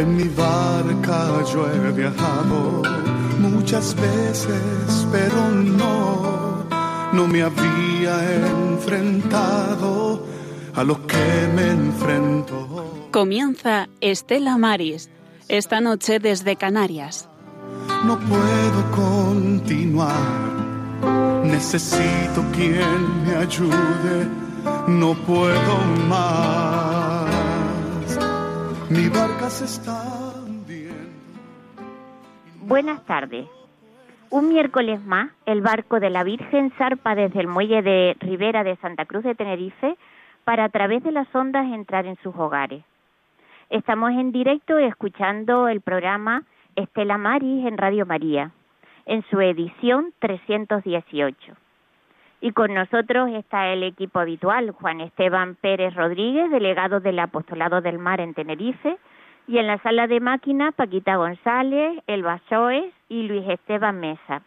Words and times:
En 0.00 0.16
mi 0.16 0.28
barca 0.28 1.44
yo 1.52 1.70
he 1.70 1.92
viajado 1.92 2.80
muchas 3.38 3.94
veces, 3.94 5.06
pero 5.12 5.50
no, 5.50 6.64
no 7.12 7.26
me 7.26 7.42
había 7.42 8.14
enfrentado 8.34 10.24
a 10.74 10.84
lo 10.84 11.06
que 11.06 11.50
me 11.54 11.72
enfrento. 11.72 13.10
Comienza 13.10 13.90
Estela 14.00 14.56
Maris, 14.56 15.10
esta 15.48 15.82
noche 15.82 16.18
desde 16.18 16.56
Canarias. 16.56 17.28
No 18.02 18.18
puedo 18.20 18.90
continuar, 18.92 20.14
necesito 21.44 22.42
quien 22.56 23.26
me 23.26 23.36
ayude, 23.36 24.28
no 24.88 25.12
puedo 25.26 25.78
más. 26.08 26.99
Mi 28.90 29.08
barca 29.08 29.48
se 29.48 29.66
está 29.66 30.02
hundiendo. 30.44 30.96
Buenas 32.62 33.04
tardes. 33.06 33.46
Un 34.30 34.48
miércoles 34.48 35.00
más, 35.04 35.30
el 35.46 35.60
barco 35.60 36.00
de 36.00 36.10
la 36.10 36.24
Virgen 36.24 36.72
zarpa 36.76 37.14
desde 37.14 37.38
el 37.38 37.46
muelle 37.46 37.82
de 37.82 38.16
Ribera 38.18 38.64
de 38.64 38.74
Santa 38.78 39.04
Cruz 39.04 39.22
de 39.22 39.36
Tenerife 39.36 39.96
para 40.42 40.64
a 40.64 40.68
través 40.70 41.04
de 41.04 41.12
las 41.12 41.32
ondas 41.32 41.66
entrar 41.72 42.04
en 42.06 42.16
sus 42.16 42.34
hogares. 42.34 42.82
Estamos 43.68 44.10
en 44.10 44.32
directo 44.32 44.76
escuchando 44.76 45.68
el 45.68 45.82
programa 45.82 46.42
Estela 46.74 47.16
Maris 47.16 47.64
en 47.66 47.78
Radio 47.78 48.06
María, 48.06 48.50
en 49.06 49.22
su 49.30 49.40
edición 49.40 50.12
318. 50.18 51.54
Y 52.40 52.52
con 52.52 52.72
nosotros 52.72 53.30
está 53.32 53.72
el 53.72 53.82
equipo 53.82 54.18
habitual, 54.18 54.70
Juan 54.70 55.00
Esteban 55.00 55.56
Pérez 55.56 55.94
Rodríguez, 55.94 56.50
delegado 56.50 57.00
del 57.00 57.18
Apostolado 57.18 57.82
del 57.82 57.98
Mar 57.98 58.20
en 58.20 58.32
Tenerife, 58.32 58.96
y 59.46 59.58
en 59.58 59.66
la 59.66 59.78
sala 59.78 60.06
de 60.06 60.20
máquina 60.20 60.72
Paquita 60.72 61.16
González, 61.16 62.02
Elba 62.06 62.40
Soes 62.48 62.94
y 63.08 63.24
Luis 63.24 63.46
Esteban 63.48 64.00
Mesa. 64.00 64.42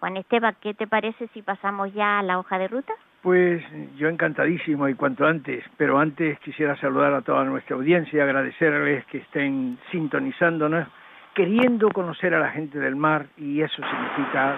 Juan 0.00 0.16
Esteban, 0.16 0.56
¿qué 0.60 0.74
te 0.74 0.86
parece 0.86 1.28
si 1.28 1.42
pasamos 1.42 1.92
ya 1.94 2.18
a 2.18 2.22
la 2.22 2.38
hoja 2.38 2.58
de 2.58 2.68
ruta? 2.68 2.92
Pues 3.22 3.62
yo 3.96 4.08
encantadísimo 4.08 4.88
y 4.88 4.94
cuanto 4.94 5.26
antes, 5.26 5.64
pero 5.76 5.98
antes 5.98 6.38
quisiera 6.40 6.76
saludar 6.76 7.14
a 7.14 7.22
toda 7.22 7.44
nuestra 7.44 7.76
audiencia 7.76 8.18
y 8.18 8.20
agradecerles 8.20 9.04
que 9.06 9.18
estén 9.18 9.78
sintonizándonos, 9.90 10.88
queriendo 11.34 11.88
conocer 11.90 12.34
a 12.34 12.38
la 12.38 12.50
gente 12.50 12.78
del 12.78 12.96
mar 12.96 13.26
y 13.36 13.60
eso 13.60 13.82
significa 13.82 14.56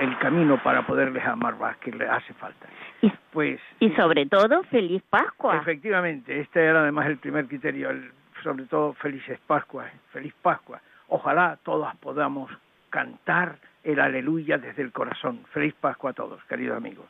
el 0.00 0.18
camino 0.18 0.60
para 0.62 0.82
poderles 0.86 1.24
amar 1.24 1.56
más, 1.58 1.76
que 1.78 1.92
le 1.92 2.08
hace 2.08 2.34
falta. 2.34 2.66
Y, 3.02 3.12
Pues 3.32 3.60
y 3.80 3.90
sobre 3.90 4.26
todo, 4.26 4.62
feliz 4.64 5.02
Pascua. 5.08 5.58
efectivamente, 5.58 6.40
este 6.40 6.64
era 6.64 6.80
además 6.80 7.06
el 7.06 7.18
primer 7.18 7.46
criterio, 7.46 7.90
el- 7.90 8.10
sobre 8.42 8.64
todo 8.64 8.92
felices 8.94 9.38
Pascuas, 9.46 9.90
feliz 10.12 10.34
Pascua. 10.42 10.80
Ojalá 11.08 11.58
todos 11.62 11.94
podamos 11.96 12.50
cantar 12.90 13.56
el 13.84 14.00
aleluya 14.00 14.58
desde 14.58 14.82
el 14.82 14.92
corazón. 14.92 15.40
Feliz 15.52 15.74
Pascua 15.74 16.10
a 16.10 16.14
todos, 16.14 16.42
queridos 16.44 16.76
amigos. 16.76 17.06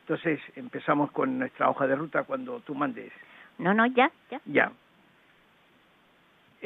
Entonces 0.00 0.40
empezamos 0.54 1.10
con 1.10 1.38
nuestra 1.38 1.68
hoja 1.68 1.86
de 1.86 1.96
ruta 1.96 2.22
cuando 2.22 2.60
tú 2.60 2.74
mandes. 2.74 3.12
No, 3.58 3.74
no, 3.74 3.86
ya, 3.86 4.10
ya. 4.30 4.40
Ya. 4.46 4.70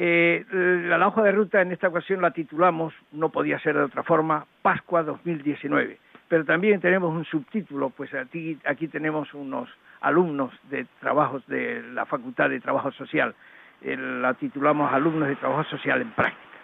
Eh, 0.03 0.43
la, 0.51 1.07
hoja 1.07 1.21
de 1.21 1.31
ruta 1.31 1.61
en 1.61 1.71
esta 1.71 1.89
ocasión 1.89 2.23
la 2.23 2.31
titulamos, 2.31 2.91
no 3.11 3.29
podía 3.29 3.59
ser 3.59 3.75
de 3.75 3.83
otra 3.83 4.01
forma, 4.01 4.47
Pascua 4.63 5.03
2019. 5.03 5.99
Pero 6.27 6.43
también 6.43 6.81
tenemos 6.81 7.13
un 7.13 7.23
subtítulo, 7.23 7.91
pues 7.91 8.09
aquí, 8.15 8.87
tenemos 8.87 9.31
unos 9.35 9.69
alumnos 9.99 10.51
de 10.71 10.87
trabajos 10.99 11.45
de 11.45 11.83
la 11.93 12.07
Facultad 12.07 12.49
de 12.49 12.59
Trabajo 12.59 12.91
Social. 12.93 13.35
Eh, 13.83 13.95
la 13.95 14.33
titulamos 14.33 14.91
Alumnos 14.91 15.27
de 15.27 15.35
Trabajo 15.35 15.65
Social 15.65 16.01
en 16.01 16.09
Práctica. 16.13 16.57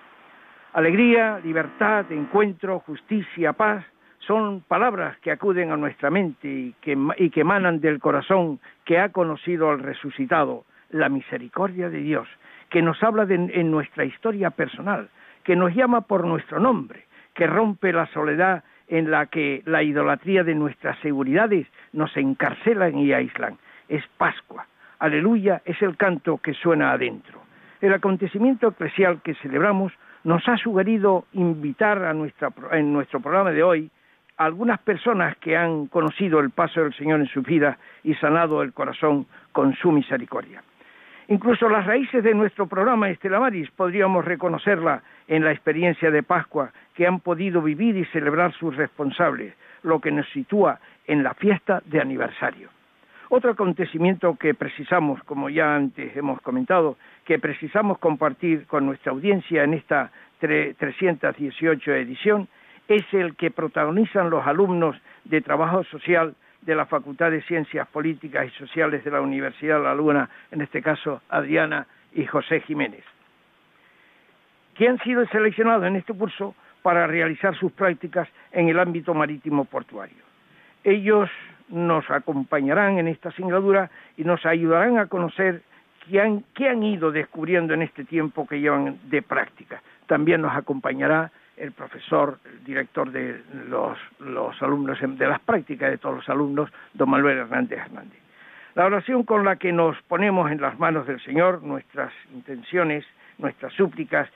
Alegría, 0.74 1.40
libertad, 1.44 2.12
encuentro, 2.12 2.80
justicia, 2.80 3.54
paz 3.54 3.86
son 4.18 4.62
palabras 4.62 5.16
que 5.20 5.30
acuden 5.30 5.72
a 5.72 5.78
nuestra 5.78 6.10
mente 6.10 6.48
y 6.48 6.76
que, 6.82 6.98
y 7.20 7.30
que 7.30 7.42
emanan 7.42 7.82
del 7.82 8.00
corazón 8.00 8.60
que 8.84 8.98
ha 8.98 9.10
conocido 9.10 9.70
al 9.70 9.78
resucitado, 9.78 10.66
la 10.90 11.08
misericordia 11.08 11.90
de 11.90 12.00
Dios, 12.00 12.28
que 12.70 12.82
nos 12.82 13.02
habla 13.04 13.26
de, 13.26 13.36
en 13.36 13.72
nuestra 13.72 14.06
historia 14.06 14.50
personal, 14.50 15.10
que 15.44 15.56
nos 15.56 15.74
llama 15.74 16.02
por 16.02 16.26
nuestro 16.26 16.60
nombre, 16.60 17.06
que 17.34 17.48
rompe 17.48 17.94
la 17.94 18.08
soledad 18.08 18.64
en 18.88 19.12
la 19.12 19.28
que 19.28 19.62
la 19.66 19.84
idolatría 19.84 20.44
de 20.44 20.56
nuestras 20.56 20.98
seguridades 21.00 21.68
nos 21.94 22.16
encarcelan 22.18 22.98
y 22.98 23.14
aíslan. 23.14 23.58
Es 23.90 24.04
Pascua. 24.18 24.66
Aleluya 25.00 25.62
es 25.66 25.82
el 25.82 25.96
canto 25.96 26.38
que 26.38 26.54
suena 26.54 26.92
adentro. 26.92 27.42
El 27.82 27.94
acontecimiento 27.94 28.70
eclesial 28.70 29.22
que 29.22 29.36
celebramos 29.36 29.94
nos 30.24 30.48
ha 30.50 30.58
sugerido 30.58 31.26
invitar 31.34 32.04
a 32.04 32.14
nuestra, 32.14 32.50
en 32.72 32.92
nuestro 32.92 33.20
programa 33.20 33.52
de 33.52 33.64
hoy 33.64 33.92
a 34.38 34.46
algunas 34.46 34.80
personas 34.80 35.38
que 35.38 35.56
han 35.56 35.88
conocido 35.88 36.40
el 36.40 36.50
paso 36.50 36.82
del 36.82 36.94
Señor 36.96 37.20
en 37.20 37.28
su 37.28 37.42
vida 37.42 37.78
y 38.04 38.16
sanado 38.16 38.62
el 38.62 38.74
corazón 38.74 39.28
con 39.52 39.76
su 39.76 39.92
misericordia. 39.92 40.64
Incluso 41.30 41.68
las 41.68 41.86
raíces 41.86 42.24
de 42.24 42.34
nuestro 42.34 42.68
programa 42.68 43.10
Estela 43.10 43.40
Maris 43.40 43.70
podríamos 43.72 44.24
reconocerla 44.24 45.02
en 45.28 45.44
la 45.44 45.52
experiencia 45.52 46.10
de 46.10 46.24
Pascua 46.24 46.72
que 46.96 47.06
han 47.06 47.20
podido 47.20 47.62
vivir 47.62 47.98
y 47.98 48.06
celebrar 48.06 48.54
sus 48.54 48.76
responsables, 48.78 49.54
lo 49.84 50.00
que 50.00 50.12
nos 50.12 50.28
sitúa 50.30 50.80
en 51.06 51.24
la 51.24 51.34
fiesta 51.34 51.82
de 51.86 52.00
aniversario. 52.00 52.70
Otro 53.30 53.52
acontecimiento 53.52 54.38
que 54.38 54.54
precisamos, 54.54 55.22
como 55.24 55.50
ya 55.50 55.76
antes 55.76 56.16
hemos 56.16 56.40
comentado, 56.42 56.98
que 57.26 57.40
precisamos 57.40 57.98
compartir 58.00 58.66
con 58.68 58.86
nuestra 58.86 59.12
audiencia 59.12 59.66
en 59.66 59.74
esta 59.74 60.12
tre- 60.40 60.76
318 60.78 61.92
edición, 61.94 62.48
es 62.88 63.04
el 63.14 63.36
que 63.36 63.52
protagonizan 63.52 64.30
los 64.30 64.48
alumnos 64.48 64.96
de 65.26 65.42
Trabajo 65.42 65.84
Social 65.84 66.36
de 66.68 66.76
la 66.76 66.86
Facultad 66.86 67.32
de 67.32 67.42
Ciencias 67.44 67.88
Políticas 67.88 68.46
y 68.46 68.50
Sociales 68.58 69.04
de 69.04 69.10
la 69.10 69.22
Universidad 69.22 69.78
de 69.78 69.84
La 69.86 69.96
Luna, 69.96 70.30
en 70.52 70.62
este 70.62 70.82
caso 70.82 71.22
Adriana 71.30 71.88
y 72.14 72.26
José 72.26 72.60
Jiménez, 72.60 73.04
que 74.76 74.90
han 74.90 75.00
sido 75.00 75.26
seleccionados 75.28 75.86
en 75.86 75.96
este 75.96 76.14
curso 76.14 76.54
para 76.82 77.08
realizar 77.08 77.56
sus 77.56 77.72
prácticas 77.72 78.28
en 78.52 78.68
el 78.68 78.80
ámbito 78.80 79.14
marítimo 79.14 79.64
portuario. 79.64 80.24
Ellos 80.84 81.30
nos 81.70 82.10
acompañarán 82.12 82.98
en 82.98 83.08
esta 83.08 83.32
singladura 83.32 83.90
y 84.18 84.26
nos 84.26 84.46
ayudarán 84.46 84.98
a 84.98 85.08
conocer 85.08 85.62
qué 86.10 86.20
han, 86.20 86.44
qué 86.54 86.68
han 86.68 86.84
ido 86.84 87.12
descubriendo 87.12 87.74
en 87.74 87.82
este 87.82 88.04
tiempo 88.04 88.46
que 88.46 88.60
llevan 88.60 89.00
de 89.10 89.22
práctica. 89.22 89.82
También 90.06 90.42
nos 90.42 90.56
acompañará 90.56 91.32
el 91.58 91.72
profesor, 91.72 92.40
el 92.46 92.64
director 92.64 93.12
de 93.12 93.42
los, 93.68 93.98
alumnos, 94.62 94.98
de 95.02 95.28
las 95.28 95.40
prácticas 95.42 95.90
de 95.90 95.98
todos 95.98 96.18
los 96.18 96.30
alumnos, 96.30 96.70
don 96.94 97.10
Manuel 97.10 97.40
Hernández 97.40 97.80
Hernández. 97.80 98.20
La 98.76 98.86
oración 98.86 99.24
con 99.24 99.44
la 99.44 99.56
que 99.56 99.74
nos 99.74 100.00
ponemos 100.04 100.52
en 100.52 100.62
las 100.62 100.78
manos 100.78 101.08
del 101.08 101.20
Señor, 101.22 101.64
nuestras 101.64 102.14
intenciones, 102.32 103.06
nuestras 103.40 103.74
súplicas 103.74 104.30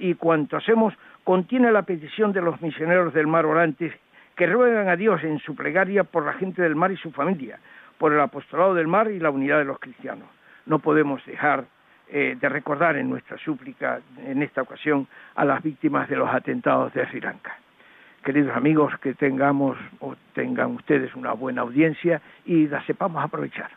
y 0.00 0.14
cuanto 0.14 0.56
hacemos, 0.56 0.92
contiene 1.24 1.72
la 1.72 1.82
petición 1.82 2.32
de 2.32 2.42
los 2.42 2.60
misioneros 2.60 3.14
del 3.14 3.26
mar 3.26 3.46
orantes 3.46 3.94
que 4.36 4.46
ruegan 4.46 4.88
a 4.88 4.96
Dios 4.96 5.24
en 5.24 5.38
su 5.38 5.54
plegaria 5.56 6.04
por 6.04 6.24
la 6.24 6.34
gente 6.34 6.62
del 6.62 6.76
mar 6.76 6.92
y 6.92 6.96
su 6.96 7.10
familia, 7.12 7.58
por 7.96 8.12
el 8.12 8.20
apostolado 8.20 8.74
del 8.74 8.86
mar 8.86 9.10
y 9.10 9.18
la 9.18 9.30
unidad 9.30 9.58
de 9.58 9.64
los 9.64 9.78
cristianos. 9.78 10.28
No 10.66 10.80
podemos 10.80 11.24
dejar 11.24 11.64
eh, 12.10 12.36
de 12.40 12.48
recordar 12.48 12.96
en 12.96 13.10
nuestra 13.10 13.36
súplica, 13.38 14.00
en 14.18 14.42
esta 14.42 14.62
ocasión, 14.62 15.06
a 15.34 15.44
las 15.44 15.62
víctimas 15.62 16.08
de 16.08 16.16
los 16.16 16.28
atentados 16.28 16.92
de 16.94 17.06
Sri 17.06 17.20
Lanka. 17.20 17.56
Queridos 18.24 18.56
amigos, 18.56 18.92
que 19.00 19.14
tengamos 19.14 19.76
o 20.00 20.14
tengan 20.34 20.74
ustedes 20.74 21.14
una 21.14 21.32
buena 21.32 21.62
audiencia 21.62 22.20
y 22.44 22.66
la 22.66 22.84
sepamos 22.84 23.22
aprovechar. 23.22 23.70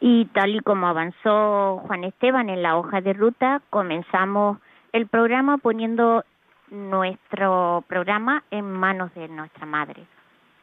Y 0.00 0.24
tal 0.26 0.56
y 0.56 0.60
como 0.60 0.88
avanzó 0.88 1.78
Juan 1.86 2.04
Esteban 2.04 2.48
en 2.48 2.62
la 2.62 2.76
hoja 2.76 3.00
de 3.00 3.12
ruta, 3.12 3.60
comenzamos 3.70 4.58
el 4.92 5.06
programa 5.06 5.58
poniendo 5.58 6.24
nuestro 6.70 7.84
programa 7.86 8.42
en 8.50 8.64
manos 8.64 9.14
de 9.14 9.28
nuestra 9.28 9.66
madre, 9.66 10.02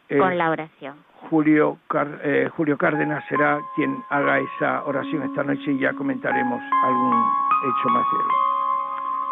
Eh, 0.10 0.18
con 0.18 0.38
la 0.38 0.50
oración. 0.50 0.96
Julio, 1.30 1.78
Car- 1.90 2.20
eh, 2.24 2.50
Julio 2.56 2.78
Cárdenas 2.78 3.24
será 3.28 3.60
quien 3.76 4.04
haga 4.10 4.40
esa 4.40 4.84
oración 4.86 5.24
esta 5.24 5.44
noche 5.44 5.72
y 5.72 5.80
ya 5.80 5.94
comentaremos 5.94 6.62
algún 6.84 7.14
hecho 7.14 7.90
más 7.90 8.04
de 8.12 8.18
él. 8.18 8.26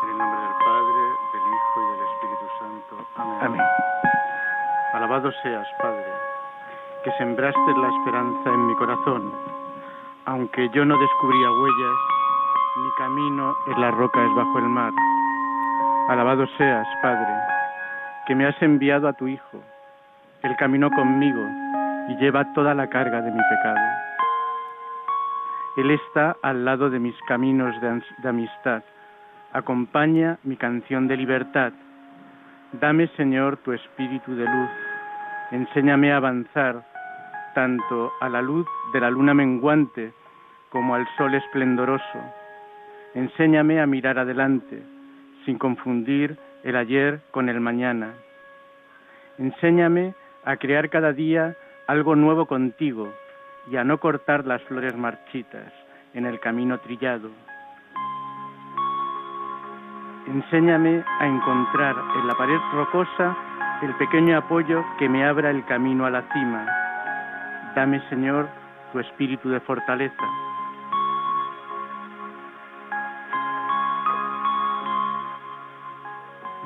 En 0.04 0.10
el 0.10 0.18
nombre 0.18 0.42
del 0.42 0.56
Padre, 0.66 1.02
del 1.34 1.48
Hijo 1.54 1.82
y 1.82 1.92
del 1.92 2.08
Espíritu 2.08 2.46
Santo. 2.60 3.08
Amén. 3.18 3.38
Amén. 3.42 3.62
Alabado 4.94 5.32
seas, 5.44 5.68
Padre, 5.82 6.06
que 7.04 7.12
sembraste 7.18 7.72
la 7.78 7.90
esperanza 7.90 8.50
en 8.50 8.68
mi 8.68 8.76
corazón, 8.76 9.32
aunque 10.26 10.70
yo 10.70 10.86
no 10.86 10.98
descubría 10.98 11.52
huellas, 11.52 11.98
mi 12.78 12.90
camino 12.98 13.56
en 13.68 13.82
la 13.82 13.92
roca 13.92 14.24
es 14.24 14.36
bajo 14.36 14.60
el 14.60 14.66
mar. 14.70 14.92
Alabado 16.10 16.46
seas, 16.58 16.88
Padre, 17.02 17.34
que 18.28 18.36
me 18.36 18.46
has 18.46 18.62
enviado 18.62 19.08
a 19.08 19.14
tu 19.14 19.28
Hijo. 19.28 19.58
Él 20.44 20.56
caminó 20.58 20.90
conmigo 20.92 21.42
y 22.08 22.16
lleva 22.18 22.54
toda 22.54 22.74
la 22.74 22.88
carga 22.90 23.22
de 23.22 23.32
mi 23.32 23.42
pecado. 23.50 24.08
Él 25.78 25.92
está 25.92 26.36
al 26.42 26.66
lado 26.66 26.90
de 26.90 27.00
mis 27.00 27.16
caminos 27.28 27.76
de, 27.82 28.28
amistad. 28.28 28.84
Acompaña 29.54 30.40
mi 30.44 30.58
canción 30.58 31.08
de 31.08 31.18
libertad. 31.18 31.72
Dame, 32.74 33.08
Señor, 33.16 33.58
tu 33.58 33.74
espíritu 33.74 34.36
de 34.36 34.46
luz. 34.46 34.70
Enséñame 35.52 36.12
a 36.12 36.18
avanzar 36.18 36.84
tanto 37.54 38.12
a 38.20 38.28
la 38.28 38.42
luz 38.42 38.68
de 38.92 39.00
la 39.00 39.12
luna 39.12 39.34
menguante 39.34 40.14
como 40.70 40.96
al 40.96 41.08
sol 41.16 41.36
esplendoroso. 41.36 42.20
Enséñame 43.14 43.80
a 43.80 43.86
mirar 43.86 44.20
adelante, 44.20 44.82
sin 45.46 45.58
confundir 45.58 46.38
el 46.64 46.76
ayer 46.76 47.22
con 47.32 47.50
el 47.50 47.60
mañana. 47.60 48.14
Enséñame 49.38 50.16
a 50.44 50.58
crear 50.58 50.90
cada 50.90 51.14
día 51.14 51.56
algo 51.88 52.16
nuevo 52.16 52.46
contigo 52.46 53.14
y 53.72 53.78
a 53.78 53.84
no 53.84 53.98
cortar 53.98 54.46
las 54.46 54.62
flores 54.64 54.96
marchitas 54.96 55.74
en 56.14 56.26
el 56.26 56.40
camino 56.40 56.80
trillado. 56.80 57.30
Enséñame 60.28 61.04
a 61.20 61.26
encontrar 61.26 61.96
en 62.18 62.28
la 62.28 62.36
pared 62.36 62.60
rocosa 62.74 63.36
el 63.82 63.94
pequeño 63.96 64.38
apoyo 64.38 64.84
que 65.00 65.08
me 65.08 65.26
abra 65.26 65.50
el 65.50 65.64
camino 65.66 66.06
a 66.06 66.10
la 66.10 66.22
cima. 66.34 66.66
Dame, 67.76 68.02
Señor, 68.10 68.50
tu 68.92 69.00
espíritu 69.00 69.50
de 69.50 69.62
fortaleza. 69.62 70.26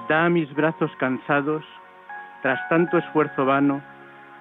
Da 0.09 0.25
a 0.25 0.29
mis 0.29 0.51
brazos 0.56 0.91
cansados, 0.97 1.63
tras 2.41 2.59
tanto 2.69 2.97
esfuerzo 2.97 3.45
vano, 3.45 3.81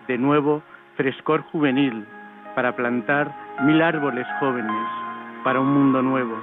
de 0.08 0.16
nuevo 0.16 0.62
frescor 0.96 1.42
juvenil 1.52 2.06
para 2.54 2.74
plantar 2.74 3.32
mil 3.62 3.80
árboles 3.82 4.26
jóvenes 4.38 4.86
para 5.44 5.60
un 5.60 5.72
mundo 5.72 6.02
nuevo. 6.02 6.36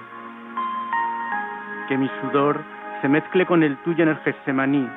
Que 1.88 1.98
mi 1.98 2.10
sudor 2.22 2.62
se 3.02 3.08
mezcle 3.08 3.46
con 3.46 3.64
el 3.64 3.78
tuyo 3.78 4.04
en 4.04 4.10
el 4.10 4.18
Getsemaní, 4.18 4.88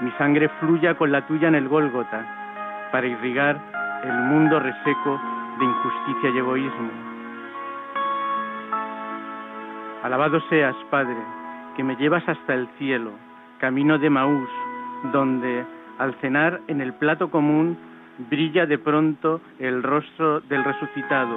mi 0.00 0.10
sangre 0.12 0.48
fluya 0.60 0.94
con 0.94 1.12
la 1.12 1.26
tuya 1.26 1.48
en 1.48 1.54
el 1.54 1.68
Gólgota, 1.68 2.24
para 2.92 3.06
irrigar 3.06 3.60
el 4.04 4.12
mundo 4.12 4.58
reseco 4.58 5.20
de 5.58 5.64
injusticia 5.64 6.30
y 6.30 6.38
egoísmo. 6.38 6.90
Alabado 10.02 10.40
seas, 10.48 10.74
Padre, 10.90 11.16
que 11.76 11.84
me 11.84 11.96
llevas 11.96 12.26
hasta 12.26 12.54
el 12.54 12.68
cielo, 12.78 13.12
camino 13.58 13.98
de 13.98 14.08
Maús, 14.08 14.48
donde, 15.12 15.66
al 15.98 16.14
cenar 16.20 16.60
en 16.68 16.80
el 16.80 16.94
plato 16.94 17.30
común, 17.30 17.76
brilla 18.28 18.66
de 18.66 18.78
pronto 18.78 19.40
el 19.58 19.82
rostro 19.82 20.40
del 20.40 20.64
resucitado, 20.64 21.36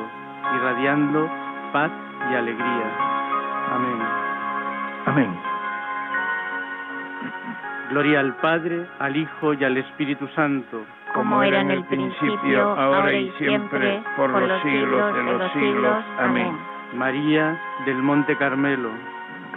irradiando 0.55 1.29
paz 1.71 1.91
y 2.31 2.35
alegría. 2.35 3.13
Amén. 3.71 3.99
Amén. 5.05 5.39
Gloria 7.89 8.19
al 8.21 8.35
Padre, 8.37 8.87
al 8.99 9.15
Hijo 9.15 9.53
y 9.53 9.63
al 9.63 9.77
Espíritu 9.77 10.27
Santo. 10.29 10.83
Como 11.13 11.43
era 11.43 11.61
en 11.61 11.69
el 11.69 11.83
principio, 11.85 12.71
ahora 12.71 13.13
y 13.13 13.29
siempre, 13.37 14.01
por 14.15 14.31
los 14.31 14.61
siglos 14.63 15.13
de 15.13 15.23
los 15.23 15.51
siglos. 15.53 16.03
Amén. 16.19 16.57
María 16.95 17.59
del 17.85 17.97
Monte 17.97 18.35
Carmelo. 18.37 18.89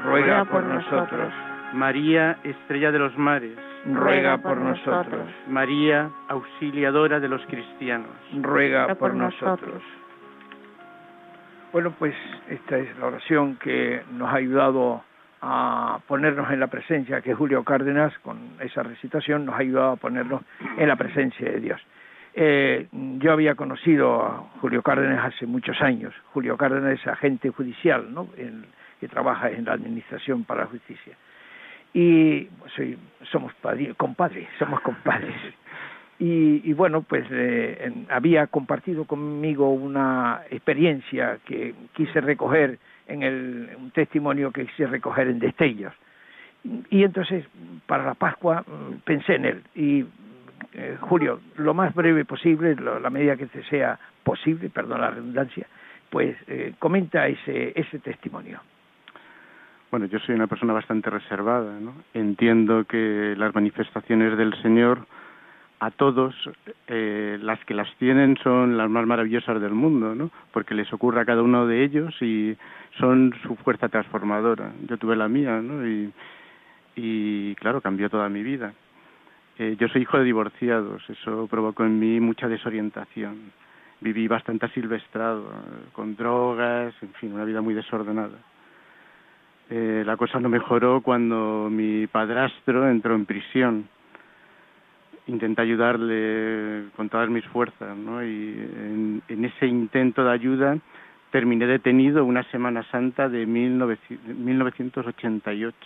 Ruega 0.05 0.45
por 0.45 0.63
nosotros. 0.65 1.33
María, 1.77 2.39
Estrella 2.43 2.91
de 2.91 2.99
los 2.99 3.17
Mares 3.19 3.57
ruega 3.85 4.39
por 4.39 4.57
nosotros. 4.57 5.29
María, 5.47 6.11
auxiliadora 6.29 7.21
de 7.21 7.29
los 7.29 7.45
cristianos, 7.47 8.11
ruega 8.41 8.95
por 8.95 9.15
nosotros. 9.15 9.83
Bueno, 11.73 11.95
pues 11.99 12.15
esta 12.49 12.79
es 12.79 12.97
la 12.99 13.07
oración 13.07 13.57
que 13.57 14.03
nos 14.13 14.31
ha 14.31 14.37
ayudado 14.37 15.05
a 15.43 16.01
ponernos 16.09 16.51
en 16.51 16.61
la 16.61 16.69
presencia, 16.69 17.21
que 17.21 17.35
Julio 17.35 17.63
Cárdenas, 17.63 18.19
con 18.21 18.39
esa 18.61 18.83
recitación, 18.83 19.45
nos 19.45 19.55
ha 19.55 19.59
ayudado 19.59 19.93
a 19.93 19.97
ponernos 19.97 20.41
en 20.79 20.89
la 20.89 20.97
presencia 20.97 21.51
de 21.51 21.61
Dios. 21.61 21.81
Eh, 22.33 22.89
yo 23.19 23.33
había 23.33 23.55
conocido 23.55 24.23
a 24.23 24.49
Julio 24.63 24.83
Cárdenas 24.83 25.27
hace 25.27 25.47
muchos 25.47 25.81
años. 25.83 26.15
Julio 26.33 26.57
Cárdenas 26.57 26.99
es 26.99 27.07
agente 27.07 27.51
judicial, 27.51 28.13
¿no? 28.13 28.29
que 28.99 29.09
trabaja 29.09 29.51
en 29.51 29.67
la 29.67 29.75
Administración 29.75 30.45
para 30.45 30.63
la 30.63 30.67
Justicia 30.69 31.17
y 31.97 32.47
soy, 32.77 32.99
somos 33.33 33.55
compadres, 33.97 34.47
somos 34.59 34.81
compadres. 34.83 35.35
Y, 36.19 36.73
bueno, 36.73 37.03
pues 37.03 37.27
eh, 37.31 37.93
había 38.09 38.47
compartido 38.47 39.05
conmigo 39.05 39.69
una 39.69 40.41
experiencia 40.49 41.39
que 41.45 41.75
quise 41.93 42.23
recoger 42.23 42.79
en 43.07 43.23
el, 43.23 43.69
un 43.79 43.91
testimonio 43.91 44.51
que 44.51 44.65
quise 44.65 44.87
recoger 44.87 45.29
en 45.29 45.39
Destellos. 45.39 45.93
Y, 46.89 47.05
entonces, 47.05 47.45
para 47.85 48.07
la 48.07 48.15
Pascua, 48.15 48.63
mm, 48.63 49.01
pensé 49.05 49.35
en 49.35 49.45
él. 49.45 49.63
Y 49.75 50.07
eh, 50.73 50.97
Julio, 51.03 51.41
lo 51.57 51.75
más 51.75 51.95
breve 51.95 52.25
posible, 52.25 52.75
la 52.77 53.11
medida 53.11 53.37
que 53.37 53.45
te 53.45 53.63
sea 53.65 53.99
posible, 54.25 54.71
perdón 54.71 55.03
la 55.03 55.11
redundancia, 55.11 55.67
pues 56.09 56.35
eh, 56.47 56.73
comenta 56.79 57.29
ese, 57.29 57.79
ese 57.79 57.99
testimonio. 57.99 58.63
Bueno, 59.91 60.07
yo 60.07 60.19
soy 60.21 60.35
una 60.35 60.47
persona 60.49 60.73
bastante 60.73 61.11
reservada, 61.11 61.79
¿no? 61.79 61.95
Entiendo 62.13 62.85
que 62.85 63.35
las 63.37 63.55
manifestaciones 63.55 64.37
del 64.37 64.53
Señor 64.63 65.07
a 65.79 65.91
todos 65.91 66.35
eh, 66.89 67.39
las 67.41 67.63
que 67.67 67.75
las 67.75 67.89
tienen 67.97 68.37
son 68.43 68.77
las 68.77 68.89
más 68.89 69.07
maravillosas 69.07 69.61
del 69.61 69.73
mundo, 69.73 70.15
¿no? 70.15 70.31
Porque 70.53 70.75
les 70.75 70.93
ocurre 70.93 71.21
a 71.21 71.25
cada 71.25 71.43
uno 71.43 71.67
de 71.67 71.85
ellos 71.85 72.15
y 72.21 72.57
son 72.99 73.35
su 73.43 73.57
fuerza 73.57 73.89
transformadora. 73.89 74.73
Yo 74.89 74.97
tuve 74.97 75.17
la 75.17 75.29
mía, 75.29 75.61
¿no? 75.61 75.87
Y, 75.87 76.13
y 76.97 77.55
claro, 77.57 77.81
cambió 77.81 78.09
toda 78.09 78.29
mi 78.29 78.43
vida. 78.43 78.73
Eh, 79.59 79.77
yo 79.79 79.89
soy 79.89 80.03
hijo 80.03 80.19
de 80.19 80.25
divorciados, 80.25 81.03
eso 81.09 81.47
provocó 81.47 81.85
en 81.85 81.99
mí 81.99 82.21
mucha 82.21 82.49
desorientación. 82.49 83.53
Viví 84.01 84.29
bastante 84.29 84.67
asilvestrado, 84.67 85.51
con 85.93 86.17
drogas, 86.17 86.95
en 87.03 87.13
fin, 87.15 87.33
una 87.33 87.45
vida 87.45 87.63
muy 87.63 87.73
desordenada. 87.73 88.37
Eh, 89.69 90.05
la 90.07 90.17
cosa 90.17 90.39
no 90.39 90.49
mejoró 90.49 91.01
cuando 91.01 91.69
mi 91.71 92.07
padrastro 92.07 92.89
entró 92.89 93.15
en 93.15 93.27
prisión. 93.27 93.89
Intenté 95.27 95.63
ayudarle 95.63 96.85
con 96.95 97.09
todas 97.09 97.29
mis 97.29 97.45
fuerzas, 97.47 97.97
¿no? 97.97 98.23
Y 98.23 99.21
en, 99.29 99.45
ese 99.45 99.67
intento 99.67 100.23
de 100.25 100.31
ayuda 100.31 100.79
terminé 101.33 101.67
detenido 101.67 102.25
una 102.25 102.45
Semana 102.45 102.85
Santa 102.91 103.29
de 103.29 103.45
1988. 103.45 105.77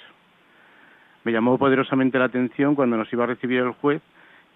Me 1.24 1.32
llamó 1.32 1.56
poderosamente 1.56 2.18
la 2.18 2.26
atención 2.26 2.74
cuando 2.74 2.98
nos 2.98 3.10
iba 3.12 3.24
a 3.24 3.28
recibir 3.28 3.60
el 3.60 3.72
juez 3.72 4.02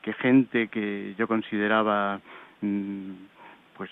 que 0.03 0.13
gente 0.13 0.69
que 0.69 1.15
yo 1.17 1.27
consideraba 1.27 2.21
mm, 2.61 3.13
pues 3.75 3.89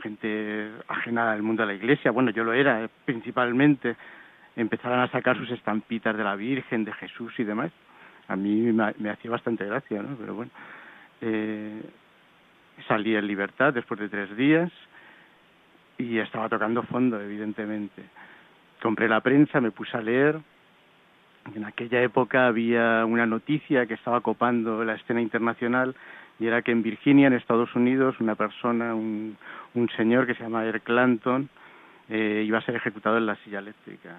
gente 0.00 0.70
ajena 0.88 1.32
al 1.32 1.42
mundo 1.42 1.62
de 1.62 1.66
la 1.66 1.74
iglesia, 1.74 2.10
bueno, 2.10 2.30
yo 2.30 2.44
lo 2.44 2.52
era 2.52 2.88
principalmente, 3.04 3.96
empezaran 4.56 5.00
a 5.00 5.08
sacar 5.10 5.36
sus 5.36 5.50
estampitas 5.50 6.16
de 6.16 6.24
la 6.24 6.36
Virgen, 6.36 6.84
de 6.84 6.92
Jesús 6.92 7.32
y 7.38 7.44
demás. 7.44 7.70
A 8.28 8.36
mí 8.36 8.72
me, 8.72 9.10
hacía 9.10 9.30
bastante 9.30 9.64
gracia, 9.66 10.02
¿no? 10.02 10.16
Pero 10.16 10.34
bueno, 10.34 10.50
eh, 11.20 11.82
salí 12.86 13.16
en 13.16 13.26
libertad 13.26 13.72
después 13.72 14.00
de 14.00 14.08
tres 14.08 14.36
días 14.36 14.70
y 15.98 16.18
estaba 16.18 16.48
tocando 16.48 16.82
fondo, 16.84 17.20
evidentemente. 17.20 18.02
Compré 18.82 19.08
la 19.08 19.20
prensa, 19.20 19.60
me 19.60 19.70
puse 19.70 19.96
a 19.96 20.00
leer. 20.00 20.40
En 21.54 21.64
aquella 21.64 22.02
época 22.02 22.46
había 22.46 23.04
una 23.04 23.26
noticia 23.26 23.86
que 23.86 23.94
estaba 23.94 24.20
copando 24.20 24.84
la 24.84 24.94
escena 24.94 25.20
internacional 25.20 25.94
y 26.38 26.46
era 26.46 26.62
que 26.62 26.72
en 26.72 26.82
Virginia, 26.82 27.26
en 27.26 27.34
Estados 27.34 27.74
Unidos, 27.74 28.16
una 28.20 28.34
persona, 28.34 28.94
un, 28.94 29.36
un 29.74 29.88
señor 29.90 30.26
que 30.26 30.34
se 30.34 30.42
llama 30.42 30.64
Eric 30.64 30.84
Clanton, 30.84 31.48
eh, 32.10 32.42
iba 32.44 32.58
a 32.58 32.62
ser 32.62 32.74
ejecutado 32.74 33.18
en 33.18 33.26
la 33.26 33.36
silla 33.36 33.60
eléctrica. 33.60 34.16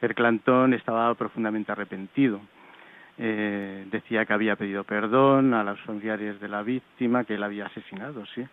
Eh, 0.00 0.14
Clanton 0.14 0.74
estaba 0.74 1.12
profundamente 1.14 1.72
arrepentido. 1.72 2.40
Eh, 3.18 3.84
decía 3.90 4.24
que 4.24 4.32
había 4.32 4.54
pedido 4.54 4.84
perdón 4.84 5.52
a 5.54 5.64
los 5.64 5.80
familiares 5.80 6.40
de 6.40 6.48
la 6.48 6.62
víctima, 6.62 7.24
que 7.24 7.34
él 7.34 7.42
había 7.42 7.66
asesinado, 7.66 8.24
sí, 8.26 8.46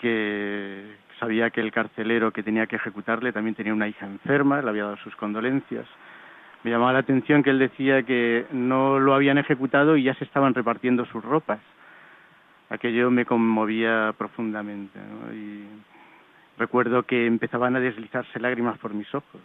que 0.00 0.96
sabía 1.20 1.50
que 1.50 1.60
el 1.60 1.70
carcelero 1.70 2.32
que 2.32 2.42
tenía 2.42 2.66
que 2.66 2.74
ejecutarle 2.74 3.32
también 3.32 3.54
tenía 3.54 3.72
una 3.72 3.86
hija 3.86 4.04
enferma, 4.04 4.60
le 4.60 4.68
había 4.68 4.84
dado 4.84 4.96
sus 4.96 5.14
condolencias. 5.14 5.86
Me 6.64 6.72
llamaba 6.72 6.92
la 6.92 6.98
atención 7.00 7.44
que 7.44 7.50
él 7.50 7.60
decía 7.60 8.02
que 8.02 8.46
no 8.50 8.98
lo 8.98 9.14
habían 9.14 9.38
ejecutado 9.38 9.96
y 9.96 10.02
ya 10.04 10.14
se 10.14 10.24
estaban 10.24 10.54
repartiendo 10.54 11.04
sus 11.06 11.24
ropas. 11.24 11.60
Aquello 12.68 13.12
me 13.12 13.26
conmovía 13.26 14.12
profundamente. 14.18 14.98
¿no? 14.98 15.32
Y 15.32 15.66
Recuerdo 16.58 17.04
que 17.04 17.26
empezaban 17.26 17.76
a 17.76 17.80
deslizarse 17.80 18.38
lágrimas 18.38 18.78
por 18.78 18.94
mis 18.94 19.12
ojos. 19.14 19.40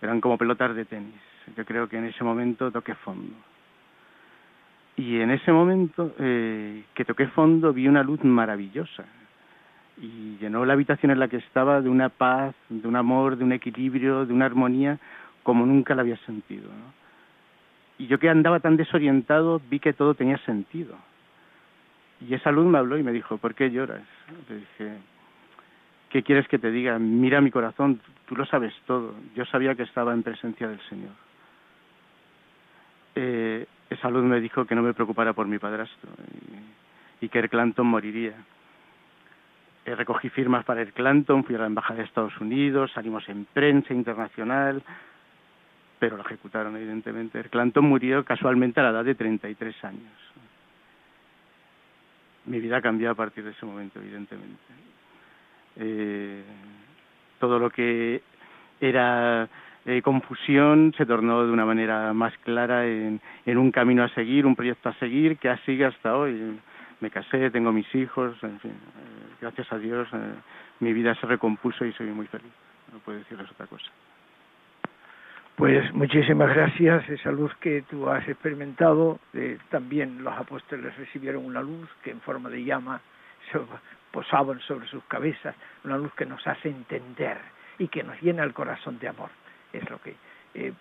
Eran 0.00 0.20
como 0.20 0.38
pelotas 0.38 0.74
de 0.74 0.84
tenis. 0.84 1.14
Yo 1.56 1.64
creo 1.64 1.88
que 1.88 1.98
en 1.98 2.06
ese 2.06 2.24
momento 2.24 2.70
toqué 2.70 2.94
fondo. 2.94 3.34
Y 4.96 5.20
en 5.20 5.30
ese 5.30 5.50
momento 5.50 6.14
eh, 6.18 6.84
que 6.94 7.04
toqué 7.04 7.26
fondo 7.28 7.72
vi 7.72 7.88
una 7.88 8.02
luz 8.02 8.22
maravillosa. 8.22 9.04
y 9.96 10.36
llenó 10.38 10.64
la 10.64 10.72
habitación 10.72 11.12
en 11.12 11.20
la 11.20 11.28
que 11.28 11.36
estaba 11.36 11.80
de 11.80 11.88
una 11.88 12.08
paz, 12.08 12.54
de 12.68 12.88
un 12.88 12.96
amor, 12.96 13.36
de 13.36 13.44
un 13.44 13.52
equilibrio, 13.52 14.26
de 14.26 14.32
una 14.32 14.46
armonía 14.46 14.98
como 15.44 15.66
nunca 15.66 15.94
la 15.94 16.02
había 16.02 16.16
sentido. 16.18 16.68
Y 17.98 18.08
yo 18.08 18.18
que 18.18 18.28
andaba 18.28 18.58
tan 18.58 18.76
desorientado 18.76 19.60
vi 19.70 19.78
que 19.78 19.92
todo 19.92 20.14
tenía 20.14 20.38
sentido. 20.38 20.96
Y 22.20 22.34
esa 22.34 22.50
luz 22.50 22.66
me 22.66 22.78
habló 22.78 22.98
y 22.98 23.04
me 23.04 23.12
dijo, 23.12 23.38
¿por 23.38 23.54
qué 23.54 23.70
lloras? 23.70 24.02
Le 24.48 24.56
dije, 24.56 24.96
¿qué 26.14 26.22
quieres 26.22 26.46
que 26.46 26.60
te 26.60 26.70
diga? 26.70 26.96
Mira 26.96 27.40
mi 27.40 27.50
corazón, 27.50 28.00
tú 28.26 28.36
lo 28.36 28.46
sabes 28.46 28.72
todo. 28.86 29.16
Yo 29.34 29.44
sabía 29.46 29.74
que 29.74 29.82
estaba 29.82 30.14
en 30.14 30.22
presencia 30.22 30.68
del 30.68 30.80
Señor. 30.88 31.10
Eh, 33.16 33.66
esa 33.90 34.10
me 34.10 34.40
dijo 34.40 34.64
que 34.64 34.76
no 34.76 34.82
me 34.82 34.94
preocupara 34.94 35.32
por 35.32 35.48
mi 35.48 35.58
padrastro 35.58 36.10
y, 37.20 37.28
que 37.28 37.48
Clanton 37.48 37.88
moriría 37.88 38.34
eh, 39.86 39.94
recogí 39.96 40.28
firmas 40.28 40.64
para 40.64 40.82
el 40.82 40.92
Clanton, 40.92 41.42
fui 41.42 41.56
a 41.56 41.58
la 41.58 41.66
Embajada 41.66 41.98
de 41.98 42.04
Estados 42.04 42.40
Unidos, 42.40 42.92
salimos 42.92 43.28
en 43.28 43.46
prensa 43.46 43.92
internacional, 43.92 44.84
pero 45.98 46.16
lo 46.16 46.22
ejecutaron 46.22 46.76
evidentemente. 46.76 47.40
El 47.40 47.50
Clanton 47.50 47.86
murió 47.86 48.24
casualmente 48.24 48.78
a 48.78 48.84
la 48.84 48.90
edad 48.90 49.04
de 49.04 49.16
33 49.16 49.84
años. 49.84 50.12
Mi 52.46 52.60
vida 52.60 52.80
cambió 52.80 53.10
a 53.10 53.14
partir 53.16 53.42
de 53.42 53.50
ese 53.50 53.66
momento, 53.66 53.98
evidentemente. 53.98 54.93
Eh, 55.76 56.42
todo 57.40 57.58
lo 57.58 57.70
que 57.70 58.22
era 58.80 59.48
eh, 59.86 60.02
confusión 60.02 60.94
se 60.96 61.06
tornó 61.06 61.44
de 61.44 61.52
una 61.52 61.64
manera 61.64 62.12
más 62.12 62.36
clara 62.38 62.86
en, 62.86 63.20
un 63.46 63.70
camino 63.70 64.02
a 64.02 64.08
seguir, 64.10 64.46
un 64.46 64.56
proyecto 64.56 64.88
a 64.88 64.94
seguir 64.94 65.36
que 65.38 65.54
sigue 65.66 65.84
hasta 65.84 66.16
hoy 66.16 66.58
me 67.00 67.10
casé, 67.10 67.50
tengo 67.50 67.70
mis 67.70 67.92
hijos, 67.94 68.34
en 68.42 68.58
fin, 68.60 68.70
eh, 68.70 69.34
gracias 69.40 69.70
a 69.72 69.78
Dios 69.78 70.08
eh, 70.14 70.34
mi 70.80 70.92
vida 70.94 71.14
se 71.16 71.26
recompuso 71.26 71.84
y 71.84 71.92
soy 71.92 72.06
muy 72.06 72.26
feliz. 72.26 72.50
No 72.92 72.98
puedo 73.00 73.18
decirles 73.18 73.50
otra 73.50 73.66
cosa. 73.66 73.90
Pues 75.56 75.92
muchísimas 75.94 76.48
gracias. 76.54 77.08
Esa 77.08 77.30
luz 77.30 77.54
que 77.56 77.82
tú 77.82 78.08
has 78.08 78.26
experimentado, 78.26 79.20
eh, 79.34 79.58
también 79.70 80.24
los 80.24 80.34
apóstoles 80.34 80.96
recibieron 80.96 81.44
una 81.44 81.60
luz 81.60 81.88
que 82.02 82.10
en 82.10 82.20
forma 82.20 82.48
de 82.48 82.64
llama 82.64 83.00
posaban 84.14 84.60
sobre 84.60 84.86
sus 84.86 85.02
cabezas, 85.06 85.56
una 85.82 85.98
luz 85.98 86.14
que 86.14 86.24
nos 86.24 86.46
hace 86.46 86.68
entender 86.68 87.36
y 87.78 87.88
que 87.88 88.04
nos 88.04 88.22
llena 88.22 88.44
el 88.44 88.54
corazón 88.54 89.00
de 89.00 89.08
amor. 89.08 89.30
Es 89.72 89.90
lo 89.90 90.00
que, 90.00 90.14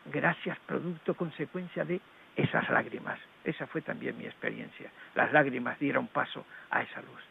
gracias, 0.06 0.60
producto, 0.68 1.16
consecuencia 1.16 1.84
de 1.84 2.00
esas 2.36 2.70
lágrimas. 2.70 3.20
Esa 3.44 3.66
fue 3.66 3.82
también 3.82 4.16
mi 4.20 4.25
experiencia. 4.25 4.92
Las 5.16 5.34
lágrimas 5.34 5.80
dieron 5.80 6.06
paso 6.10 6.46
a 6.70 6.84
esa 6.84 7.02
luz. 7.02 7.24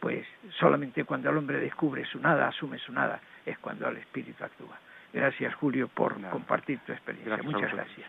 Pues 0.00 0.26
solamente 0.58 1.04
cuando 1.04 1.30
el 1.30 1.36
hombre 1.36 1.60
descubre 1.60 2.04
su 2.04 2.18
nada, 2.18 2.48
asume 2.48 2.78
su 2.78 2.92
nada, 2.92 3.20
es 3.46 3.56
cuando 3.58 3.88
el 3.88 3.98
espíritu 3.98 4.42
actúa. 4.42 4.76
Gracias, 5.12 5.54
Julio, 5.54 5.86
por 5.86 6.20
compartir 6.30 6.80
tu 6.80 6.90
experiencia. 6.90 7.36
Muchas 7.44 7.72
gracias. 7.72 8.08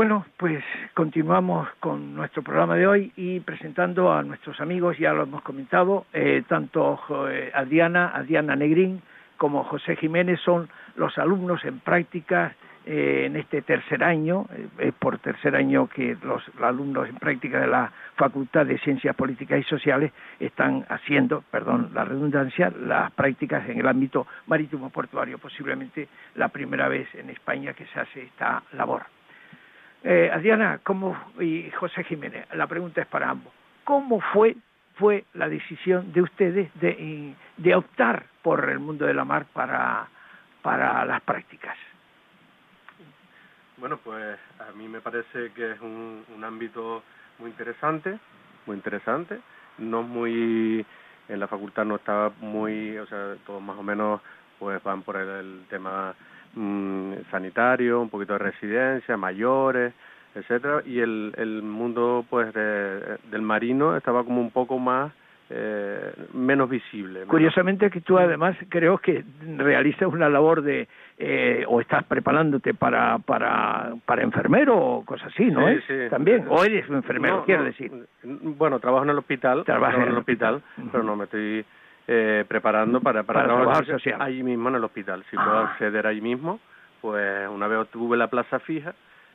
Bueno, 0.00 0.24
pues 0.38 0.64
continuamos 0.94 1.68
con 1.78 2.14
nuestro 2.14 2.42
programa 2.42 2.74
de 2.74 2.86
hoy 2.86 3.12
y 3.16 3.40
presentando 3.40 4.10
a 4.10 4.22
nuestros 4.22 4.58
amigos, 4.58 4.96
ya 4.96 5.12
lo 5.12 5.24
hemos 5.24 5.42
comentado, 5.42 6.06
eh, 6.14 6.42
tanto 6.48 6.98
eh, 7.28 7.50
Adriana, 7.52 8.10
Adriana 8.14 8.56
Negrín 8.56 9.02
como 9.36 9.62
José 9.62 9.96
Jiménez 9.96 10.40
son 10.40 10.70
los 10.96 11.18
alumnos 11.18 11.62
en 11.66 11.80
prácticas 11.80 12.54
eh, 12.86 13.24
en 13.26 13.36
este 13.36 13.60
tercer 13.60 14.02
año, 14.02 14.46
eh, 14.56 14.68
es 14.78 14.94
por 14.94 15.18
tercer 15.18 15.54
año 15.54 15.86
que 15.86 16.16
los, 16.22 16.42
alumnos 16.62 17.06
en 17.06 17.16
práctica 17.16 17.60
de 17.60 17.66
la 17.66 17.92
Facultad 18.16 18.64
de 18.64 18.78
Ciencias 18.78 19.14
Políticas 19.14 19.60
y 19.60 19.64
Sociales 19.64 20.12
están 20.38 20.86
haciendo, 20.88 21.44
perdón 21.50 21.90
la 21.92 22.06
redundancia, 22.06 22.72
las 22.86 23.12
prácticas 23.12 23.68
en 23.68 23.80
el 23.80 23.86
ámbito 23.86 24.26
marítimo 24.46 24.88
portuario, 24.88 25.36
posiblemente 25.36 26.08
la 26.36 26.48
primera 26.48 26.88
vez 26.88 27.06
en 27.16 27.28
España 27.28 27.74
que 27.74 27.84
se 27.84 28.00
hace 28.00 28.22
esta 28.22 28.62
labor. 28.72 29.02
Eh, 30.02 30.30
Adriana 30.32 30.80
¿cómo, 30.82 31.16
y 31.38 31.70
José 31.72 32.04
Jiménez, 32.04 32.46
la 32.54 32.66
pregunta 32.66 33.02
es 33.02 33.06
para 33.06 33.30
ambos. 33.30 33.52
¿Cómo 33.84 34.20
fue, 34.32 34.56
fue 34.94 35.24
la 35.34 35.48
decisión 35.48 36.12
de 36.12 36.22
ustedes 36.22 36.70
de, 36.80 37.34
de 37.56 37.74
optar 37.74 38.24
por 38.42 38.68
el 38.70 38.78
mundo 38.78 39.04
de 39.06 39.14
la 39.14 39.24
mar 39.24 39.46
para, 39.52 40.08
para 40.62 41.04
las 41.04 41.20
prácticas? 41.22 41.76
Bueno, 43.80 43.98
pues 44.04 44.38
a 44.58 44.72
mí 44.72 44.88
me 44.88 45.00
parece 45.00 45.52
que 45.52 45.72
es 45.72 45.80
un, 45.80 46.22
ámbito 46.44 47.02
muy 47.38 47.50
interesante, 47.50 48.18
muy 48.66 48.76
interesante. 48.76 49.40
No 49.78 50.02
muy, 50.02 50.84
en 51.28 51.40
la 51.40 51.48
facultad 51.48 51.86
no 51.86 51.96
está 51.96 52.30
muy, 52.40 52.98
o 52.98 53.06
sea, 53.06 53.36
todos 53.46 53.62
más 53.62 53.78
o 53.78 53.82
menos 53.82 54.20
pues 54.58 54.82
van 54.82 55.00
por 55.00 55.16
el, 55.16 55.64
tema 55.70 56.14
mm, 56.52 56.79
sanitario, 57.30 58.00
un 58.00 58.08
poquito 58.10 58.34
de 58.34 58.38
residencia, 58.40 59.16
mayores, 59.16 59.92
etcétera, 60.34 60.82
y 60.84 61.00
el, 61.00 61.32
el 61.36 61.62
mundo 61.62 62.24
pues 62.28 62.52
de, 62.54 63.18
del 63.30 63.42
marino 63.42 63.96
estaba 63.96 64.22
como 64.24 64.40
un 64.40 64.50
poco 64.50 64.78
más 64.78 65.12
eh, 65.52 66.12
menos 66.32 66.70
visible. 66.70 67.22
Curiosamente 67.26 67.90
que 67.90 68.00
tú 68.02 68.16
además 68.18 68.56
creo 68.68 68.98
que 68.98 69.24
realizas 69.56 70.08
una 70.08 70.28
labor 70.28 70.62
de 70.62 70.86
eh, 71.18 71.64
o 71.66 71.80
estás 71.80 72.04
preparándote 72.04 72.72
para 72.72 73.18
para 73.18 73.92
para 74.06 74.22
enfermero 74.22 74.76
o 74.78 75.04
cosas 75.04 75.32
así, 75.34 75.46
¿no 75.46 75.66
sí, 75.68 75.80
Sí. 75.88 75.94
También 76.08 76.46
o 76.48 76.62
eres 76.62 76.88
un 76.88 76.96
enfermero, 76.96 77.44
quiero 77.44 77.64
decir. 77.64 77.90
Bueno, 78.22 78.78
trabajo 78.78 79.02
en 79.02 79.10
el 79.10 79.18
hospital, 79.18 79.64
trabajo 79.64 80.00
en 80.00 80.08
el 80.08 80.16
hospital, 80.18 80.62
pero 80.92 81.02
no 81.02 81.16
me 81.16 81.24
estoy 81.24 81.64
eh, 82.06 82.44
preparando 82.46 83.00
para 83.00 83.24
para, 83.24 83.44
trabajar 83.44 83.84
social. 83.86 84.22
Allí 84.22 84.44
mismo 84.44 84.68
en 84.68 84.76
el 84.76 84.84
hospital, 84.84 85.24
si 85.30 85.36
puedo 85.36 85.58
Ah. 85.58 85.70
acceder 85.72 86.06
ahí 86.06 86.20
mismo, 86.20 86.60
pues 87.00 87.48
una 87.48 87.66
vez 87.68 87.88
tuve 87.90 88.16
la 88.16 88.28
plaza 88.28 88.58
fija, 88.60 88.94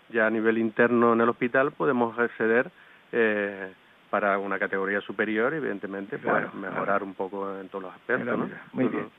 ya 0.09 0.27
a 0.27 0.29
nivel 0.29 0.57
interno 0.57 1.13
en 1.13 1.21
el 1.21 1.29
hospital 1.29 1.71
podemos 1.71 2.17
acceder 2.19 2.69
eh, 3.11 3.71
para 4.09 4.37
una 4.37 4.59
categoría 4.59 5.01
superior, 5.01 5.53
evidentemente, 5.53 6.17
pues 6.17 6.31
Claro, 6.33 6.51
mejorar 6.53 7.03
un 7.03 7.13
poco 7.15 7.57
en 7.59 7.67
todos 7.69 7.83
los 7.85 7.93
aspectos, 7.93 8.37
¿no? 8.37 8.49
muy 8.73 8.85
bien. 8.87 9.09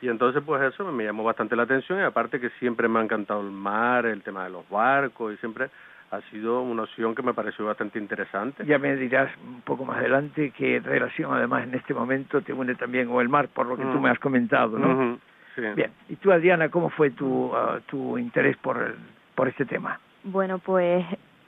Y 0.00 0.08
entonces, 0.08 0.42
pues 0.44 0.60
eso 0.62 0.84
me 0.92 1.04
llamó 1.04 1.24
bastante 1.24 1.56
la 1.56 1.62
atención 1.62 1.98
y 1.98 2.02
aparte 2.02 2.38
que 2.38 2.50
siempre 2.58 2.88
me 2.88 2.98
ha 2.98 3.02
encantado 3.02 3.40
el 3.40 3.50
mar, 3.50 4.04
el 4.04 4.22
tema 4.22 4.44
de 4.44 4.50
los 4.50 4.68
barcos 4.68 5.32
y 5.32 5.36
siempre 5.38 5.70
ha 6.10 6.20
sido 6.30 6.60
una 6.60 6.82
opción 6.82 7.14
que 7.14 7.22
me 7.22 7.32
pareció 7.32 7.64
bastante 7.64 7.98
interesante. 7.98 8.64
Ya 8.66 8.78
me 8.78 8.94
dirás 8.96 9.30
un 9.42 9.62
poco 9.62 9.84
más 9.86 9.96
adelante 9.96 10.52
qué 10.56 10.78
relación 10.84 11.32
además 11.32 11.64
en 11.64 11.74
este 11.74 11.94
momento 11.94 12.42
te 12.42 12.52
une 12.52 12.74
también 12.74 13.08
con 13.08 13.22
el 13.22 13.28
mar, 13.30 13.48
por 13.48 13.66
lo 13.66 13.76
que 13.76 13.82
tú 13.84 13.98
Mm. 13.98 14.02
me 14.02 14.10
has 14.10 14.18
comentado, 14.18 14.78
¿no? 14.78 15.18
Sí. 15.54 15.62
Bien, 15.74 15.92
y 16.08 16.16
tú 16.16 16.32
Adriana, 16.32 16.68
¿cómo 16.68 16.90
fue 16.90 17.10
tu, 17.10 17.54
ah, 17.54 17.80
tu 17.86 18.18
interés 18.18 18.56
por, 18.58 18.82
el, 18.82 18.94
por 19.34 19.48
este 19.48 19.64
tema? 19.64 20.00
Bueno, 20.24 20.58
pues 20.58 21.04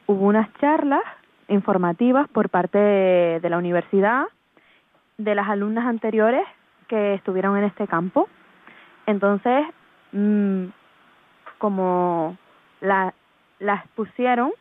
hubo 0.07 0.27
unas 0.27 0.53
charlas 0.61 1.03
informativas 1.49 2.29
por 2.29 2.49
parte 2.49 2.79
de, 2.79 3.41
de 3.41 3.51
la 3.51 3.59
universidad, 3.59 4.25
de 5.19 5.35
las 5.35 5.49
alumnas 5.49 5.87
anteriores 5.87 6.43
que 6.89 7.15
estuvieron 7.15 7.57
en 7.57 7.65
este 7.65 7.87
campo. 7.87 8.29
Entonces, 9.07 9.67
mm, 10.13 10.67
como 11.59 12.37
la, 12.81 13.15
las 13.59 13.87
pusieron, 13.89 14.53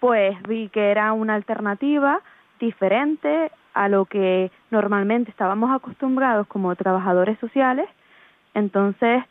pues 0.00 0.40
vi 0.42 0.68
que 0.68 0.90
era 0.90 1.12
una 1.12 1.34
alternativa 1.34 2.20
diferente 2.60 3.50
a 3.74 3.88
lo 3.88 4.04
que 4.06 4.50
normalmente 4.70 5.30
estábamos 5.30 5.70
acostumbrados 5.70 6.46
como 6.46 6.74
trabajadores 6.76 7.38
sociales. 7.38 7.88
Entonces, 8.54 9.24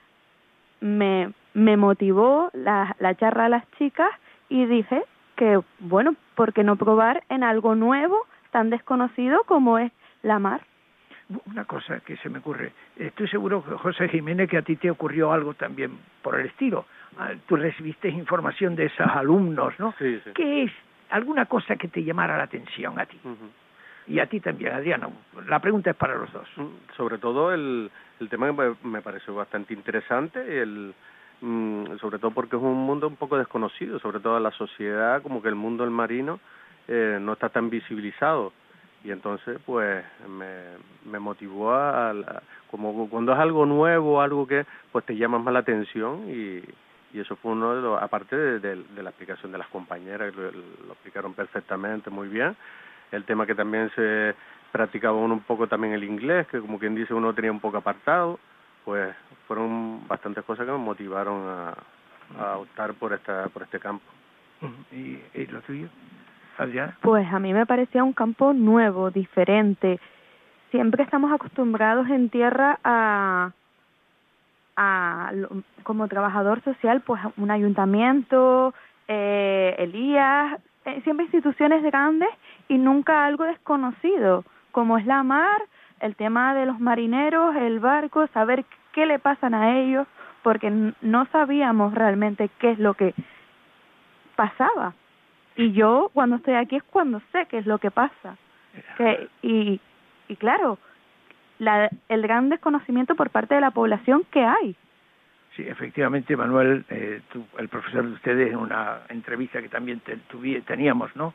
me, 0.82 1.32
me 1.54 1.78
motivó 1.78 2.50
la, 2.54 2.96
la 3.00 3.16
charla 3.16 3.46
a 3.46 3.50
las 3.50 3.70
chicas 3.78 4.10
y 4.50 4.66
dije 4.66 5.04
que, 5.36 5.60
bueno, 5.80 6.16
¿por 6.36 6.54
qué 6.54 6.64
no 6.64 6.76
probar 6.76 7.24
en 7.30 7.44
algo 7.44 7.76
nuevo, 7.76 8.26
tan 8.52 8.70
desconocido 8.70 9.44
como 9.46 9.80
es 9.80 9.92
la 10.22 10.40
mar? 10.40 10.62
Una 11.48 11.66
cosa 11.66 12.02
que 12.02 12.18
se 12.18 12.30
me 12.30 12.40
ocurre, 12.40 12.74
estoy 12.98 13.28
seguro, 13.30 13.62
José 13.62 14.10
Jiménez, 14.10 14.50
que 14.50 14.58
a 14.58 14.62
ti 14.62 14.76
te 14.76 14.92
ocurrió 14.92 15.32
algo 15.32 15.54
también 15.54 15.98
por 16.22 16.40
el 16.40 16.48
estilo. 16.48 16.86
Ah, 17.18 17.32
Tú 17.48 17.56
recibiste 17.56 18.10
información 18.10 18.76
de 18.76 18.86
esos 18.86 19.08
alumnos, 19.08 19.74
¿no? 19.80 19.94
Sí, 19.98 20.20
sí. 20.24 20.32
¿Qué 20.36 20.64
es 20.64 20.72
alguna 21.10 21.46
cosa 21.46 21.76
que 21.78 21.88
te 21.88 22.04
llamara 22.04 22.38
la 22.38 22.44
atención 22.44 23.00
a 23.00 23.06
ti? 23.06 23.18
Ujú. 23.24 23.50
Y 24.08 24.20
a 24.20 24.28
ti 24.28 24.40
también, 24.40 24.74
Adriana. 24.74 25.10
La 25.48 25.60
pregunta 25.60 25.92
es 25.92 25.96
para 25.96 26.16
los 26.16 26.32
dos. 26.34 26.48
Mm, 26.58 26.96
Sobre 26.98 27.18
todo 27.18 27.54
el, 27.54 27.90
el 28.20 28.30
tema 28.30 28.48
que 28.56 28.76
me, 28.84 29.02
pareció 29.02 29.34
bastante 29.36 29.74
interesante, 29.74 30.62
el, 30.62 30.94
mm, 31.42 31.98
sobre 32.00 32.20
todo 32.20 32.32
porque 32.32 32.56
es 32.58 32.62
un 32.62 32.86
mundo 32.86 33.08
un 33.08 33.16
poco 33.16 33.38
desconocido, 33.38 34.00
sobre 34.00 34.20
todo 34.20 34.40
la 34.40 34.52
sociedad, 34.52 35.22
como 35.22 35.42
que 35.42 35.50
el 35.50 35.56
mundo 35.56 35.84
del 35.84 35.92
marino 35.92 36.40
eh, 36.88 37.18
no 37.22 37.34
está 37.34 37.50
tan 37.50 37.70
visibilizado. 37.70 38.52
Y 39.06 39.12
entonces, 39.12 39.60
pues, 39.66 40.04
me, 40.30 40.56
me 41.10 41.20
motivó 41.20 41.74
a, 41.74 42.12
a- 42.12 42.42
como 42.72 43.08
cuando 43.10 43.34
es 43.34 43.40
algo 43.40 43.66
nuevo, 43.66 44.22
algo 44.22 44.48
que, 44.48 44.66
pues, 44.92 45.06
te 45.06 45.16
llama 45.16 45.40
más 45.40 45.54
la 45.54 45.60
atención 45.60 46.26
y, 46.30 46.64
y 47.14 47.20
eso 47.20 47.36
fue 47.38 47.52
uno 47.52 47.76
de 47.76 47.82
los, 47.82 48.02
aparte 48.02 48.36
de, 48.36 48.60
de- 48.60 48.84
de 48.84 49.04
la 49.04 49.10
explicación 49.12 49.52
de 49.52 49.58
las 49.60 49.68
compañeras, 49.68 50.34
lo, 50.36 50.44
lo 50.52 50.94
explicaron 50.94 51.34
perfectamente, 51.34 52.10
muy 52.10 52.28
bien, 52.30 52.56
el 53.16 53.24
tema 53.26 53.46
que 53.46 53.56
también 53.56 53.90
se 53.96 54.36
practicaba 54.72 55.18
uno 55.18 55.36
un 55.36 55.42
poco 55.42 55.68
también 55.68 55.94
el 55.94 56.04
inglés, 56.04 56.48
que 56.48 56.60
como 56.60 56.80
quien 56.80 56.96
dice 56.96 57.14
uno 57.14 57.34
tenía 57.34 57.52
un 57.52 57.60
poco 57.60 57.78
apartado, 57.78 58.40
pues 58.86 59.16
fueron 59.48 60.08
bastantes 60.08 60.44
cosas 60.44 60.66
que 60.66 60.72
me 60.72 60.78
motivaron 60.78 61.48
a, 61.48 61.74
a 62.44 62.58
optar 62.58 62.94
por 62.96 63.14
esta 63.14 63.48
por 63.50 63.64
este 63.64 63.80
campo. 63.80 64.04
¿Y, 64.92 65.20
y 65.34 65.46
lo 65.48 65.62
tuyo? 65.62 65.88
Adriana. 66.58 66.98
Pues 67.02 67.26
a 67.32 67.40
mí 67.40 67.54
me 67.54 67.66
parecía 67.66 68.04
un 68.04 68.14
campo 68.14 68.54
nuevo, 68.54 69.12
diferente. 69.12 70.00
Siempre 70.72 71.04
estamos 71.04 71.32
acostumbrados 71.32 72.08
en 72.10 72.30
tierra 72.30 72.80
a, 72.84 73.52
a 74.76 75.32
lo- 75.34 75.50
como 75.84 76.08
trabajador 76.08 76.62
social, 76.64 77.02
pues 77.02 77.22
un 77.38 77.52
ayuntamiento, 77.52 78.74
eh, 79.08 79.76
Elías, 79.78 80.60
eh, 80.86 81.02
siempre 81.04 81.26
instituciones 81.26 81.84
grandes 81.84 82.30
y 82.68 82.78
nunca 82.78 83.26
algo 83.26 83.44
desconocido, 83.46 84.44
como 84.72 84.98
es 84.98 85.06
la 85.06 85.24
mar, 85.24 85.62
el 86.00 86.16
tema 86.16 86.54
de 86.54 86.66
los 86.66 86.80
marineros, 86.80 87.56
el 87.56 87.80
barco, 87.80 88.28
saber 88.28 88.66
qué 88.92 89.06
le 89.06 89.20
pasan 89.20 89.54
a 89.54 89.78
ellos, 89.80 90.08
porque 90.42 90.70
no 91.02 91.26
sabíamos 91.32 91.94
realmente 91.94 92.50
qué 92.60 92.72
es 92.72 92.80
lo 92.80 92.94
que 92.96 93.14
pasaba. 94.36 94.94
Y 95.56 95.72
yo 95.72 96.10
cuando 96.14 96.38
estoy 96.38 96.56
aquí 96.56 96.76
es 96.76 96.84
cuando 96.84 97.22
sé 97.32 97.46
qué 97.48 97.60
es 97.60 97.66
lo 97.66 97.78
que 97.78 97.92
pasa. 97.92 98.38
Que, 98.98 99.30
y, 99.42 99.80
y 100.28 100.36
claro, 100.36 100.80
la, 101.60 101.90
el 102.10 102.22
gran 102.22 102.50
desconocimiento 102.50 103.16
por 103.16 103.30
parte 103.30 103.56
de 103.56 103.62
la 103.62 103.72
población 103.72 104.24
que 104.32 104.44
hay. 104.44 104.76
Sí, 105.56 105.64
efectivamente, 105.68 106.36
Manuel, 106.36 106.84
eh, 106.90 107.22
tú- 107.32 107.46
el 107.60 107.70
profesor 107.70 108.06
de 108.08 108.14
ustedes 108.14 108.50
en 108.52 108.58
una 108.58 109.02
entrevista 109.10 109.62
que 109.62 109.70
también 109.70 110.00
te- 110.00 110.18
teníamos, 110.66 111.16
¿no? 111.16 111.34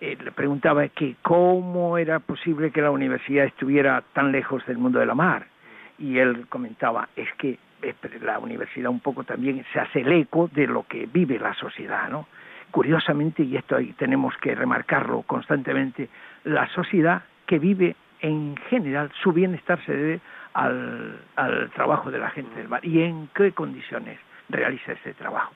Eh, 0.00 0.16
le 0.22 0.30
preguntaba 0.30 0.86
que 0.88 1.16
cómo 1.22 1.98
era 1.98 2.20
posible 2.20 2.70
que 2.70 2.80
la 2.80 2.92
universidad 2.92 3.46
estuviera 3.46 4.00
tan 4.12 4.30
lejos 4.30 4.64
del 4.66 4.78
mundo 4.78 5.00
de 5.00 5.06
la 5.06 5.14
mar. 5.16 5.46
Y 5.98 6.18
él 6.18 6.46
comentaba, 6.48 7.08
es 7.16 7.28
que 7.34 7.58
la 8.22 8.38
universidad 8.38 8.90
un 8.90 9.00
poco 9.00 9.24
también 9.24 9.64
se 9.72 9.80
hace 9.80 10.00
el 10.02 10.12
eco 10.12 10.48
de 10.52 10.68
lo 10.68 10.84
que 10.84 11.06
vive 11.06 11.38
la 11.40 11.54
sociedad, 11.54 12.08
¿no? 12.08 12.28
Curiosamente, 12.70 13.42
y 13.42 13.56
esto 13.56 13.74
ahí 13.76 13.92
tenemos 13.94 14.36
que 14.36 14.54
remarcarlo 14.54 15.22
constantemente, 15.22 16.08
la 16.44 16.68
sociedad 16.68 17.22
que 17.46 17.58
vive 17.58 17.96
en 18.20 18.56
general, 18.68 19.10
su 19.22 19.32
bienestar 19.32 19.84
se 19.84 19.92
debe 19.96 20.20
al, 20.54 21.20
al 21.36 21.70
trabajo 21.70 22.10
de 22.10 22.18
la 22.18 22.30
gente 22.30 22.54
del 22.56 22.68
mar 22.68 22.84
y 22.84 23.02
en 23.02 23.28
qué 23.34 23.52
condiciones 23.52 24.18
realiza 24.48 24.92
ese 24.92 25.14
trabajo. 25.14 25.52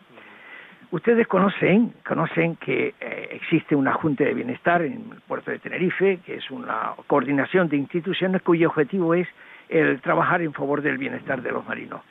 Ustedes 0.92 1.26
conocen, 1.26 1.94
conocen 2.06 2.56
que 2.56 2.94
eh, 3.00 3.28
existe 3.30 3.75
una 3.75 3.94
Junta 3.94 4.25
de 4.25 4.34
Bienestar 4.34 4.82
en 4.82 5.11
el 5.11 5.20
puerto 5.26 5.50
de 5.50 5.58
Tenerife, 5.58 6.18
que 6.18 6.34
es 6.34 6.50
una 6.50 6.92
coordinación 7.06 7.68
de 7.70 7.78
instituciones 7.78 8.42
cuyo 8.42 8.68
objetivo 8.68 9.14
es 9.14 9.26
el 9.70 10.02
trabajar 10.02 10.42
en 10.42 10.52
favor 10.52 10.82
del 10.82 10.99
bienestar 10.99 11.40
de 11.40 11.50
los 11.50 11.66
marinos. 11.66 12.02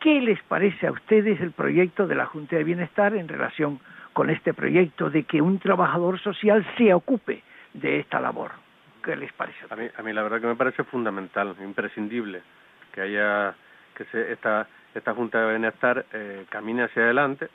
¿Qué 0.00 0.20
les 0.20 0.38
parece 0.42 0.86
a 0.86 0.92
ustedes 0.92 1.40
el 1.40 1.52
proyecto 1.52 2.06
de 2.06 2.14
la 2.14 2.26
Junta 2.26 2.56
de 2.56 2.64
Bienestar 2.64 3.16
en 3.16 3.26
relación 3.26 3.80
con 4.12 4.28
este 4.28 4.52
proyecto 4.52 5.08
de 5.08 5.22
que 5.22 5.40
un 5.40 5.58
trabajador 5.58 6.20
social 6.20 6.66
se 6.76 6.92
ocupe 6.92 7.42
de 7.72 8.00
esta 8.00 8.20
labor? 8.20 8.50
¿Qué 9.06 9.14
les 9.14 9.32
parece? 9.34 9.60
A 9.70 9.76
mí, 9.76 9.86
a 9.96 10.02
mí 10.02 10.12
la 10.12 10.24
verdad 10.24 10.40
que 10.40 10.48
me 10.48 10.56
parece 10.56 10.82
fundamental, 10.82 11.54
imprescindible, 11.62 12.42
que 12.92 13.02
haya, 13.02 13.54
que 13.94 14.04
se, 14.06 14.32
esta, 14.32 14.66
esta 14.96 15.14
Junta 15.14 15.40
de 15.40 15.50
Bienestar 15.52 16.04
eh, 16.12 16.44
camine 16.48 16.82
hacia 16.82 17.04
adelante 17.04 17.48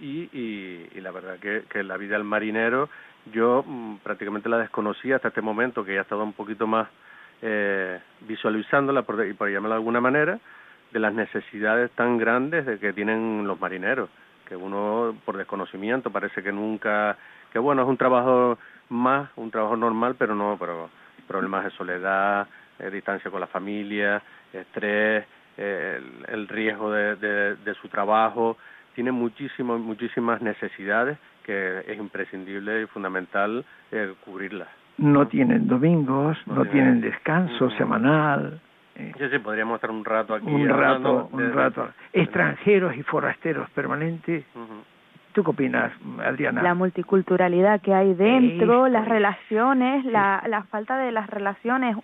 y, 0.00 0.28
y, 0.32 1.00
la 1.00 1.12
verdad 1.12 1.38
que, 1.38 1.84
la 1.84 1.96
vida 1.96 2.14
del 2.14 2.24
marinero 2.24 2.88
yo 3.32 3.62
mm, 3.64 3.98
prácticamente 3.98 4.48
la 4.48 4.58
desconocía 4.58 5.16
hasta 5.16 5.28
este 5.28 5.40
momento, 5.40 5.84
que 5.84 5.92
ya 5.92 6.00
he 6.00 6.02
estado 6.02 6.24
un 6.24 6.32
poquito 6.32 6.66
más 6.66 6.88
eh, 7.42 8.00
visualizándola, 8.22 9.02
por, 9.02 9.24
y 9.24 9.34
por 9.34 9.48
llamarla 9.48 9.76
de 9.76 9.80
alguna 9.80 10.00
manera, 10.00 10.40
de 10.90 10.98
las 10.98 11.14
necesidades 11.14 11.92
tan 11.92 12.18
grandes 12.18 12.66
de 12.66 12.80
que 12.80 12.92
tienen 12.92 13.46
los 13.46 13.60
marineros, 13.60 14.10
que 14.48 14.56
uno 14.56 15.16
por 15.24 15.36
desconocimiento 15.36 16.10
parece 16.10 16.42
que 16.42 16.50
nunca, 16.50 17.16
que 17.52 17.60
bueno, 17.60 17.82
es 17.82 17.88
un 17.88 17.96
trabajo 17.96 18.58
más, 18.90 19.30
un 19.36 19.50
trabajo 19.50 19.76
normal, 19.76 20.16
pero 20.18 20.34
no, 20.34 20.56
pero 20.58 20.90
problemas 21.26 21.64
de 21.64 21.70
soledad, 21.72 22.46
eh, 22.78 22.90
distancia 22.90 23.30
con 23.30 23.40
la 23.40 23.46
familia, 23.46 24.22
estrés, 24.52 25.24
eh, 25.56 26.00
el, 26.28 26.34
el 26.34 26.48
riesgo 26.48 26.90
de, 26.92 27.16
de, 27.16 27.56
de 27.56 27.74
su 27.74 27.88
trabajo, 27.88 28.56
tiene 28.94 29.12
muchísimas, 29.12 29.78
muchísimas 29.80 30.40
necesidades 30.42 31.18
que 31.44 31.80
es 31.86 31.98
imprescindible 31.98 32.82
y 32.82 32.86
fundamental 32.86 33.64
eh, 33.92 34.14
cubrirlas. 34.24 34.68
No 34.98 35.28
tienen 35.28 35.68
domingos, 35.68 36.36
no, 36.46 36.54
No 36.56 36.62
tienen 36.62 37.00
tienen- 37.00 37.00
descanso 37.00 37.70
semanal. 37.70 38.60
eh, 38.96 39.12
Sí, 39.16 39.24
sí, 39.30 39.38
podríamos 39.38 39.76
estar 39.76 39.90
un 39.90 40.04
rato 40.04 40.34
aquí 40.34 40.46
un 40.46 40.68
rato, 40.68 41.28
de- 41.32 41.36
un 41.36 41.52
rato. 41.52 41.88
Extranjeros 42.12 42.96
y 42.96 43.02
forasteros 43.04 43.70
permanentes. 43.70 44.44
¿Tú 45.32 45.44
qué 45.44 45.50
opinas, 45.50 45.92
Adriana? 46.24 46.62
La 46.62 46.74
multiculturalidad 46.74 47.80
que 47.80 47.94
hay 47.94 48.14
dentro, 48.14 48.88
las 48.88 49.04
es. 49.04 49.08
relaciones, 49.08 50.04
la, 50.04 50.42
la 50.48 50.64
falta 50.64 50.98
de 50.98 51.12
las 51.12 51.28
relaciones. 51.28 51.96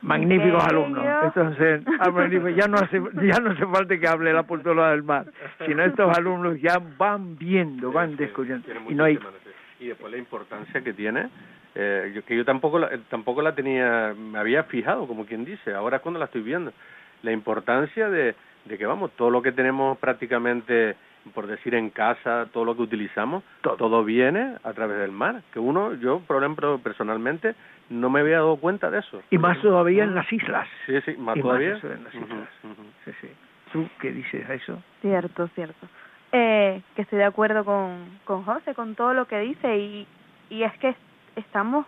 Magníficos 0.00 0.64
alumnos. 0.64 1.04
Entonces, 1.24 1.82
ah, 2.00 2.10
ya 2.56 2.66
no 2.66 2.76
hace 2.78 3.00
ya 3.22 3.38
no 3.40 3.50
hace 3.50 3.66
falta 3.66 3.98
que 3.98 4.08
hable 4.08 4.32
la 4.32 4.42
cultura 4.42 4.90
del 4.90 5.04
mar, 5.04 5.26
sino 5.64 5.84
estos 5.84 6.16
alumnos 6.16 6.60
ya 6.60 6.80
van 6.98 7.38
viendo, 7.38 7.92
van 7.92 8.16
descubriendo 8.16 8.66
y 8.88 8.94
no 8.94 9.04
hay 9.04 9.18
y 9.82 9.88
después 9.88 10.12
la 10.12 10.18
importancia 10.18 10.80
que 10.80 10.92
tiene 10.92 11.28
eh, 11.74 12.12
yo, 12.14 12.24
que 12.24 12.36
yo 12.36 12.44
tampoco 12.44 12.78
la, 12.78 12.94
eh, 12.94 13.00
tampoco 13.08 13.42
la 13.42 13.54
tenía 13.54 14.14
me 14.16 14.38
había 14.38 14.64
fijado 14.64 15.06
como 15.06 15.26
quien 15.26 15.44
dice 15.44 15.74
ahora 15.74 15.96
es 15.96 16.02
cuando 16.02 16.20
la 16.20 16.26
estoy 16.26 16.42
viendo 16.42 16.72
la 17.22 17.32
importancia 17.32 18.08
de, 18.08 18.34
de 18.64 18.78
que 18.78 18.86
vamos 18.86 19.10
todo 19.16 19.30
lo 19.30 19.42
que 19.42 19.52
tenemos 19.52 19.98
prácticamente 19.98 20.96
por 21.34 21.46
decir 21.46 21.74
en 21.74 21.90
casa 21.90 22.48
todo 22.52 22.64
lo 22.64 22.76
que 22.76 22.82
utilizamos 22.82 23.42
Todo. 23.62 24.04
viene 24.04 24.56
a 24.64 24.72
través 24.72 24.98
del 24.98 25.12
mar 25.12 25.42
que 25.52 25.58
uno 25.58 25.94
yo 25.94 26.20
por 26.20 26.42
ejemplo 26.42 26.78
personalmente 26.78 27.54
no 27.90 28.10
me 28.10 28.20
había 28.20 28.36
dado 28.36 28.56
cuenta 28.56 28.90
de 28.90 28.98
eso 29.00 29.22
y 29.30 29.38
más 29.38 29.60
todavía 29.60 30.04
en 30.04 30.14
las 30.14 30.30
islas. 30.32 30.68
sí 30.86 31.00
sí 31.04 31.12
más 31.16 31.36
y 31.36 31.40
más 31.40 31.42
todavía 31.42 31.76
eso 31.76 31.92
en 31.92 32.04
las 32.04 32.14
islas. 32.14 32.48
Sí, 33.04 33.10
sí. 33.20 33.28
¿Tú 33.72 33.88
qué 34.00 34.12
dices 34.12 34.48
a 34.50 34.54
eso? 34.54 34.82
Cierto, 35.00 35.48
cierto. 35.54 35.86
Eh, 36.32 36.82
que 36.94 37.02
estoy 37.02 37.18
de 37.18 37.24
acuerdo 37.24 37.64
con, 37.64 38.18
con 38.24 38.44
José, 38.44 38.74
con 38.74 38.94
todo 38.94 39.14
lo 39.14 39.26
que 39.26 39.38
dice 39.40 39.76
y, 39.78 40.06
y 40.50 40.62
es 40.62 40.72
que 40.78 40.94
estamos 41.36 41.86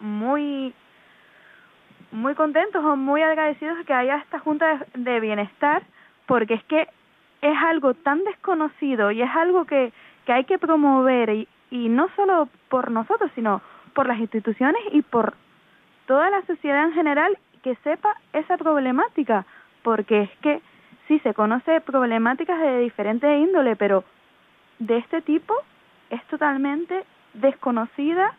muy 0.00 0.74
muy 2.12 2.34
contentos 2.34 2.84
o 2.84 2.96
muy 2.96 3.22
agradecidos 3.22 3.78
de 3.78 3.84
que 3.84 3.92
haya 3.92 4.16
esta 4.18 4.38
Junta 4.38 4.78
de, 4.94 5.02
de 5.02 5.20
Bienestar 5.20 5.82
porque 6.26 6.54
es 6.54 6.64
que 6.64 6.88
es 7.50 7.56
algo 7.62 7.94
tan 7.94 8.24
desconocido 8.24 9.10
y 9.10 9.22
es 9.22 9.30
algo 9.34 9.64
que, 9.64 9.92
que 10.24 10.32
hay 10.32 10.44
que 10.44 10.58
promover 10.58 11.30
y, 11.30 11.48
y 11.70 11.88
no 11.88 12.08
solo 12.16 12.48
por 12.68 12.90
nosotros, 12.90 13.30
sino 13.34 13.60
por 13.94 14.06
las 14.06 14.18
instituciones 14.18 14.80
y 14.92 15.02
por 15.02 15.34
toda 16.06 16.30
la 16.30 16.42
sociedad 16.46 16.84
en 16.84 16.92
general 16.92 17.38
que 17.62 17.74
sepa 17.76 18.14
esa 18.32 18.56
problemática, 18.56 19.44
porque 19.82 20.22
es 20.22 20.30
que 20.40 20.60
sí 21.08 21.18
se 21.20 21.34
conoce 21.34 21.80
problemáticas 21.80 22.60
de 22.60 22.78
diferente 22.80 23.38
índole, 23.38 23.76
pero 23.76 24.04
de 24.78 24.98
este 24.98 25.22
tipo 25.22 25.54
es 26.10 26.22
totalmente 26.24 27.04
desconocida 27.34 28.32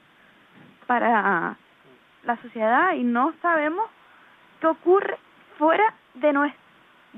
para 0.85 1.57
la 2.23 2.37
sociedad 2.41 2.93
y 2.93 3.03
no 3.03 3.33
sabemos 3.41 3.85
qué 4.61 4.67
ocurre 4.67 5.17
fuera 5.57 5.93
de, 6.15 6.33
nues- 6.33 6.53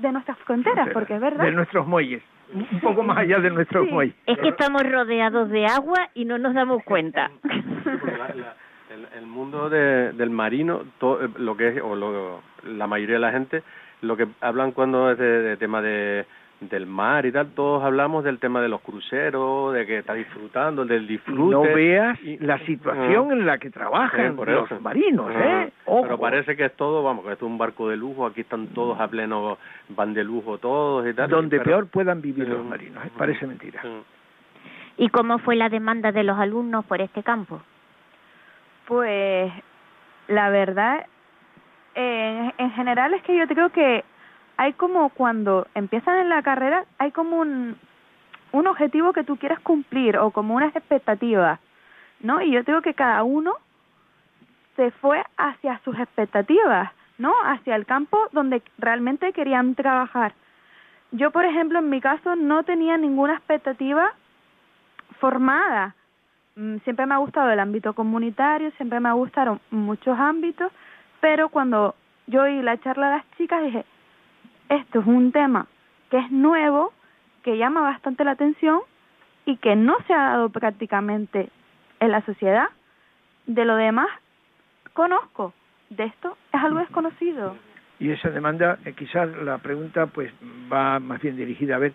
de 0.00 0.12
nuestras 0.12 0.38
fronteras, 0.38 0.88
porque 0.92 1.14
es 1.14 1.20
verdad. 1.20 1.44
De 1.44 1.52
nuestros 1.52 1.86
muelles, 1.86 2.22
un 2.52 2.80
poco 2.80 3.02
más 3.02 3.18
allá 3.18 3.38
de 3.38 3.50
nuestros 3.50 3.86
Sí. 3.86 3.92
muelles. 3.92 4.14
Es 4.26 4.38
que 4.38 4.48
estamos 4.48 4.82
rodeados 4.82 5.48
de 5.50 5.66
agua 5.66 6.08
y 6.14 6.24
no 6.24 6.38
nos 6.38 6.54
damos 6.54 6.82
cuenta. 6.84 7.30
Porque 7.42 8.16
la- 8.18 8.34
la- 8.34 8.56
el, 8.94 9.06
el 9.18 9.26
mundo 9.26 9.68
de, 9.70 10.12
del 10.12 10.30
marino, 10.30 10.82
to- 10.98 11.24
eh, 11.24 11.28
lo 11.38 11.56
que 11.56 11.68
es, 11.68 11.82
o 11.82 11.94
lo- 11.94 12.42
la 12.64 12.86
mayoría 12.86 13.14
de 13.16 13.20
la 13.20 13.30
gente, 13.32 13.62
lo 14.02 14.16
que 14.16 14.26
hablan 14.40 14.72
cuando 14.72 15.10
es 15.12 15.18
de, 15.18 15.42
de 15.42 15.56
tema 15.56 15.80
de 15.80 16.26
del 16.60 16.84
mar 16.86 17.24
y 17.24 17.32
tal, 17.32 17.48
todos 17.54 17.82
hablamos 17.82 18.22
del 18.22 18.38
tema 18.38 18.60
de 18.60 18.68
los 18.68 18.82
cruceros, 18.82 19.72
de 19.72 19.86
que 19.86 19.98
está 19.98 20.12
disfrutando, 20.12 20.84
del 20.84 21.06
disfrute. 21.06 21.52
No 21.54 21.62
veas 21.62 22.20
y- 22.22 22.36
la 22.38 22.58
situación 22.66 23.32
en 23.32 23.46
la 23.46 23.56
que 23.58 23.70
trabajan 23.70 24.36
Sí, 24.36 24.42
los 24.50 24.70
eso. 24.70 24.80
marinos. 24.80 25.30
¿eh? 25.34 25.72
Ojo. 25.86 26.02
Pero 26.02 26.18
parece 26.18 26.56
que 26.56 26.66
es 26.66 26.76
todo, 26.76 27.02
vamos, 27.02 27.24
que 27.24 27.32
esto 27.32 27.46
es 27.46 27.50
un 27.50 27.56
barco 27.56 27.88
de 27.88 27.96
lujo, 27.96 28.26
aquí 28.26 28.42
están 28.42 28.66
todos 28.68 29.00
a 29.00 29.08
pleno, 29.08 29.56
van 29.88 30.12
de 30.12 30.22
lujo 30.22 30.58
todos 30.58 31.08
y 31.08 31.14
tal. 31.14 31.30
donde 31.30 31.58
pero- 31.58 31.70
peor 31.70 31.86
puedan 31.88 32.20
vivir 32.20 32.44
pero- 32.44 32.58
los 32.58 32.66
marinos, 32.66 33.06
¿eh? 33.06 33.10
parece 33.16 33.46
mentira. 33.46 33.80
¿Y 34.98 35.08
cómo 35.08 35.38
fue 35.38 35.56
la 35.56 35.70
demanda 35.70 36.12
de 36.12 36.24
los 36.24 36.38
alumnos 36.38 36.84
por 36.84 37.00
este 37.00 37.22
campo? 37.22 37.62
Pues 38.86 39.50
la 40.28 40.50
verdad, 40.50 41.06
eh, 41.94 42.52
en 42.58 42.70
general 42.72 43.14
es 43.14 43.22
que 43.22 43.36
yo 43.36 43.46
creo 43.46 43.70
que 43.70 44.04
hay 44.60 44.74
como 44.74 45.08
cuando 45.08 45.66
empiezan 45.74 46.18
en 46.18 46.28
la 46.28 46.42
carrera, 46.42 46.84
hay 46.98 47.12
como 47.12 47.38
un, 47.38 47.78
un 48.52 48.66
objetivo 48.66 49.14
que 49.14 49.24
tú 49.24 49.38
quieres 49.38 49.58
cumplir 49.60 50.18
o 50.18 50.32
como 50.32 50.54
unas 50.54 50.76
expectativas, 50.76 51.58
¿no? 52.20 52.42
Y 52.42 52.50
yo 52.50 52.62
creo 52.62 52.82
que 52.82 52.92
cada 52.92 53.22
uno 53.22 53.54
se 54.76 54.90
fue 54.90 55.24
hacia 55.38 55.80
sus 55.82 55.98
expectativas, 55.98 56.92
¿no? 57.16 57.32
Hacia 57.42 57.74
el 57.74 57.86
campo 57.86 58.18
donde 58.32 58.62
realmente 58.76 59.32
querían 59.32 59.74
trabajar. 59.74 60.34
Yo, 61.10 61.30
por 61.30 61.46
ejemplo, 61.46 61.78
en 61.78 61.88
mi 61.88 62.02
caso 62.02 62.36
no 62.36 62.62
tenía 62.62 62.98
ninguna 62.98 63.36
expectativa 63.36 64.12
formada. 65.20 65.94
Mm, 66.56 66.76
siempre 66.84 67.06
me 67.06 67.14
ha 67.14 67.24
gustado 67.24 67.50
el 67.50 67.60
ámbito 67.60 67.94
comunitario, 67.94 68.72
siempre 68.72 69.00
me 69.00 69.10
gustaron 69.14 69.58
muchos 69.70 70.18
ámbitos, 70.18 70.70
pero 71.22 71.48
cuando 71.48 71.94
yo 72.26 72.42
oí 72.42 72.60
la 72.60 72.76
charla 72.76 73.08
de 73.08 73.16
las 73.16 73.30
chicas 73.38 73.62
dije, 73.64 73.86
esto 74.70 75.00
es 75.00 75.06
un 75.06 75.32
tema 75.32 75.66
que 76.10 76.18
es 76.18 76.30
nuevo, 76.30 76.92
que 77.42 77.58
llama 77.58 77.82
bastante 77.82 78.24
la 78.24 78.32
atención 78.32 78.80
y 79.44 79.56
que 79.58 79.76
no 79.76 79.96
se 80.06 80.14
ha 80.14 80.30
dado 80.30 80.48
prácticamente 80.48 81.50
en 81.98 82.10
la 82.10 82.22
sociedad. 82.22 82.68
De 83.46 83.64
lo 83.64 83.76
demás, 83.76 84.08
conozco. 84.94 85.52
De 85.90 86.04
esto 86.04 86.36
es 86.52 86.60
algo 86.62 86.78
desconocido. 86.78 87.56
Y 87.98 88.10
esa 88.10 88.30
demanda, 88.30 88.78
eh, 88.84 88.92
quizás 88.92 89.28
la 89.42 89.58
pregunta 89.58 90.06
pues 90.06 90.32
va 90.72 91.00
más 91.00 91.20
bien 91.20 91.36
dirigida 91.36 91.76
a 91.76 91.78
ver, 91.78 91.92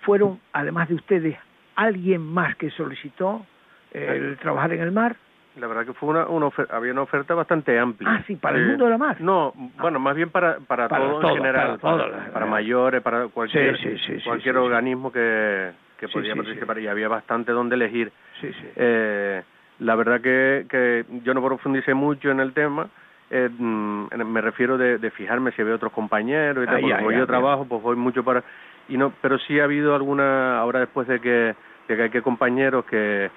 ¿fueron, 0.00 0.40
además 0.52 0.88
de 0.88 0.94
ustedes, 0.94 1.36
alguien 1.76 2.22
más 2.22 2.56
que 2.56 2.70
solicitó 2.70 3.44
el 3.92 4.36
trabajar 4.38 4.72
en 4.72 4.80
el 4.80 4.92
mar? 4.92 5.16
La 5.56 5.68
verdad 5.68 5.86
que 5.86 5.92
fue 5.92 6.08
una, 6.08 6.26
una 6.26 6.50
había 6.70 6.92
una 6.92 7.02
oferta 7.02 7.34
bastante 7.34 7.78
amplia. 7.78 8.10
Ah, 8.10 8.24
sí, 8.26 8.34
para 8.36 8.58
el 8.58 8.66
mundo 8.66 8.88
la 8.88 8.98
mar. 8.98 9.20
No, 9.20 9.52
bueno, 9.78 10.00
más 10.00 10.16
bien 10.16 10.30
para, 10.30 10.58
para, 10.58 10.88
todo, 10.88 11.22
en 11.22 11.36
general, 11.36 11.78
para, 11.78 12.46
mayores, 12.46 13.00
para 13.02 13.28
cualquier, 13.28 13.78
cualquier 14.24 14.56
organismo 14.56 15.12
que, 15.12 15.70
que 15.98 16.08
podía 16.08 16.34
participar 16.34 16.78
y 16.80 16.88
había 16.88 17.08
bastante 17.08 17.52
donde 17.52 17.76
elegir. 17.76 18.10
Sí, 18.40 18.52
sí. 18.52 18.66
Eh, 18.74 19.42
la 19.78 19.94
verdad 19.94 20.20
que, 20.20 20.66
que 20.68 21.04
yo 21.22 21.34
no 21.34 21.44
profundicé 21.44 21.94
mucho 21.94 22.30
en 22.30 22.40
el 22.40 22.52
tema, 22.52 22.88
eh, 23.30 23.48
mm, 23.48 24.06
me 24.26 24.40
refiero 24.40 24.76
de, 24.76 24.98
de, 24.98 25.10
fijarme 25.10 25.52
si 25.52 25.62
había 25.62 25.74
otros 25.74 25.92
compañeros 25.92 26.64
y 26.64 26.66
tal, 26.66 26.92
ah, 26.92 26.98
como 26.98 27.12
yo 27.12 27.26
trabajo, 27.26 27.66
pues 27.68 27.82
voy 27.82 27.96
mucho 27.96 28.22
para... 28.22 28.44
y 28.88 28.96
no 28.96 29.12
Pero 29.20 29.38
sí 29.38 29.58
ha 29.58 29.64
habido 29.64 29.94
alguna, 29.94 30.58
ahora 30.58 30.80
después 30.80 31.08
de 31.08 31.20
que, 31.20 31.54
de 31.88 31.96
que 31.96 32.02
hay 32.02 32.10
que 32.10 32.22
compañeros 32.22 32.84
que 32.84 33.30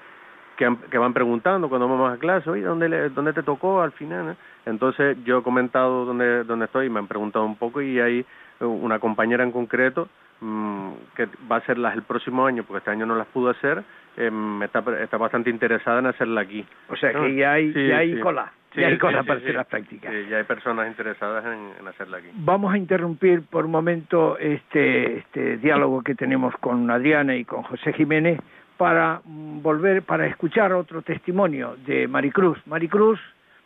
que, 0.58 0.98
van 0.98 1.13
preguntando 1.13 1.70
cuando 1.70 1.88
vamos 1.88 2.12
a 2.12 2.17
clase, 2.17 2.50
oye, 2.50 2.63
¿dónde, 2.63 3.10
¿dónde 3.10 3.34
te 3.34 3.43
tocó 3.43 3.82
al 3.82 3.91
final? 3.91 4.36
Entonces 4.65 5.17
yo 5.24 5.39
he 5.39 5.43
comentado 5.43 6.06
dónde, 6.06 6.43
dónde 6.43 6.65
estoy 6.65 6.88
y 6.88 6.89
me 6.89 7.00
han 7.00 7.08
preguntado 7.08 7.46
un 7.46 7.56
poco 7.56 7.82
y 7.82 8.00
hay 8.00 8.26
una 8.60 9.00
compañera 9.00 9.43
en 9.43 9.52
concreto 9.52 10.10
mm, 10.41 10.89
que 11.15 11.28
va 11.50 11.58
a 11.58 11.60
hacerlas 11.60 11.96
el 11.96 12.02
próximo 12.02 12.46
año, 12.46 12.63
porque 12.63 12.80
este 12.80 12.91
año 12.91 13.06
no 13.06 13.15
las 13.15 13.28
pudo 13.28 13.52
hacer, 13.52 13.84
eh, 14.17 14.32
está, 14.63 14.84
está 15.02 15.17
bastante 15.17 15.50
interesada 15.50 16.00
en 16.00 16.08
hacerla 16.08 16.41
aquí. 16.41 16.65
O 16.89 16.96
sea 16.96 17.13
que 17.13 17.36
ya 17.36 17.54
hay, 17.54 17.72
ya 17.74 17.98
hay 17.98 18.20
cola. 18.20 18.52
ya 18.76 18.88
hay 18.88 18.98
cola 18.98 19.24
para 19.24 19.39
hacer 19.39 19.54
las 19.54 19.67
prácticas. 19.67 20.12
ya 20.28 20.38
hay 20.38 20.43
personas 20.43 20.88
interesadas 20.88 21.46
en, 21.46 21.70
en, 21.80 21.88
hacerla 21.88 22.17
aquí. 22.17 22.30
Vamos 22.34 22.74
a 22.74 22.78
interrumpir 22.78 23.43
por 23.43 23.65
un 23.65 23.72
momento 23.72 24.39
este, 24.39 25.20
este 25.20 25.58
diálogo 25.58 26.02
que 26.02 26.15
tenemos 26.15 26.56
con 26.58 26.89
Adriana 26.89 27.36
y 27.36 27.46
con 27.46 27.62
José 27.62 27.93
Jiménez 27.93 28.39
para 28.78 29.22
mm, 29.24 29.62
volver, 29.62 30.04
para 30.04 30.28
escuchar 30.28 30.74
otro 30.74 31.02
testimonio 31.02 31.76
de 31.86 32.08
Maricruz. 32.08 32.60
Maricruz, 32.66 33.20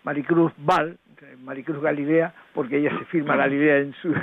Maricruz 0.04 0.52
Val, 0.58 0.98
Maricruz 1.44 1.82
Galilea, 1.82 2.34
porque 2.54 2.78
ella 2.78 2.98
se 2.98 3.06
firma 3.06 3.36
Galilea 3.38 3.78
en 3.78 3.94
su... 4.02 4.14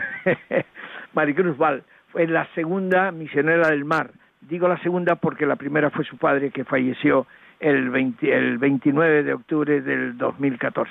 Maricruz 1.15 1.57
Val, 1.57 1.83
fue 2.13 2.27
la 2.27 2.47
segunda 2.55 3.11
misionera 3.13 3.69
del 3.69 3.85
mar. 3.85 4.11
Digo 4.41 4.69
la 4.69 4.79
segunda 4.79 5.17
porque 5.17 5.47
la 5.47 5.57
primera 5.57 5.91
fue 5.91 6.05
su 6.05 6.17
padre 6.17 6.51
que 6.51 6.65
falleció 6.65 7.27
el, 7.61 8.15
el 8.23 8.59
29 8.59 9.23
de 9.25 9.33
octubre 9.35 9.81
del 9.81 10.17
2014. 10.17 10.91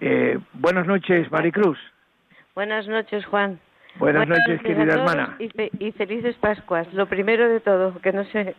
Eh, 0.00 0.38
buenas 0.54 0.86
noches, 0.86 1.30
Maricruz. 1.30 1.78
Buenas 2.54 2.88
noches, 2.88 3.24
Juan. 3.26 3.60
Buenas, 3.98 4.26
noches, 4.26 4.60
querida 4.62 4.94
hermana. 4.94 5.36
Y, 5.38 5.50
y, 5.78 5.92
felices 5.92 6.34
Pascuas. 6.36 6.92
Lo 6.94 7.06
primero 7.06 7.48
de 7.48 7.60
todo, 7.60 8.00
que 8.00 8.12
no 8.12 8.24
sé 8.24 8.54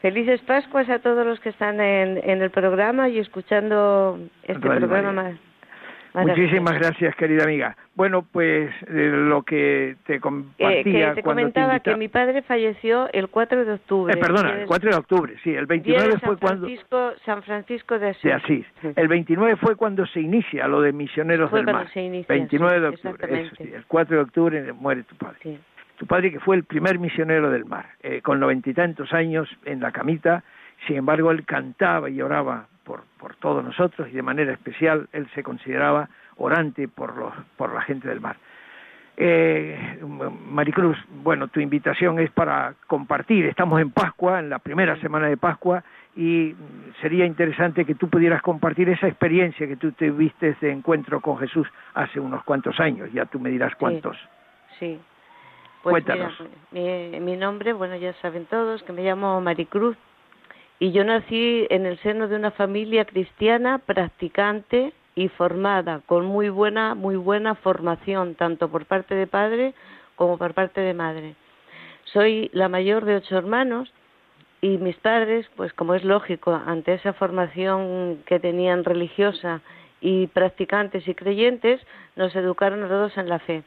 Felices 0.00 0.40
Pascuas 0.42 0.88
a 0.88 1.00
todos 1.00 1.26
los 1.26 1.40
que 1.40 1.48
están 1.48 1.80
en, 1.80 2.18
en 2.18 2.40
el 2.40 2.50
programa 2.50 3.08
y 3.08 3.18
escuchando 3.18 4.18
este 4.44 4.60
programa 4.60 5.12
más. 5.12 5.34
Muchísimas 6.14 6.74
gracias, 6.78 7.14
querida 7.16 7.44
amiga. 7.44 7.76
Bueno, 7.94 8.24
pues 8.32 8.70
lo 8.88 9.42
que 9.42 9.96
te 10.06 10.20
compartía 10.20 10.70
eh, 10.70 10.84
que 10.84 11.14
te 11.16 11.22
comentaba 11.22 11.80
que 11.80 11.96
mi 11.96 12.08
padre 12.08 12.42
falleció 12.42 13.08
el 13.12 13.28
4 13.28 13.64
de 13.64 13.72
octubre. 13.72 14.14
Eh, 14.14 14.16
perdona, 14.16 14.62
el 14.62 14.66
4 14.66 14.90
de 14.90 14.96
octubre, 14.96 15.34
sí. 15.44 15.54
El 15.54 15.66
29 15.66 16.18
fue 16.24 16.36
cuando... 16.38 16.68
San 17.24 17.42
Francisco 17.42 17.98
de 17.98 18.08
Asís. 18.08 18.22
De 18.22 18.32
Asís. 18.32 18.66
El 18.96 19.08
29 19.08 19.56
fue 19.56 19.76
cuando 19.76 20.06
se 20.06 20.20
inicia 20.20 20.66
lo 20.66 20.80
de 20.80 20.92
Misioneros 20.92 21.50
fue 21.50 21.60
del 21.60 21.66
cuando 21.66 21.84
Mar. 21.84 21.92
Se 21.92 22.00
inicia, 22.00 22.34
29 22.34 22.80
de 22.80 22.88
octubre, 22.88 23.40
eso 23.42 23.54
sí. 23.56 23.70
El 23.74 23.84
4 23.86 24.16
de 24.16 24.22
octubre 24.22 24.72
muere 24.72 25.02
tu 25.02 25.16
padre. 25.16 25.38
Sí 25.42 25.58
tu 25.98 26.06
padre 26.06 26.32
que 26.32 26.40
fue 26.40 26.56
el 26.56 26.64
primer 26.64 26.98
misionero 26.98 27.50
del 27.50 27.64
mar, 27.64 27.86
eh, 28.02 28.22
con 28.22 28.38
noventa 28.40 28.70
y 28.70 28.74
tantos 28.74 29.12
años 29.12 29.48
en 29.64 29.80
la 29.80 29.90
camita, 29.90 30.42
sin 30.86 30.96
embargo 30.96 31.30
él 31.30 31.44
cantaba 31.44 32.08
y 32.08 32.22
oraba 32.22 32.66
por, 32.84 33.02
por 33.18 33.34
todos 33.36 33.64
nosotros 33.64 34.08
y 34.08 34.12
de 34.12 34.22
manera 34.22 34.52
especial 34.52 35.08
él 35.12 35.28
se 35.34 35.42
consideraba 35.42 36.08
orante 36.36 36.86
por, 36.88 37.16
los, 37.16 37.34
por 37.56 37.74
la 37.74 37.82
gente 37.82 38.08
del 38.08 38.20
mar. 38.20 38.36
Eh, 39.20 39.98
Maricruz, 40.48 40.96
bueno, 41.10 41.48
tu 41.48 41.58
invitación 41.58 42.20
es 42.20 42.30
para 42.30 42.74
compartir, 42.86 43.46
estamos 43.46 43.80
en 43.80 43.90
Pascua, 43.90 44.38
en 44.38 44.48
la 44.48 44.60
primera 44.60 44.94
semana 45.00 45.26
de 45.26 45.36
Pascua, 45.36 45.82
y 46.14 46.54
sería 47.02 47.26
interesante 47.26 47.84
que 47.84 47.96
tú 47.96 48.08
pudieras 48.08 48.40
compartir 48.42 48.88
esa 48.88 49.08
experiencia 49.08 49.66
que 49.66 49.76
tú 49.76 49.90
te 49.90 50.12
viste 50.12 50.56
de 50.60 50.70
encuentro 50.70 51.20
con 51.20 51.36
Jesús 51.38 51.66
hace 51.94 52.20
unos 52.20 52.44
cuantos 52.44 52.78
años, 52.78 53.12
ya 53.12 53.26
tú 53.26 53.40
me 53.40 53.50
dirás 53.50 53.74
cuántos. 53.74 54.16
sí. 54.78 55.00
Pues 55.82 56.04
mi, 56.72 57.36
nombre, 57.36 57.72
bueno, 57.72 57.96
ya 57.96 58.12
saben 58.14 58.46
todos, 58.46 58.82
que 58.82 58.92
me 58.92 59.02
llamo 59.02 59.40
Maricruz 59.40 59.96
y 60.80 60.92
yo 60.92 61.04
nací 61.04 61.66
en 61.70 61.86
el 61.86 61.98
seno 62.00 62.28
de 62.28 62.36
una 62.36 62.50
familia 62.52 63.04
cristiana 63.04 63.78
practicante 63.78 64.92
y 65.14 65.28
formada, 65.28 66.00
con 66.06 66.26
muy 66.26 66.48
buena, 66.48 66.94
muy 66.94 67.16
buena 67.16 67.54
formación, 67.56 68.34
tanto 68.34 68.68
por 68.68 68.86
parte 68.86 69.14
de 69.14 69.26
padre 69.26 69.74
como 70.14 70.38
por 70.38 70.54
parte 70.54 70.80
de 70.80 70.94
madre. 70.94 71.34
Soy 72.12 72.50
la 72.52 72.68
mayor 72.68 73.04
de 73.04 73.16
ocho 73.16 73.36
hermanos 73.36 73.92
y 74.60 74.78
mis 74.78 74.96
padres, 74.96 75.48
pues 75.56 75.72
como 75.72 75.94
es 75.94 76.04
lógico, 76.04 76.52
ante 76.52 76.94
esa 76.94 77.12
formación 77.12 78.22
que 78.26 78.40
tenían 78.40 78.84
religiosa 78.84 79.60
y 80.00 80.28
practicantes 80.28 81.06
y 81.08 81.14
creyentes, 81.14 81.80
nos 82.16 82.34
educaron 82.36 82.82
a 82.84 82.88
todos 82.88 83.16
en 83.16 83.28
la 83.28 83.38
fe. 83.40 83.62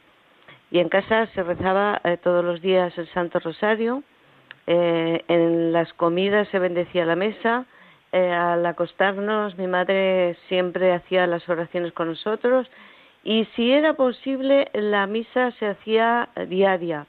Y 0.72 0.78
en 0.78 0.88
casa 0.88 1.26
se 1.34 1.42
rezaba 1.42 2.00
eh, 2.02 2.16
todos 2.16 2.42
los 2.42 2.62
días 2.62 2.96
el 2.96 3.06
Santo 3.08 3.38
Rosario, 3.40 4.02
eh, 4.66 5.22
en 5.28 5.70
las 5.70 5.92
comidas 5.92 6.48
se 6.48 6.58
bendecía 6.58 7.04
la 7.04 7.14
mesa, 7.14 7.66
eh, 8.10 8.30
al 8.32 8.64
acostarnos 8.64 9.58
mi 9.58 9.66
madre 9.66 10.34
siempre 10.48 10.94
hacía 10.94 11.26
las 11.26 11.46
oraciones 11.46 11.92
con 11.92 12.08
nosotros. 12.08 12.66
Y 13.22 13.44
si 13.54 13.70
era 13.70 13.92
posible 13.92 14.70
la 14.72 15.06
misa 15.06 15.50
se 15.58 15.66
hacía 15.66 16.30
diaria. 16.48 17.06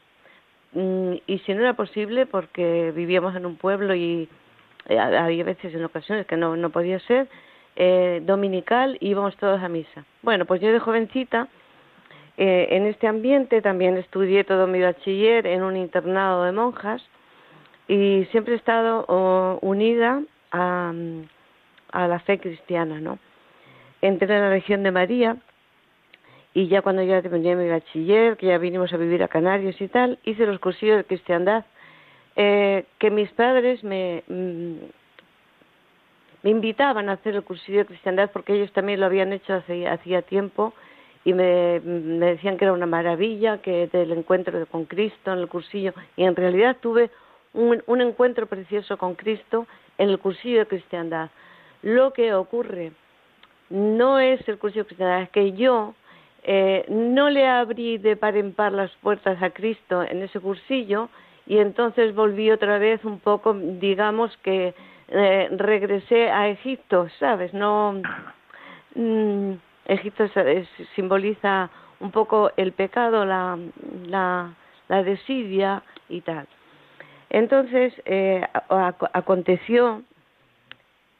Mm, 0.73 1.13
y 1.25 1.39
si 1.39 1.53
no 1.53 1.61
era 1.61 1.73
posible 1.73 2.25
porque 2.25 2.91
vivíamos 2.93 3.33
en 3.33 3.45
un 3.45 3.55
pueblo 3.55 3.95
y 3.95 4.27
había 4.89 5.45
veces 5.45 5.73
en 5.73 5.85
ocasiones 5.85 6.27
que 6.27 6.35
no, 6.35 6.57
no 6.57 6.69
podía 6.69 6.99
ser 6.99 7.29
dominical 8.23 8.97
íbamos 8.99 9.37
todos 9.37 9.63
a 9.63 9.69
misa. 9.69 10.03
Bueno, 10.21 10.45
pues 10.45 10.59
yo 10.61 10.71
de 10.71 10.79
jovencita 10.79 11.47
eh, 12.37 12.67
en 12.71 12.87
este 12.87 13.07
ambiente 13.07 13.61
también 13.61 13.97
estudié 13.97 14.43
todo 14.43 14.65
mi 14.67 14.81
bachiller 14.81 15.45
en 15.45 15.63
un 15.63 15.77
internado 15.77 16.43
de 16.43 16.51
monjas 16.51 17.03
y 17.87 18.25
siempre 18.31 18.53
he 18.53 18.57
estado 18.57 19.05
unida 19.61 20.21
a, 20.51 20.93
a, 21.91 22.07
la 22.07 22.19
fe 22.19 22.39
cristiana, 22.39 22.99
¿no? 22.99 23.19
Entré 24.01 24.33
en 24.33 24.41
la 24.41 24.49
región 24.49 24.83
de 24.83 24.91
María 24.91 25.37
y 26.53 26.67
ya 26.67 26.81
cuando 26.81 27.03
ya 27.03 27.21
terminé 27.21 27.55
mi 27.55 27.69
bachiller, 27.69 28.37
que 28.37 28.47
ya 28.47 28.57
vinimos 28.57 28.93
a 28.93 28.97
vivir 28.97 29.23
a 29.23 29.27
Canarias 29.27 29.79
y 29.79 29.87
tal, 29.87 30.19
hice 30.23 30.45
los 30.45 30.59
cursillos 30.59 30.97
de 30.97 31.03
cristiandad 31.03 31.65
eh, 32.35 32.85
que 32.97 33.11
mis 33.11 33.29
padres 33.31 33.83
me, 33.83 34.23
mm, 34.27 34.73
me 36.43 36.49
invitaban 36.49 37.09
a 37.09 37.13
hacer 37.13 37.35
el 37.35 37.43
cursillo 37.43 37.79
de 37.79 37.85
cristiandad 37.85 38.31
porque 38.31 38.53
ellos 38.53 38.71
también 38.73 38.99
lo 38.99 39.05
habían 39.05 39.33
hecho 39.33 39.53
hace, 39.53 39.87
hacía 39.87 40.23
tiempo 40.23 40.73
y 41.25 41.33
me, 41.33 41.79
decían 41.79 42.57
que 42.57 42.65
era 42.65 42.73
una 42.73 42.85
maravilla, 42.85 43.59
que 43.59 43.87
del 43.87 44.11
encuentro 44.11 44.65
con 44.67 44.85
Cristo 44.85 45.31
en 45.31 45.39
el 45.39 45.47
cursillo, 45.47 45.93
y 46.17 46.23
en 46.23 46.35
realidad 46.35 46.77
tuve 46.81 47.09
un, 47.53 47.81
un 47.87 48.01
encuentro 48.01 48.45
precioso 48.47 48.97
con 48.97 49.15
Cristo 49.15 49.67
en 49.97 50.09
el 50.09 50.19
cursillo 50.19 50.59
de 50.59 50.67
cristiandad. 50.67 51.29
Lo 51.81 52.13
que 52.13 52.33
ocurre 52.33 52.91
no 53.69 54.19
es 54.19 54.47
el 54.47 54.57
cursillo 54.57 54.83
de 54.83 54.87
cristiandad, 54.87 55.21
es 55.21 55.29
que 55.29 55.53
yo 55.53 55.93
eh, 56.43 56.85
no 56.89 57.29
le 57.29 57.47
abrí 57.47 57.97
de 57.97 58.17
par 58.17 58.35
en 58.35 58.53
par 58.53 58.73
las 58.73 58.91
puertas 58.97 59.41
a 59.41 59.51
Cristo 59.51 60.03
en 60.03 60.21
ese 60.23 60.41
cursillo 60.41 61.09
y 61.47 61.57
entonces 61.57 62.13
volví 62.13 62.51
otra 62.51 62.79
vez 62.79 63.03
un 63.05 63.19
poco, 63.19 63.53
digamos 63.53 64.35
que 64.37 64.73
eh, 65.07 65.47
regresé 65.51 66.29
a 66.29 66.49
Egipto, 66.49 67.07
¿sabes? 67.17 67.53
No 67.53 68.01
mm, 68.95 69.53
Egipto 69.85 70.25
simboliza 70.95 71.69
un 71.99 72.11
poco 72.11 72.51
el 72.57 72.71
pecado, 72.73 73.25
la, 73.25 73.57
la, 74.07 75.03
desidia 75.03 75.83
y 76.09 76.21
tal. 76.21 76.47
Entonces, 77.29 77.93
eh, 78.05 78.45
aconteció, 79.13 80.03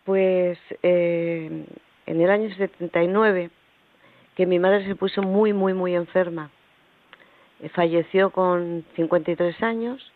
pues, 0.06 0.60
eh, 0.84 1.65
en 2.06 2.21
el 2.21 2.30
año 2.30 2.49
79, 2.49 3.49
que 4.36 4.45
mi 4.45 4.60
madre 4.60 4.86
se 4.86 4.95
puso 4.95 5.21
muy, 5.21 5.54
muy, 5.54 5.73
muy 5.73 5.95
enferma. 5.95 6.52
Eh, 7.62 7.69
falleció 7.69 8.30
con 8.30 8.86
53 8.95 9.62
años 9.63 10.12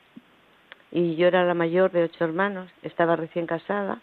y 0.92 1.16
yo 1.16 1.28
era 1.28 1.46
la 1.46 1.54
mayor 1.54 1.92
de 1.92 2.04
ocho 2.04 2.24
hermanos, 2.24 2.70
estaba 2.84 3.16
recién 3.16 3.46
casada 3.46 4.02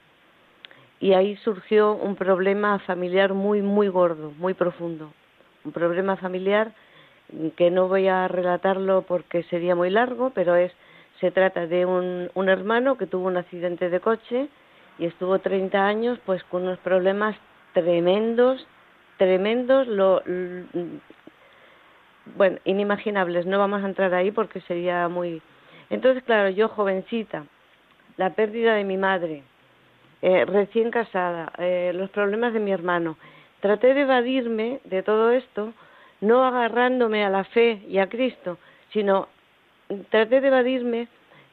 y 1.01 1.13
ahí 1.13 1.37
surgió 1.37 1.93
un 1.93 2.17
problema 2.17 2.79
familiar 2.81 3.35
muy, 3.35 3.63
muy 3.63 3.89
gordo, 3.89 4.33
muy 4.39 4.55
profundo. 4.55 5.13
Un 5.65 5.73
problema 5.73 6.17
familiar 6.17 6.73
que 7.57 7.71
no 7.71 7.89
voy 7.89 8.09
a 8.09 8.29
relatarlo 8.29 9.03
porque 9.03 9.43
sería 9.45 9.75
muy 9.75 9.91
largo, 9.91 10.31
pero 10.35 10.55
es 10.57 10.73
se 11.21 11.31
trata 11.31 11.67
de 11.67 11.87
un, 11.87 12.31
un 12.35 12.49
hermano 12.49 12.99
que 12.99 13.07
tuvo 13.07 13.29
un 13.29 13.37
accidente 13.37 13.89
de 13.89 14.01
coche 14.01 14.49
y 14.99 15.07
estuvo 15.07 15.39
30 15.39 15.87
años 15.87 16.19
pues 16.27 16.43
con 16.45 16.63
unos 16.63 16.79
problemas 16.81 17.37
tremendos, 17.73 18.67
tremendos, 19.19 19.87
lo, 19.87 20.23
bueno, 22.37 22.59
inimaginables. 22.65 23.47
No 23.47 23.59
vamos 23.59 23.83
a 23.83 23.87
entrar 23.87 24.15
ahí 24.15 24.31
porque 24.31 24.61
sería 24.63 25.09
muy. 25.09 25.43
Entonces, 25.91 26.23
claro, 26.25 26.49
yo 26.49 26.69
jovencita, 26.69 27.45
la 28.17 28.31
pérdida 28.31 28.75
de 28.75 28.85
mi 28.85 28.97
madre, 28.97 29.43
eh, 30.27 30.47
recién 30.47 30.91
casada, 30.91 31.53
eh, 31.59 31.93
los 31.95 32.09
problemas 32.09 32.55
de 32.55 32.59
mi 32.59 32.73
hermano. 32.73 33.19
Traté 33.61 33.93
de 33.93 34.01
evadirme 34.01 34.81
de 34.85 35.03
todo 35.03 35.31
esto, 35.31 35.75
no 36.23 36.45
agarrándome 36.45 37.27
a 37.27 37.29
la 37.29 37.45
fe 37.45 37.83
y 37.87 37.99
a 37.99 38.09
Cristo, 38.09 38.57
sino 38.91 39.29
traté 40.09 40.41
de 40.41 40.47
evadirme 40.47 41.09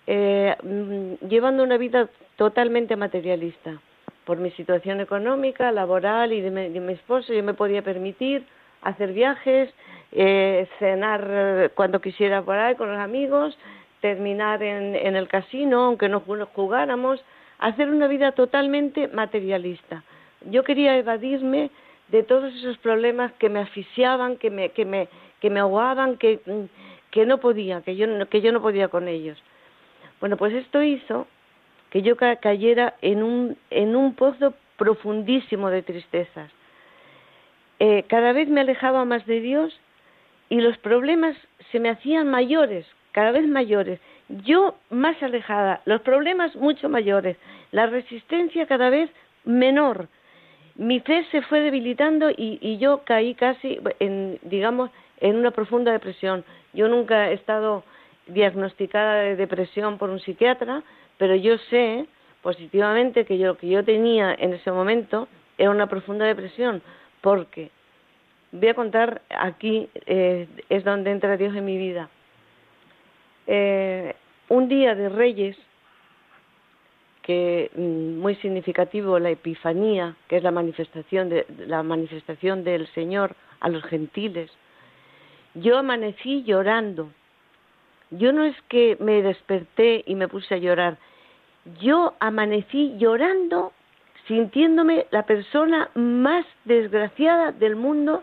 eh, 0.07 0.55
mm, 0.63 1.27
llevando 1.27 1.63
una 1.63 1.75
vida 1.75 2.07
totalmente 2.37 2.95
materialista. 2.95 3.73
Por 4.23 4.37
mi 4.37 4.51
situación 4.51 5.01
económica, 5.01 5.69
laboral 5.73 6.31
y 6.31 6.39
de 6.39 6.79
mi, 6.79 6.93
esposo, 6.93 7.33
yo 7.33 7.43
me 7.43 7.53
podía 7.53 7.81
permitir 7.81 8.45
hacer 8.83 9.11
viajes, 9.11 9.69
cenar 10.79 11.71
cuando 11.75 11.99
quisiera 11.99 12.41
por 12.41 12.55
ahí 12.55 12.75
con 12.75 12.89
los 12.89 12.99
amigos, 13.01 13.57
terminar 13.99 14.63
en, 14.63 14.95
en 14.95 15.17
el 15.17 15.27
casino, 15.27 15.87
aunque 15.87 16.07
no 16.07 16.21
jugáramos, 16.21 17.21
hacer 17.61 17.89
una 17.89 18.07
vida 18.07 18.33
totalmente 18.33 19.07
materialista. 19.07 20.03
Yo 20.49 20.63
quería 20.63 20.97
evadirme 20.97 21.69
de 22.09 22.23
todos 22.23 22.53
esos 22.55 22.77
problemas 22.79 23.31
que 23.33 23.49
me 23.49 23.59
asfixiaban, 23.59 24.37
que 24.37 24.49
me, 24.49 24.69
que 24.69 24.83
me, 24.83 25.07
que 25.39 25.49
me 25.49 25.61
ahogaban, 25.61 26.17
que, 26.17 26.41
que 27.11 27.25
no 27.25 27.39
podía, 27.39 27.81
que 27.81 27.95
yo, 27.95 28.07
que 28.27 28.41
yo 28.41 28.51
no 28.51 28.61
podía 28.61 28.89
con 28.89 29.07
ellos. 29.07 29.41
Bueno, 30.19 30.37
pues 30.37 30.53
esto 30.53 30.81
hizo 30.81 31.27
que 31.91 32.01
yo 32.01 32.15
cayera 32.17 32.95
en 33.01 33.21
un, 33.21 33.57
en 33.69 33.95
un 33.95 34.15
pozo 34.15 34.53
profundísimo 34.77 35.69
de 35.69 35.83
tristezas. 35.83 36.49
Eh, 37.79 38.05
cada 38.07 38.33
vez 38.33 38.49
me 38.49 38.61
alejaba 38.61 39.05
más 39.05 39.25
de 39.25 39.39
Dios 39.39 39.79
y 40.49 40.61
los 40.61 40.77
problemas 40.79 41.35
se 41.71 41.79
me 41.79 41.89
hacían 41.89 42.29
mayores, 42.29 42.85
cada 43.11 43.31
vez 43.31 43.47
mayores 43.47 43.99
yo 44.43 44.75
más 44.89 45.21
alejada, 45.21 45.81
los 45.85 46.01
problemas 46.01 46.55
mucho 46.55 46.89
mayores, 46.89 47.37
la 47.71 47.87
resistencia 47.87 48.65
cada 48.65 48.89
vez 48.89 49.09
menor. 49.43 50.07
Mi 50.75 50.99
fe 50.99 51.25
se 51.31 51.41
fue 51.41 51.59
debilitando 51.59 52.29
y, 52.29 52.57
y 52.61 52.77
yo 52.77 53.01
caí 53.05 53.35
casi, 53.35 53.79
en, 53.99 54.39
digamos, 54.43 54.89
en 55.19 55.35
una 55.35 55.51
profunda 55.51 55.91
depresión. 55.91 56.43
Yo 56.73 56.87
nunca 56.87 57.29
he 57.29 57.33
estado 57.33 57.83
diagnosticada 58.27 59.15
de 59.15 59.35
depresión 59.35 59.97
por 59.97 60.09
un 60.09 60.19
psiquiatra, 60.19 60.83
pero 61.17 61.35
yo 61.35 61.57
sé 61.69 62.05
positivamente 62.41 63.25
que 63.25 63.37
yo, 63.37 63.47
lo 63.47 63.57
que 63.57 63.67
yo 63.67 63.83
tenía 63.83 64.33
en 64.37 64.53
ese 64.53 64.71
momento 64.71 65.27
era 65.57 65.69
una 65.69 65.87
profunda 65.87 66.25
depresión, 66.25 66.81
porque 67.21 67.69
voy 68.51 68.69
a 68.69 68.73
contar 68.73 69.21
aquí 69.29 69.89
eh, 70.05 70.47
es 70.69 70.83
donde 70.83 71.11
entra 71.11 71.37
Dios 71.37 71.55
en 71.55 71.65
mi 71.65 71.77
vida. 71.77 72.09
Eh, 73.47 74.15
un 74.51 74.67
día 74.67 74.95
de 74.95 75.07
Reyes, 75.07 75.55
que 77.21 77.71
mm, 77.73 78.19
muy 78.19 78.35
significativo 78.35 79.17
la 79.17 79.29
Epifanía, 79.29 80.17
que 80.27 80.35
es 80.37 80.43
la 80.43 80.51
manifestación 80.51 81.29
de 81.29 81.45
la 81.67 81.83
manifestación 81.83 82.65
del 82.65 82.85
Señor 82.87 83.33
a 83.61 83.69
los 83.69 83.81
gentiles. 83.85 84.51
Yo 85.53 85.77
amanecí 85.77 86.43
llorando. 86.43 87.11
Yo 88.09 88.33
no 88.33 88.43
es 88.43 88.55
que 88.67 88.97
me 88.99 89.21
desperté 89.21 90.03
y 90.05 90.15
me 90.15 90.27
puse 90.27 90.55
a 90.55 90.57
llorar. 90.57 90.97
Yo 91.79 92.15
amanecí 92.19 92.97
llorando, 92.97 93.71
sintiéndome 94.27 95.05
la 95.11 95.25
persona 95.25 95.89
más 95.95 96.45
desgraciada 96.65 97.53
del 97.53 97.77
mundo, 97.77 98.21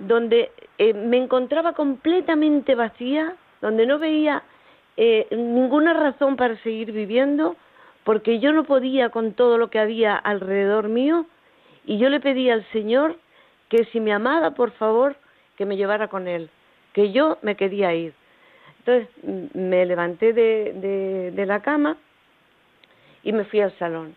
donde 0.00 0.50
eh, 0.76 0.92
me 0.92 1.16
encontraba 1.16 1.72
completamente 1.72 2.74
vacía, 2.74 3.36
donde 3.62 3.86
no 3.86 3.98
veía 3.98 4.42
eh, 4.96 5.26
ninguna 5.30 5.92
razón 5.92 6.36
para 6.36 6.56
seguir 6.62 6.92
viviendo, 6.92 7.56
porque 8.04 8.38
yo 8.38 8.52
no 8.52 8.64
podía 8.64 9.10
con 9.10 9.32
todo 9.32 9.58
lo 9.58 9.68
que 9.70 9.78
había 9.78 10.16
alrededor 10.16 10.88
mío, 10.88 11.26
y 11.86 11.98
yo 11.98 12.08
le 12.08 12.20
pedí 12.20 12.50
al 12.50 12.64
Señor 12.72 13.16
que 13.68 13.84
si 13.86 14.00
me 14.00 14.12
amaba, 14.12 14.52
por 14.52 14.70
favor, 14.72 15.16
que 15.56 15.66
me 15.66 15.76
llevara 15.76 16.08
con 16.08 16.28
Él, 16.28 16.50
que 16.92 17.12
yo 17.12 17.38
me 17.42 17.56
quería 17.56 17.94
ir. 17.94 18.14
Entonces 18.80 19.08
me 19.54 19.86
levanté 19.86 20.32
de, 20.32 21.44
la 21.46 21.60
cama 21.60 21.96
y 23.22 23.32
me 23.32 23.44
fui 23.44 23.60
al 23.60 23.72
salón. 23.78 24.14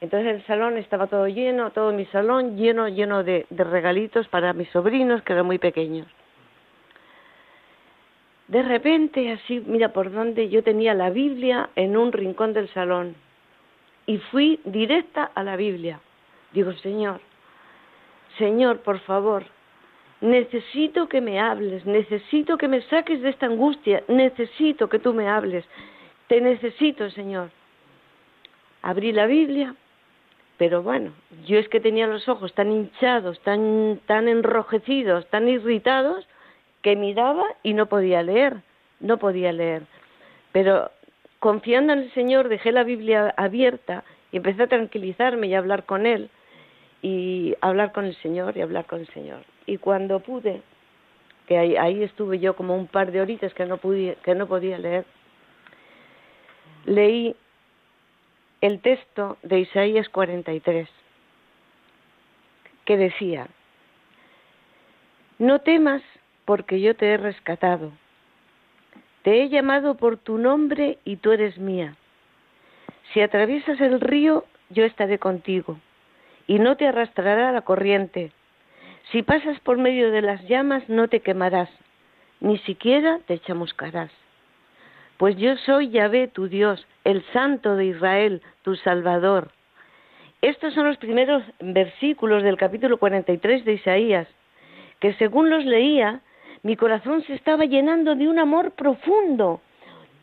Entonces 0.00 0.34
el 0.34 0.46
salón 0.46 0.78
estaba 0.78 1.08
todo 1.08 1.28
lleno, 1.28 1.70
todo 1.72 1.92
mi 1.92 2.06
salón 2.06 2.56
lleno, 2.56 2.88
lleno 2.88 3.22
de 3.22 3.46
regalitos 3.50 4.26
para 4.28 4.52
mis 4.52 4.68
sobrinos, 4.70 5.22
que 5.22 5.32
eran 5.32 5.46
muy 5.46 5.58
pequeños. 5.58 6.06
De 8.48 8.62
repente, 8.62 9.30
así, 9.30 9.62
mira 9.66 9.92
por 9.92 10.10
dónde 10.10 10.48
yo 10.48 10.62
tenía 10.62 10.94
la 10.94 11.10
Biblia 11.10 11.68
en 11.76 11.96
un 11.96 12.12
rincón 12.12 12.54
del 12.54 12.68
salón 12.70 13.14
y 14.06 14.16
fui 14.16 14.58
directa 14.64 15.30
a 15.34 15.42
la 15.42 15.56
Biblia. 15.56 16.00
Digo, 16.52 16.72
Señor, 16.72 17.20
Señor, 18.38 18.80
por 18.80 19.00
favor, 19.00 19.44
necesito 20.22 21.08
que 21.08 21.20
me 21.20 21.38
hables, 21.38 21.84
necesito 21.84 22.56
que 22.56 22.68
me 22.68 22.80
saques 22.82 23.20
de 23.20 23.28
esta 23.28 23.46
angustia, 23.46 24.02
necesito 24.08 24.88
que 24.88 24.98
tú 24.98 25.12
me 25.12 25.28
hables, 25.28 25.66
te 26.28 26.40
necesito, 26.40 27.10
Señor. 27.10 27.50
Abrí 28.80 29.12
la 29.12 29.26
Biblia, 29.26 29.74
pero 30.56 30.82
bueno, 30.82 31.12
yo 31.46 31.58
es 31.58 31.68
que 31.68 31.80
tenía 31.80 32.06
los 32.06 32.28
ojos 32.28 32.54
tan 32.54 32.72
hinchados, 32.72 33.40
tan, 33.40 34.00
tan 34.06 34.26
enrojecidos, 34.26 35.26
tan 35.28 35.48
irritados, 35.48 36.26
que 36.88 36.96
miraba 36.96 37.44
y 37.62 37.74
no 37.74 37.84
podía 37.84 38.22
leer, 38.22 38.62
no 39.00 39.18
podía 39.18 39.52
leer. 39.52 39.82
Pero 40.52 40.90
confiando 41.38 41.92
en 41.92 41.98
el 41.98 42.14
Señor 42.14 42.48
dejé 42.48 42.72
la 42.72 42.82
Biblia 42.82 43.34
abierta 43.36 44.04
y 44.32 44.38
empecé 44.38 44.62
a 44.62 44.68
tranquilizarme 44.68 45.48
y 45.48 45.54
a 45.54 45.58
hablar 45.58 45.84
con 45.84 46.06
Él 46.06 46.30
y 47.02 47.54
hablar 47.60 47.92
con 47.92 48.06
el 48.06 48.16
Señor 48.22 48.56
y 48.56 48.62
hablar 48.62 48.86
con 48.86 49.00
el 49.00 49.08
Señor. 49.08 49.40
Y 49.66 49.76
cuando 49.76 50.20
pude, 50.20 50.62
que 51.46 51.58
ahí, 51.58 51.76
ahí 51.76 52.02
estuve 52.02 52.38
yo 52.38 52.56
como 52.56 52.74
un 52.74 52.86
par 52.86 53.12
de 53.12 53.20
horitas 53.20 53.52
que 53.52 53.66
no, 53.66 53.76
pude, 53.76 54.16
que 54.24 54.34
no 54.34 54.46
podía 54.46 54.78
leer, 54.78 55.04
leí 56.86 57.36
el 58.62 58.80
texto 58.80 59.36
de 59.42 59.60
Isaías 59.60 60.08
43, 60.08 60.88
que 62.86 62.96
decía, 62.96 63.46
no 65.38 65.58
temas 65.58 66.00
porque 66.48 66.80
yo 66.80 66.96
te 66.96 67.12
he 67.12 67.18
rescatado. 67.18 67.92
Te 69.20 69.42
he 69.42 69.50
llamado 69.50 69.98
por 69.98 70.16
tu 70.16 70.38
nombre 70.38 70.96
y 71.04 71.16
tú 71.16 71.32
eres 71.32 71.58
mía. 71.58 71.94
Si 73.12 73.20
atraviesas 73.20 73.78
el 73.82 74.00
río, 74.00 74.46
yo 74.70 74.86
estaré 74.86 75.18
contigo, 75.18 75.78
y 76.46 76.58
no 76.58 76.78
te 76.78 76.86
arrastrará 76.86 77.52
la 77.52 77.60
corriente. 77.60 78.32
Si 79.12 79.22
pasas 79.22 79.60
por 79.60 79.76
medio 79.76 80.10
de 80.10 80.22
las 80.22 80.42
llamas, 80.48 80.88
no 80.88 81.08
te 81.08 81.20
quemarás, 81.20 81.68
ni 82.40 82.56
siquiera 82.60 83.18
te 83.26 83.38
chamuscarás. 83.40 84.10
Pues 85.18 85.36
yo 85.36 85.54
soy 85.58 85.90
Yahvé, 85.90 86.28
tu 86.28 86.48
Dios, 86.48 86.86
el 87.04 87.22
Santo 87.34 87.76
de 87.76 87.84
Israel, 87.84 88.40
tu 88.62 88.74
Salvador. 88.76 89.50
Estos 90.40 90.72
son 90.72 90.86
los 90.86 90.96
primeros 90.96 91.42
versículos 91.60 92.42
del 92.42 92.56
capítulo 92.56 92.96
43 92.96 93.66
de 93.66 93.74
Isaías, 93.74 94.28
que 94.98 95.12
según 95.14 95.50
los 95.50 95.66
leía, 95.66 96.22
mi 96.62 96.76
corazón 96.76 97.22
se 97.24 97.34
estaba 97.34 97.64
llenando 97.64 98.14
de 98.14 98.28
un 98.28 98.38
amor 98.38 98.72
profundo, 98.72 99.60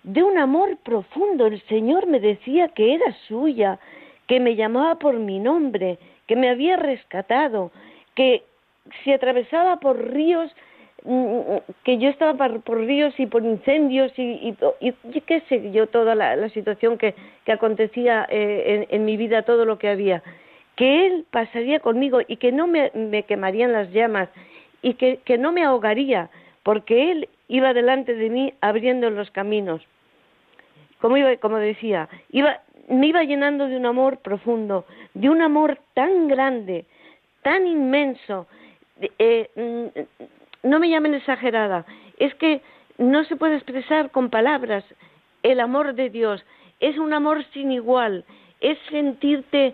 de 0.04 0.24
un 0.24 0.38
amor 0.38 0.78
profundo. 0.84 1.48
El 1.48 1.62
Señor 1.64 2.08
me 2.08 2.20
decía 2.20 2.70
que 2.70 2.94
era 2.94 3.16
suya, 3.28 3.80
que 4.28 4.40
me 4.40 4.56
llamaba 4.56 4.96
por 4.96 5.16
mi 5.16 5.40
nombre, 5.40 5.98
que 6.28 6.36
me 6.36 6.50
había 6.50 6.78
rescatado, 6.78 7.72
que 8.16 8.44
si 9.04 9.12
atravesaba 9.12 9.80
por 9.80 10.14
ríos, 10.14 10.52
mm, 11.04 11.58
que 11.84 11.98
yo 11.98 12.10
estaba 12.10 12.50
por, 12.60 12.80
ríos 12.80 13.14
y 13.20 13.26
por 13.26 13.44
incendios 13.44 14.12
y, 14.18 14.56
y, 14.80 15.22
qué 15.22 15.42
sé 15.50 15.72
yo, 15.72 15.88
toda 15.88 16.16
la, 16.16 16.50
situación 16.50 16.98
que, 16.98 17.16
acontecía 17.48 18.26
eh, 18.30 18.88
en, 18.90 19.06
mi 19.06 19.18
vida, 19.18 19.44
todo 19.44 19.66
lo 19.66 19.78
que 19.78 19.90
había, 19.90 20.24
que 20.76 21.06
Él 21.06 21.26
pasaría 21.32 21.80
conmigo 21.80 22.20
y 22.28 22.38
que 22.38 22.52
no 22.52 22.68
me, 22.68 22.92
quemarían 23.28 23.72
las 23.72 23.92
llamas 23.92 24.30
y 24.86 24.94
que, 24.94 25.18
que 25.26 25.40
no 25.40 25.52
me 25.52 25.64
ahogaría, 25.64 26.30
porque 26.62 27.12
Él 27.12 27.28
iba 27.48 27.74
delante 27.74 28.14
de 28.14 28.30
mí 28.30 28.54
abriendo 28.62 29.10
los 29.10 29.32
caminos. 29.32 29.82
Como, 31.02 31.18
iba, 31.18 31.36
como 31.38 31.58
decía, 31.58 32.08
iba, 32.30 32.62
me 32.88 33.08
iba 33.08 33.24
llenando 33.24 33.68
de 33.68 33.78
un 33.78 33.88
amor 33.88 34.20
profundo, 34.20 34.86
de 35.16 35.28
un 35.28 35.42
amor 35.42 35.80
tan 35.96 36.28
grande, 36.28 36.86
tan 37.42 37.66
inmenso. 37.66 38.46
Eh, 39.18 39.50
mm, 39.56 40.68
no 40.70 40.78
me 40.78 40.90
llamen 40.92 41.16
exagerada, 41.16 41.84
es 42.20 42.36
que 42.36 42.62
no 43.00 43.24
se 43.24 43.38
puede 43.38 43.56
expresar 43.56 44.12
con 44.12 44.30
palabras 44.30 44.86
el 45.42 45.62
amor 45.62 45.96
de 45.96 46.12
Dios. 46.12 46.46
Es 46.80 47.00
un 47.00 47.12
amor 47.12 47.44
sin 47.54 47.72
igual, 47.72 48.24
es 48.62 48.78
sentirte 48.92 49.74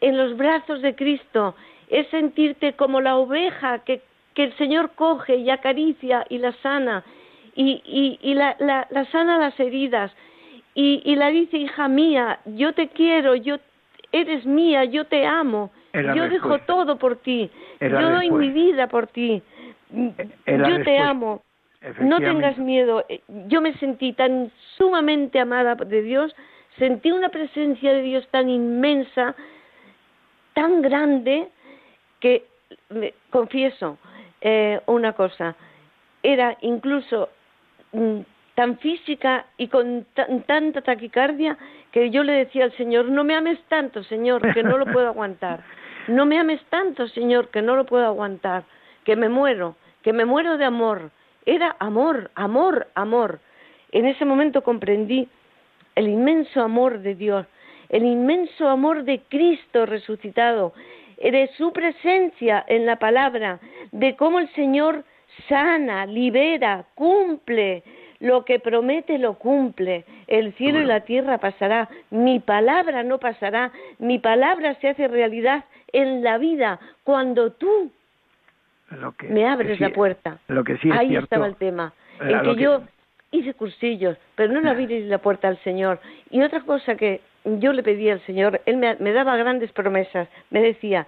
en 0.00 0.16
los 0.16 0.38
brazos 0.38 0.80
de 0.80 0.94
Cristo, 0.94 1.54
es 1.90 2.08
sentirte 2.08 2.72
como 2.72 3.02
la 3.02 3.16
oveja 3.18 3.80
que, 3.80 4.07
que 4.38 4.44
el 4.44 4.56
Señor 4.56 4.92
coge 4.94 5.34
y 5.34 5.50
acaricia 5.50 6.24
y 6.28 6.38
la 6.38 6.52
sana, 6.62 7.02
y, 7.56 7.82
y, 7.84 8.20
y 8.22 8.34
la, 8.34 8.54
la, 8.60 8.86
la 8.88 9.04
sana 9.06 9.36
las 9.36 9.58
heridas, 9.58 10.12
y, 10.76 11.02
y 11.04 11.16
la 11.16 11.30
dice, 11.30 11.56
hija 11.56 11.88
mía, 11.88 12.38
yo 12.44 12.72
te 12.72 12.86
quiero, 12.86 13.34
yo 13.34 13.56
eres 14.12 14.46
mía, 14.46 14.84
yo 14.84 15.06
te 15.06 15.26
amo, 15.26 15.72
yo 15.92 16.28
dejo 16.28 16.60
todo 16.60 17.00
por 17.00 17.16
ti, 17.16 17.50
yo 17.80 18.10
doy 18.12 18.30
mi 18.30 18.50
vida 18.50 18.86
por 18.86 19.08
ti, 19.08 19.42
yo 19.90 20.84
te 20.84 20.98
amo, 20.98 21.42
no 21.98 22.20
tengas 22.20 22.58
miedo. 22.58 23.04
Eh, 23.08 23.20
yo 23.48 23.60
me 23.60 23.74
sentí 23.78 24.12
tan 24.12 24.52
sumamente 24.76 25.40
amada 25.40 25.74
de 25.74 26.00
Dios, 26.00 26.32
sentí 26.78 27.10
una 27.10 27.30
presencia 27.30 27.92
de 27.92 28.02
Dios 28.02 28.28
tan 28.30 28.48
inmensa, 28.48 29.34
tan 30.54 30.80
grande, 30.80 31.48
que 32.20 32.44
me, 32.90 33.14
confieso 33.30 33.98
eh, 34.40 34.80
una 34.86 35.12
cosa, 35.12 35.56
era 36.22 36.56
incluso 36.60 37.28
mm, 37.92 38.20
tan 38.54 38.78
física 38.78 39.46
y 39.56 39.68
con 39.68 40.06
tanta 40.46 40.82
taquicardia 40.82 41.56
que 41.92 42.10
yo 42.10 42.24
le 42.24 42.32
decía 42.32 42.64
al 42.64 42.76
Señor, 42.76 43.06
no 43.06 43.24
me 43.24 43.36
ames 43.36 43.58
tanto, 43.68 44.02
Señor, 44.04 44.52
que 44.52 44.62
no 44.62 44.78
lo 44.78 44.86
puedo 44.86 45.08
aguantar. 45.14 45.62
No 46.08 46.26
me 46.26 46.38
ames 46.38 46.60
tanto, 46.70 47.06
Señor, 47.08 47.48
que 47.48 47.62
no 47.62 47.76
lo 47.76 47.84
puedo 47.84 48.06
aguantar, 48.06 48.64
que 49.04 49.14
me 49.14 49.28
muero, 49.28 49.76
que 50.02 50.12
me 50.12 50.24
muero 50.24 50.58
de 50.58 50.64
amor. 50.64 51.10
Era 51.46 51.76
amor, 51.78 52.30
amor, 52.34 52.88
amor. 52.94 53.40
En 53.92 54.06
ese 54.06 54.24
momento 54.24 54.62
comprendí 54.62 55.28
el 55.94 56.08
inmenso 56.08 56.62
amor 56.62 57.00
de 57.00 57.14
Dios, 57.14 57.46
el 57.88 58.04
inmenso 58.04 58.68
amor 58.68 59.04
de 59.04 59.20
Cristo 59.28 59.86
resucitado, 59.86 60.72
de 61.20 61.50
su 61.56 61.72
presencia 61.72 62.64
en 62.68 62.86
la 62.86 62.96
palabra, 62.96 63.58
de 63.92 64.16
cómo 64.16 64.38
el 64.38 64.48
Señor 64.54 65.04
sana, 65.48 66.06
libera, 66.06 66.84
cumple, 66.94 67.82
lo 68.20 68.44
que 68.44 68.58
promete 68.58 69.18
lo 69.18 69.34
cumple. 69.34 70.04
El 70.26 70.52
cielo 70.54 70.80
y 70.80 70.84
la 70.84 71.00
tierra 71.00 71.38
pasará. 71.38 71.88
Mi 72.10 72.40
palabra 72.40 73.02
no 73.02 73.18
pasará. 73.18 73.72
Mi 73.98 74.18
palabra 74.18 74.74
se 74.80 74.88
hace 74.88 75.08
realidad 75.08 75.64
en 75.92 76.22
la 76.22 76.38
vida 76.38 76.80
cuando 77.04 77.52
tú 77.52 77.90
me 79.28 79.46
abres 79.46 79.80
la 79.80 79.90
puerta. 79.90 80.38
Ahí 80.92 81.16
estaba 81.16 81.46
el 81.46 81.56
tema. 81.56 81.92
En 82.20 82.42
que, 82.42 82.56
yo 82.56 82.82
hice 83.30 83.54
cursillos, 83.54 84.16
pero 84.34 84.52
no 84.52 84.60
le 84.60 84.70
abrí 84.70 85.04
la 85.04 85.18
puerta 85.18 85.48
al 85.48 85.58
Señor. 85.62 86.00
Y 86.30 86.42
otra 86.42 86.62
cosa 86.62 86.96
que 86.96 87.20
yo 87.44 87.72
le 87.72 87.82
pedí 87.82 88.10
al 88.10 88.20
Señor, 88.26 88.60
Él 88.66 88.76
me, 88.76 88.96
me 88.96 89.12
daba 89.12 89.36
grandes 89.36 89.72
promesas. 89.72 90.28
Me 90.50 90.60
decía, 90.60 91.06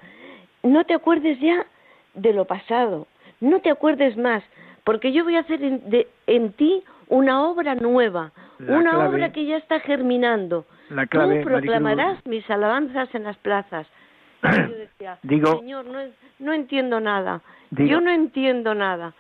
no 0.63 0.85
te 0.85 0.95
acuerdes 0.95 1.39
ya 1.41 1.67
de 2.15 2.33
lo 2.33 2.45
pasado, 2.45 3.07
no 3.41 3.61
te 3.61 3.71
acuerdes 3.71 4.17
más, 4.17 4.43
porque 4.85 5.13
yo 5.13 5.25
voy 5.25 5.37
a 5.37 5.41
hacer 5.41 5.63
en, 5.63 5.83
en 6.27 6.53
ti 6.53 6.83
una 7.09 7.43
obra 7.43 7.75
nueva, 7.75 8.33
una 8.67 9.09
obra 9.09 9.33
que 9.33 9.47
ya 9.47 9.57
está 9.57 9.81
germinando. 9.81 10.67
Tú 10.89 11.43
proclamarás 11.45 12.25
mis 12.27 12.49
alabanzas 12.51 13.15
en 13.15 13.25
las 13.25 13.37
plazas. 13.39 13.87
yo 14.43 14.77
decía, 14.77 15.19
digo, 15.23 15.59
Señor, 15.59 15.87
no, 15.87 15.99
no 16.39 16.53
entiendo 16.53 17.01
nada. 17.01 17.43
yo 17.71 18.01
no 18.01 18.11
entiendo 18.11 18.75
nada. 18.75 19.13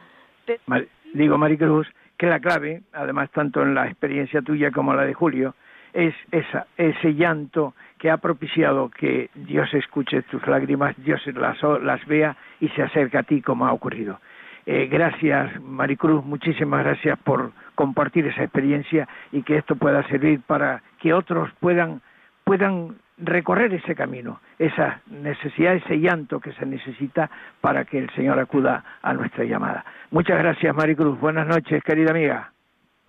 digo, 1.12 1.38
Maricruz, 1.38 1.86
que 2.16 2.26
la 2.26 2.40
clave, 2.40 2.82
además 2.92 3.30
tanto 3.30 3.62
en 3.62 3.74
la 3.74 3.86
experiencia 3.86 4.42
tuya 4.42 4.70
como 4.70 4.94
la 4.94 5.04
de 5.04 5.14
Julio, 5.14 5.54
es 5.92 6.14
esa, 6.30 6.66
ese 6.76 7.14
llanto 7.14 7.74
que 7.98 8.10
ha 8.10 8.16
propiciado 8.16 8.88
que 8.90 9.30
Dios 9.34 9.72
escuche 9.74 10.22
tus 10.22 10.46
lágrimas, 10.46 10.94
Dios 10.98 11.20
las, 11.34 11.62
las 11.82 12.04
vea 12.06 12.36
y 12.60 12.68
se 12.70 12.82
acerca 12.82 13.20
a 13.20 13.22
ti 13.22 13.42
como 13.42 13.66
ha 13.66 13.72
ocurrido. 13.72 14.20
Eh, 14.66 14.86
gracias, 14.86 15.60
Maricruz, 15.60 16.24
muchísimas 16.24 16.84
gracias 16.84 17.18
por 17.18 17.52
compartir 17.74 18.26
esa 18.26 18.42
experiencia 18.42 19.08
y 19.32 19.42
que 19.42 19.56
esto 19.56 19.76
pueda 19.76 20.06
servir 20.08 20.40
para 20.46 20.82
que 21.00 21.12
otros 21.12 21.50
puedan, 21.60 22.02
puedan 22.44 22.96
recorrer 23.18 23.72
ese 23.74 23.94
camino, 23.94 24.40
esa 24.58 25.00
necesidad, 25.06 25.74
ese 25.74 25.98
llanto 25.98 26.40
que 26.40 26.52
se 26.52 26.66
necesita 26.66 27.30
para 27.60 27.84
que 27.84 27.98
el 27.98 28.10
Señor 28.10 28.38
acuda 28.38 28.84
a 29.02 29.12
nuestra 29.14 29.44
llamada. 29.44 29.84
Muchas 30.10 30.38
gracias, 30.38 30.74
Maricruz. 30.74 31.18
Buenas 31.20 31.46
noches, 31.46 31.82
querida 31.82 32.10
amiga. 32.10 32.52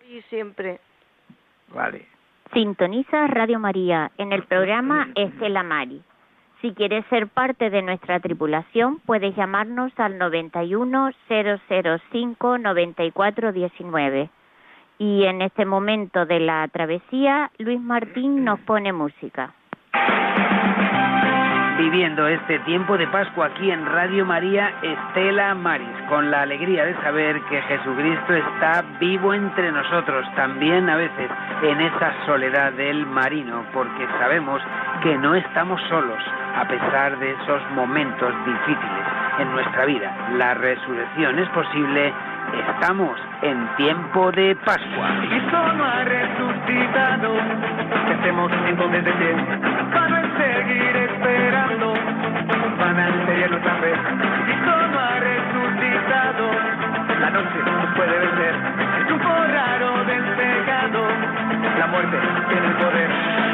Y 0.10 0.22
siempre. 0.24 0.80
Vale. 1.74 2.11
Sintoniza 2.54 3.28
Radio 3.28 3.60
María 3.60 4.12
en 4.18 4.34
el 4.34 4.44
programa 4.44 5.08
Estela 5.16 5.64
Mari. 5.64 6.02
Si 6.62 6.74
quieres 6.74 7.06
ser 7.10 7.28
parte 7.28 7.70
de 7.70 7.82
nuestra 7.82 8.20
tripulación, 8.20 9.00
puedes 9.06 9.34
llamarnos 9.38 9.94
al 9.98 10.18
91 10.18 11.12
005 11.30 12.58
94 12.58 13.52
19. 13.54 14.30
Y 14.98 15.24
en 15.24 15.42
este 15.42 15.66
momento 15.66 16.26
de 16.26 16.42
la 16.42 16.68
travesía, 16.68 17.52
Luis 17.58 17.80
Martín 17.80 18.44
nos 18.44 18.60
pone 18.60 18.92
música. 18.92 19.54
Viviendo 21.82 22.28
este 22.28 22.60
tiempo 22.60 22.96
de 22.96 23.08
Pascua 23.08 23.48
aquí 23.48 23.72
en 23.72 23.84
Radio 23.88 24.24
María 24.24 24.72
Estela 24.84 25.56
Maris, 25.56 25.90
con 26.10 26.30
la 26.30 26.44
alegría 26.44 26.86
de 26.86 26.94
saber 27.02 27.42
que 27.50 27.60
Jesucristo 27.60 28.36
está 28.36 28.84
vivo 29.00 29.34
entre 29.34 29.72
nosotros, 29.72 30.24
también 30.36 30.88
a 30.92 30.96
veces 30.96 31.32
en 31.64 31.82
esa 31.82 32.14
soledad 32.28 32.72
del 32.74 33.08
marino, 33.08 33.66
porque 33.74 34.06
sabemos 34.20 34.62
que 35.02 35.18
no 35.18 35.34
estamos 35.34 35.82
solos 35.90 36.24
a 36.56 36.68
pesar 36.68 37.18
de 37.18 37.32
esos 37.32 37.72
momentos 37.72 38.32
difíciles 38.46 39.06
en 39.40 39.52
nuestra 39.52 39.86
vida. 39.86 40.16
La 40.38 40.54
resurrección 40.54 41.40
es 41.40 41.50
posible, 41.50 42.14
estamos 42.60 43.18
en 43.42 43.76
tiempo 43.78 44.32
de 44.32 44.56
Pascua. 44.66 45.08
Cristo 45.28 45.74
no 45.74 45.86
ha 45.86 46.04
resucitado, 46.04 47.34
¿qué 48.08 48.14
hacemos 48.14 48.52
entonces 48.68 49.06
de 49.06 49.12
pie? 49.14 49.36
Para 49.94 50.22
seguir 50.38 50.96
esperando, 50.96 51.94
van 52.80 53.00
a 53.00 53.26
ser 53.26 53.52
nuestra 53.52 53.76
fe. 53.76 53.94
Cristo 54.46 54.88
no 54.92 55.00
ha 55.00 55.20
resucitado, 55.20 56.52
la 57.20 57.30
noche 57.30 57.60
puede 57.96 58.20
vencer, 58.20 58.56
es 59.06 59.12
un 59.12 59.20
raro 59.54 60.04
del 60.06 60.24
pecado, 60.24 61.08
la 61.80 61.88
muerte 61.88 62.18
tiene 62.50 62.68
el 62.68 62.74
poder 62.74 63.51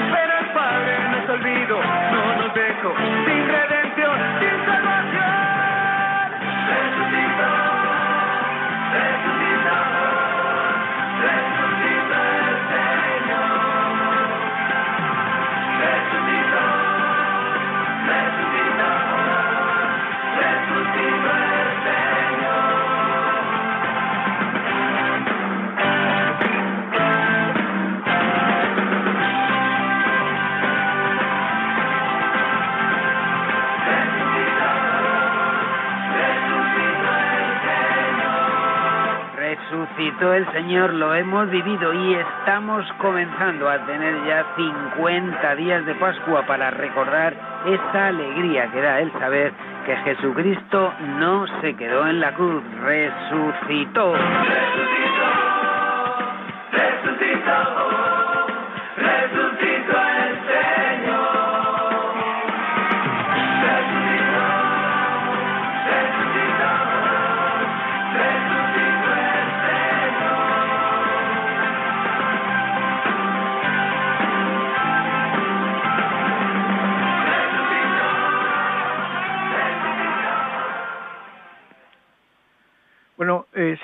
Señor 40.68 40.96
lo 40.96 41.16
hemos 41.16 41.50
vivido 41.50 41.94
y 41.94 42.16
estamos 42.16 42.86
comenzando 43.00 43.70
a 43.70 43.86
tener 43.86 44.14
ya 44.26 44.46
50 44.58 45.56
días 45.56 45.86
de 45.86 45.96
Pascua 45.96 46.46
para 46.46 46.72
recordar 46.72 47.34
esa 47.66 48.08
alegría 48.08 48.70
que 48.74 48.82
da 48.82 49.00
el 49.00 49.10
saber 49.14 49.54
que 49.86 49.96
Jesucristo 49.96 50.94
no 51.20 51.48
se 51.62 51.74
quedó 51.78 52.06
en 52.10 52.20
la 52.20 52.34
cruz, 52.34 52.62
resucitó. 52.84 54.14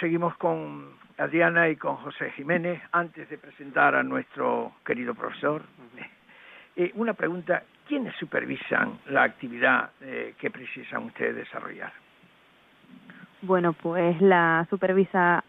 Seguimos 0.04 0.36
con 0.36 0.90
Adriana 1.18 1.70
y 1.70 1.78
con 1.78 1.96
José 1.96 2.30
Jiménez. 2.32 2.82
Antes 2.92 3.30
de 3.30 3.38
presentar 3.38 3.96
a 3.96 4.04
nuestro 4.04 4.74
querido 4.86 5.16
profesor, 5.16 5.62
eh, 6.76 6.92
una 6.96 7.14
pregunta. 7.14 7.64
¿Quiénes 7.88 8.14
supervisan 8.18 9.00
la 9.08 9.24
actividad 9.24 9.92
eh, 10.02 10.36
que 10.38 10.52
precisan 10.52 11.04
ustedes 11.04 11.38
desarrollar? 11.38 11.94
Bueno, 13.44 13.72
pues 13.72 14.22
la 14.22 14.68
supervisa 14.70 15.42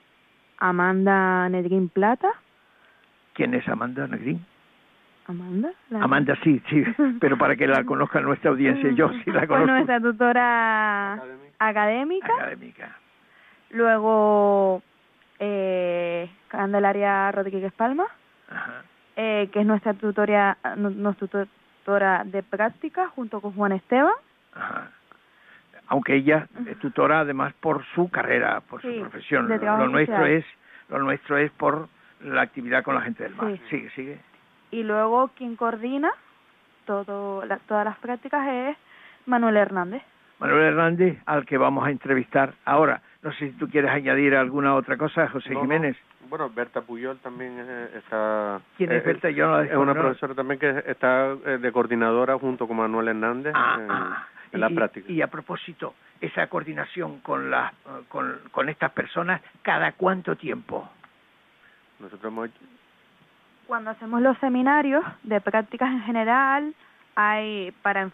Amanda 0.59 1.49
Negrín 1.49 1.89
Plata. 1.89 2.31
¿Quién 3.33 3.55
es 3.55 3.69
Amanda 3.69 4.07
Negrín? 4.07 4.47
Amanda. 5.27 5.73
Amanda 6.01 6.39
sí, 6.45 6.63
sí, 6.71 6.85
pero 7.19 7.37
para 7.37 7.57
que 7.57 7.67
la 7.67 7.83
conozca 7.83 8.21
nuestra 8.21 8.51
audiencia, 8.51 8.89
yo 8.93 9.11
sí 9.25 9.33
la 9.33 9.47
conozco. 9.49 9.67
Pues 9.67 9.87
nuestra 9.87 10.01
tutora 10.01 11.15
académica. 11.59 12.35
Académica. 12.37 12.99
Luego, 13.75 14.83
eh, 15.41 16.31
Candelaria 16.49 17.31
Rodríguez 17.33 17.73
Palma, 17.73 18.07
Eh, 19.17 19.49
que 19.53 19.61
es 19.61 19.67
nuestra 19.67 19.95
tutoria, 19.95 20.57
nuestra 20.77 21.29
tutora 21.29 22.25
de 22.25 22.43
práctica, 22.43 23.09
junto 23.09 23.41
con 23.41 23.53
Juan 23.53 23.71
Esteban. 23.73 24.15
Ajá. 24.53 24.91
Aunque 25.87 26.17
ella 26.17 26.49
es 26.67 26.79
tutora 26.79 27.21
además 27.21 27.53
por 27.61 27.85
su 27.95 28.11
carrera, 28.11 28.61
por 28.61 28.83
su 28.83 29.01
profesión. 29.01 29.49
Lo, 29.49 29.89
nuestro 29.89 30.27
es 30.27 30.45
lo 30.89 30.99
nuestro 30.99 31.37
es 31.37 31.51
por 31.53 31.89
la 32.23 32.43
actividad 32.43 32.83
con 32.83 32.95
la 32.97 33.03
gente 33.03 33.23
del 33.23 33.35
mar. 33.37 33.57
Sigue, 33.71 33.91
sigue. 33.91 34.19
Y 34.71 34.83
luego 34.83 35.29
quien 35.37 35.55
coordina 35.57 36.11
todo 36.87 37.45
todas 37.69 37.85
las 37.85 37.99
prácticas 37.99 38.47
es 38.49 38.77
Manuel 39.27 39.57
Hernández. 39.57 40.03
Manuel 40.41 40.63
Hernández, 40.63 41.19
al 41.27 41.47
que 41.47 41.57
vamos 41.57 41.87
a 41.87 41.91
entrevistar 41.91 42.55
ahora. 42.65 43.01
No 43.25 43.33
sé 43.33 43.51
si 43.51 43.53
tú 43.53 43.67
quieres 43.71 43.91
añadir 43.91 44.37
alguna 44.37 44.75
otra 44.75 44.99
cosa, 44.99 45.29
José 45.29 45.49
Jiménez. 45.49 45.97
Bueno, 46.29 46.51
Berta 46.51 46.83
Puyol 46.83 47.19
también 47.21 47.59
está... 47.97 48.61
¿Quién 48.77 48.93
es 48.93 49.03
eh, 49.03 49.07
Berta? 49.07 49.31
Yo 49.31 49.47
no 49.47 49.57
la 49.57 49.65
Es 49.65 49.77
una 49.77 49.95
profesora 49.95 50.35
también 50.35 50.61
que 50.61 50.85
está 50.87 51.33
eh, 51.47 51.57
de 51.59 51.73
coordinadora 51.73 52.39
junto 52.39 52.69
con 52.69 52.77
Manuel 52.77 53.09
Hernández 53.09 53.55
ah, 53.57 53.79
en, 53.81 53.91
ah. 53.91 54.29
en 54.53 54.61
la 54.61 54.71
y, 54.71 54.75
práctica. 54.75 55.11
Y 55.11 55.23
a 55.23 55.29
propósito, 55.29 55.95
esa 56.21 56.49
coordinación 56.49 57.21
con, 57.21 57.51
las 57.51 57.73
con, 58.09 58.41
con 58.51 58.69
estas 58.69 58.93
personas, 58.93 59.41
¿cada 59.63 59.93
cuánto 59.93 60.37
tiempo? 60.37 60.87
Nosotros 62.01 62.31
hemos 62.31 62.51
hecho... 62.51 62.61
Cuando 63.67 63.89
hacemos 63.89 64.21
los 64.21 64.37
seminarios 64.37 65.03
de 65.23 65.41
prácticas 65.41 65.91
en 65.91 66.03
general, 66.03 66.75
hay 67.15 67.73
para 67.81 68.11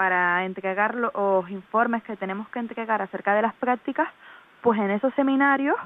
para 0.00 0.46
entregar 0.46 0.94
los 0.94 1.50
informes 1.50 2.02
que 2.04 2.16
tenemos 2.16 2.48
que 2.48 2.58
entregar 2.58 3.02
acerca 3.02 3.34
de 3.34 3.42
las 3.42 3.52
prácticas, 3.56 4.08
pues 4.62 4.80
en 4.80 4.90
esos 4.90 5.12
seminarios 5.12 5.76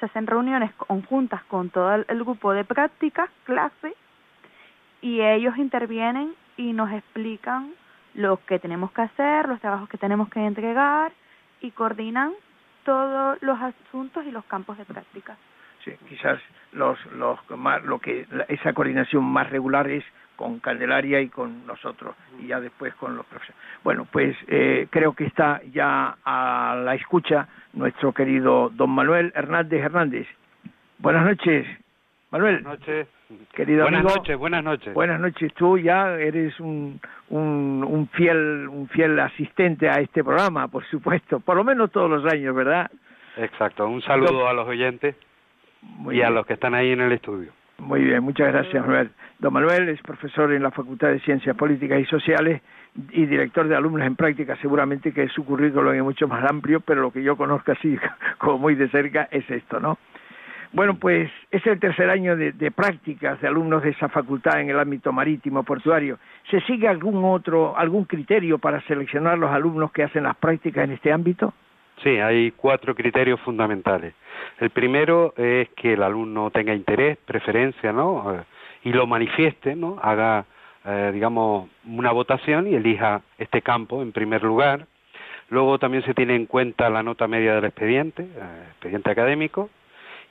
se 0.00 0.06
hacen 0.06 0.26
reuniones 0.26 0.72
conjuntas 0.76 1.44
con 1.44 1.68
todo 1.68 1.96
el 1.96 2.24
grupo 2.24 2.54
de 2.54 2.64
prácticas, 2.64 3.28
clase, 3.44 3.94
y 5.02 5.20
ellos 5.20 5.58
intervienen 5.58 6.34
y 6.56 6.72
nos 6.72 6.90
explican 6.90 7.74
lo 8.14 8.38
que 8.46 8.58
tenemos 8.58 8.90
que 8.92 9.02
hacer, 9.02 9.46
los 9.46 9.60
trabajos 9.60 9.90
que 9.90 9.98
tenemos 9.98 10.30
que 10.30 10.40
entregar 10.40 11.12
y 11.60 11.70
coordinan 11.72 12.32
todos 12.84 13.36
los 13.42 13.60
asuntos 13.60 14.24
y 14.24 14.30
los 14.30 14.46
campos 14.46 14.78
de 14.78 14.86
práctica. 14.86 15.36
Sí, 15.84 15.92
quizás 16.08 16.40
los, 16.72 16.98
los 17.12 17.38
más, 17.56 17.82
lo 17.84 17.98
que 17.98 18.26
esa 18.48 18.72
coordinación 18.72 19.24
más 19.24 19.50
regular 19.50 19.88
es 19.88 20.04
con 20.36 20.60
Candelaria 20.60 21.20
y 21.20 21.28
con 21.28 21.66
nosotros 21.66 22.14
y 22.38 22.46
ya 22.46 22.60
después 22.60 22.94
con 22.94 23.16
los 23.16 23.26
profesores. 23.26 23.60
Bueno, 23.82 24.06
pues 24.10 24.36
eh, 24.46 24.86
creo 24.88 25.12
que 25.12 25.24
está 25.24 25.60
ya 25.72 26.16
a 26.24 26.80
la 26.84 26.94
escucha 26.94 27.48
nuestro 27.72 28.12
querido 28.12 28.70
don 28.70 28.90
Manuel 28.90 29.32
Hernández 29.34 29.82
Hernández. 29.82 30.28
Buenas 30.98 31.24
noches, 31.24 31.66
Manuel. 32.30 32.62
Buenas 32.62 32.80
noches. 32.80 33.08
Querido 33.52 33.82
buenas 33.82 34.00
amigo, 34.00 34.16
noches, 34.16 34.38
buenas 34.38 34.64
noches. 34.64 34.94
Buenas 34.94 35.20
noches. 35.20 35.52
Tú 35.54 35.76
ya 35.76 36.14
eres 36.14 36.58
un, 36.60 37.00
un, 37.30 37.84
un 37.86 38.08
fiel 38.10 38.68
un 38.68 38.88
fiel 38.88 39.18
asistente 39.18 39.88
a 39.88 39.94
este 39.94 40.22
programa, 40.22 40.68
por 40.68 40.86
supuesto, 40.86 41.40
por 41.40 41.56
lo 41.56 41.64
menos 41.64 41.90
todos 41.90 42.08
los 42.08 42.32
años, 42.32 42.54
¿verdad? 42.54 42.90
Exacto. 43.36 43.88
Un 43.88 44.02
saludo 44.02 44.48
a 44.48 44.52
los 44.52 44.68
oyentes 44.68 45.16
y 46.10 46.20
a 46.22 46.30
los 46.30 46.46
que 46.46 46.54
están 46.54 46.74
ahí 46.74 46.90
en 46.90 47.00
el 47.00 47.12
estudio. 47.12 47.52
Muy 47.78 48.02
bien, 48.02 48.22
muchas 48.24 48.52
gracias, 48.52 48.84
Manuel. 48.84 49.10
Don 49.38 49.52
Manuel 49.52 49.88
es 49.88 50.02
profesor 50.02 50.52
en 50.52 50.64
la 50.64 50.72
Facultad 50.72 51.08
de 51.08 51.20
Ciencias 51.20 51.56
Políticas 51.56 52.00
y 52.00 52.04
Sociales 52.06 52.60
y 53.10 53.26
director 53.26 53.68
de 53.68 53.76
alumnos 53.76 54.04
en 54.04 54.16
práctica. 54.16 54.56
Seguramente 54.56 55.12
que 55.12 55.28
su 55.28 55.44
currículum 55.44 55.94
es 55.94 56.02
mucho 56.02 56.26
más 56.26 56.44
amplio, 56.50 56.80
pero 56.80 57.02
lo 57.02 57.12
que 57.12 57.22
yo 57.22 57.36
conozco 57.36 57.70
así 57.70 57.96
como 58.38 58.58
muy 58.58 58.74
de 58.74 58.88
cerca 58.88 59.28
es 59.30 59.48
esto, 59.48 59.78
¿no? 59.78 59.96
Bueno, 60.72 60.98
pues 60.98 61.30
es 61.50 61.66
el 61.66 61.80
tercer 61.80 62.10
año 62.10 62.36
de, 62.36 62.52
de, 62.52 62.70
prácticas 62.70 63.40
de 63.40 63.48
alumnos 63.48 63.82
de 63.82 63.90
esa 63.90 64.08
facultad 64.08 64.60
en 64.60 64.68
el 64.68 64.78
ámbito 64.78 65.12
marítimo 65.12 65.62
portuario. 65.62 66.18
¿Se 66.50 66.60
sigue 66.62 66.88
algún 66.88 67.24
otro, 67.24 67.78
algún 67.78 68.04
criterio 68.04 68.58
para 68.58 68.82
seleccionar 68.82 69.38
los 69.38 69.50
alumnos 69.50 69.92
que 69.92 70.02
hacen 70.02 70.24
las 70.24 70.36
prácticas 70.36 70.84
en 70.84 70.92
este 70.92 71.10
ámbito? 71.10 71.54
Sí, 72.02 72.10
hay 72.10 72.52
cuatro 72.52 72.94
criterios 72.94 73.40
fundamentales. 73.40 74.14
El 74.60 74.70
primero 74.70 75.34
es 75.36 75.68
que 75.70 75.94
el 75.94 76.02
alumno 76.02 76.50
tenga 76.50 76.74
interés, 76.74 77.18
preferencia, 77.24 77.92
¿no? 77.92 78.34
Eh, 78.34 78.42
y 78.84 78.92
lo 78.92 79.06
manifieste, 79.06 79.74
¿no? 79.74 79.98
Haga, 80.00 80.44
eh, 80.84 81.10
digamos, 81.12 81.68
una 81.86 82.12
votación 82.12 82.68
y 82.68 82.74
elija 82.74 83.22
este 83.38 83.62
campo 83.62 84.02
en 84.02 84.12
primer 84.12 84.42
lugar. 84.42 84.86
Luego 85.50 85.78
también 85.78 86.04
se 86.04 86.14
tiene 86.14 86.36
en 86.36 86.46
cuenta 86.46 86.90
la 86.90 87.02
nota 87.02 87.26
media 87.26 87.54
del 87.54 87.64
expediente, 87.64 88.22
eh, 88.22 88.64
expediente 88.70 89.10
académico, 89.10 89.70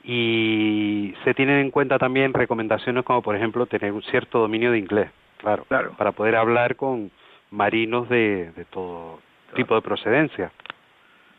y 0.04 1.14
se 1.24 1.34
tienen 1.34 1.58
en 1.58 1.70
cuenta 1.70 1.98
también 1.98 2.32
recomendaciones 2.32 3.04
como, 3.04 3.20
por 3.20 3.36
ejemplo, 3.36 3.66
tener 3.66 3.92
un 3.92 4.02
cierto 4.02 4.38
dominio 4.38 4.70
de 4.70 4.78
inglés, 4.78 5.10
claro, 5.38 5.64
claro. 5.64 5.92
para 5.98 6.12
poder 6.12 6.36
hablar 6.36 6.76
con 6.76 7.10
marinos 7.50 8.08
de, 8.08 8.52
de 8.52 8.64
todo 8.66 9.20
tipo 9.54 9.74
de 9.74 9.82
procedencia. 9.82 10.52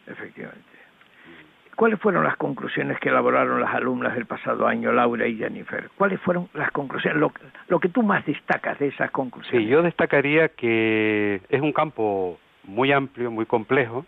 Efectivamente. 0.09 0.79
¿Cuáles 1.75 1.97
fueron 2.01 2.25
las 2.25 2.35
conclusiones 2.35 2.99
que 2.99 3.07
elaboraron 3.07 3.61
las 3.61 3.73
alumnas 3.73 4.13
del 4.13 4.25
pasado 4.25 4.67
año, 4.67 4.91
Laura 4.91 5.25
y 5.25 5.37
Jennifer? 5.37 5.89
¿Cuáles 5.95 6.19
fueron 6.19 6.49
las 6.53 6.71
conclusiones, 6.71 7.21
lo, 7.21 7.31
lo, 7.69 7.79
que 7.79 7.87
tú 7.87 8.03
más 8.03 8.25
destacas 8.25 8.77
de 8.79 8.87
esas 8.87 9.11
conclusiones? 9.11 9.65
Sí, 9.65 9.71
yo 9.71 9.81
destacaría 9.81 10.49
que 10.49 11.41
es 11.47 11.61
un 11.61 11.71
campo 11.71 12.37
muy 12.65 12.91
amplio, 12.91 13.31
muy 13.31 13.45
complejo. 13.45 14.05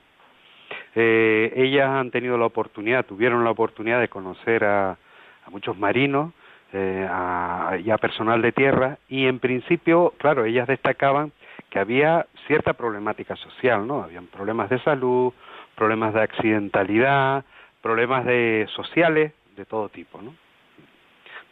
Eh, 0.95 1.53
ellas 1.55 1.89
han 1.89 2.11
tenido 2.11 2.37
la 2.37 2.45
oportunidad, 2.45 3.05
tuvieron 3.05 3.45
la 3.45 3.51
oportunidad 3.51 4.01
de 4.01 4.09
conocer 4.09 4.65
a, 4.65 4.91
a 4.91 5.49
muchos 5.49 5.77
marinos 5.77 6.33
eh, 6.73 7.07
a, 7.09 7.77
y 7.83 7.89
a 7.89 7.97
personal 7.97 8.41
de 8.41 8.51
tierra 8.51 8.97
y 9.07 9.27
en 9.27 9.39
principio, 9.39 10.13
claro, 10.17 10.45
ellas 10.45 10.67
destacaban 10.67 11.31
que 11.69 11.79
había 11.79 12.25
cierta 12.47 12.73
problemática 12.73 13.35
social, 13.35 13.87
¿no? 13.87 14.03
Habían 14.03 14.27
problemas 14.27 14.69
de 14.69 14.79
salud, 14.79 15.33
problemas 15.81 16.13
de 16.13 16.21
accidentalidad, 16.21 17.43
problemas 17.81 18.23
de 18.23 18.67
sociales 18.75 19.33
de 19.55 19.65
todo 19.65 19.89
tipo, 19.89 20.21
¿no? 20.21 20.35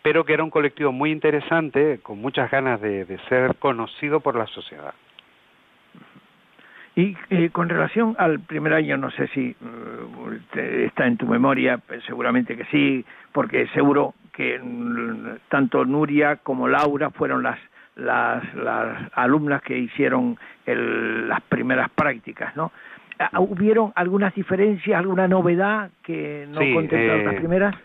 Pero 0.04 0.24
que 0.24 0.34
era 0.34 0.44
un 0.44 0.52
colectivo 0.52 0.92
muy 0.92 1.10
interesante, 1.10 2.00
con 2.04 2.22
muchas 2.22 2.52
ganas 2.52 2.80
de, 2.80 3.06
de 3.06 3.18
ser 3.28 3.56
conocido 3.56 4.20
por 4.20 4.36
la 4.36 4.46
sociedad. 4.46 4.94
Y 6.96 7.18
eh, 7.32 7.50
con 7.50 7.70
relación 7.70 8.16
al 8.20 8.40
primer 8.40 8.76
año, 8.76 8.98
no 8.98 9.10
sé 9.10 9.30
si 9.30 9.56
uh, 9.62 10.58
está 10.86 11.08
en 11.08 11.18
tu 11.18 11.26
memoria, 11.26 11.80
seguramente 12.06 12.56
que 12.56 12.66
sí, 12.66 13.04
porque 13.32 13.66
seguro 13.70 14.14
que 14.32 14.60
uh, 14.62 15.40
tanto 15.50 15.86
Nuria 15.86 16.36
como 16.36 16.68
Laura 16.68 17.10
fueron 17.10 17.42
las, 17.42 17.58
las, 17.96 18.54
las 18.54 19.12
alumnas 19.14 19.64
que 19.64 19.76
hicieron 19.76 20.38
el, 20.68 21.28
las 21.28 21.42
primeras 21.42 21.90
prácticas, 21.90 22.56
¿no? 22.56 22.72
¿Hubieron 23.38 23.92
algunas 23.96 24.34
diferencias, 24.34 24.98
alguna 24.98 25.28
novedad 25.28 25.90
que 26.04 26.48
no 26.50 26.62
sí, 26.62 26.74
contemplaron 26.74 27.22
eh, 27.22 27.26
las 27.26 27.36
primeras? 27.36 27.76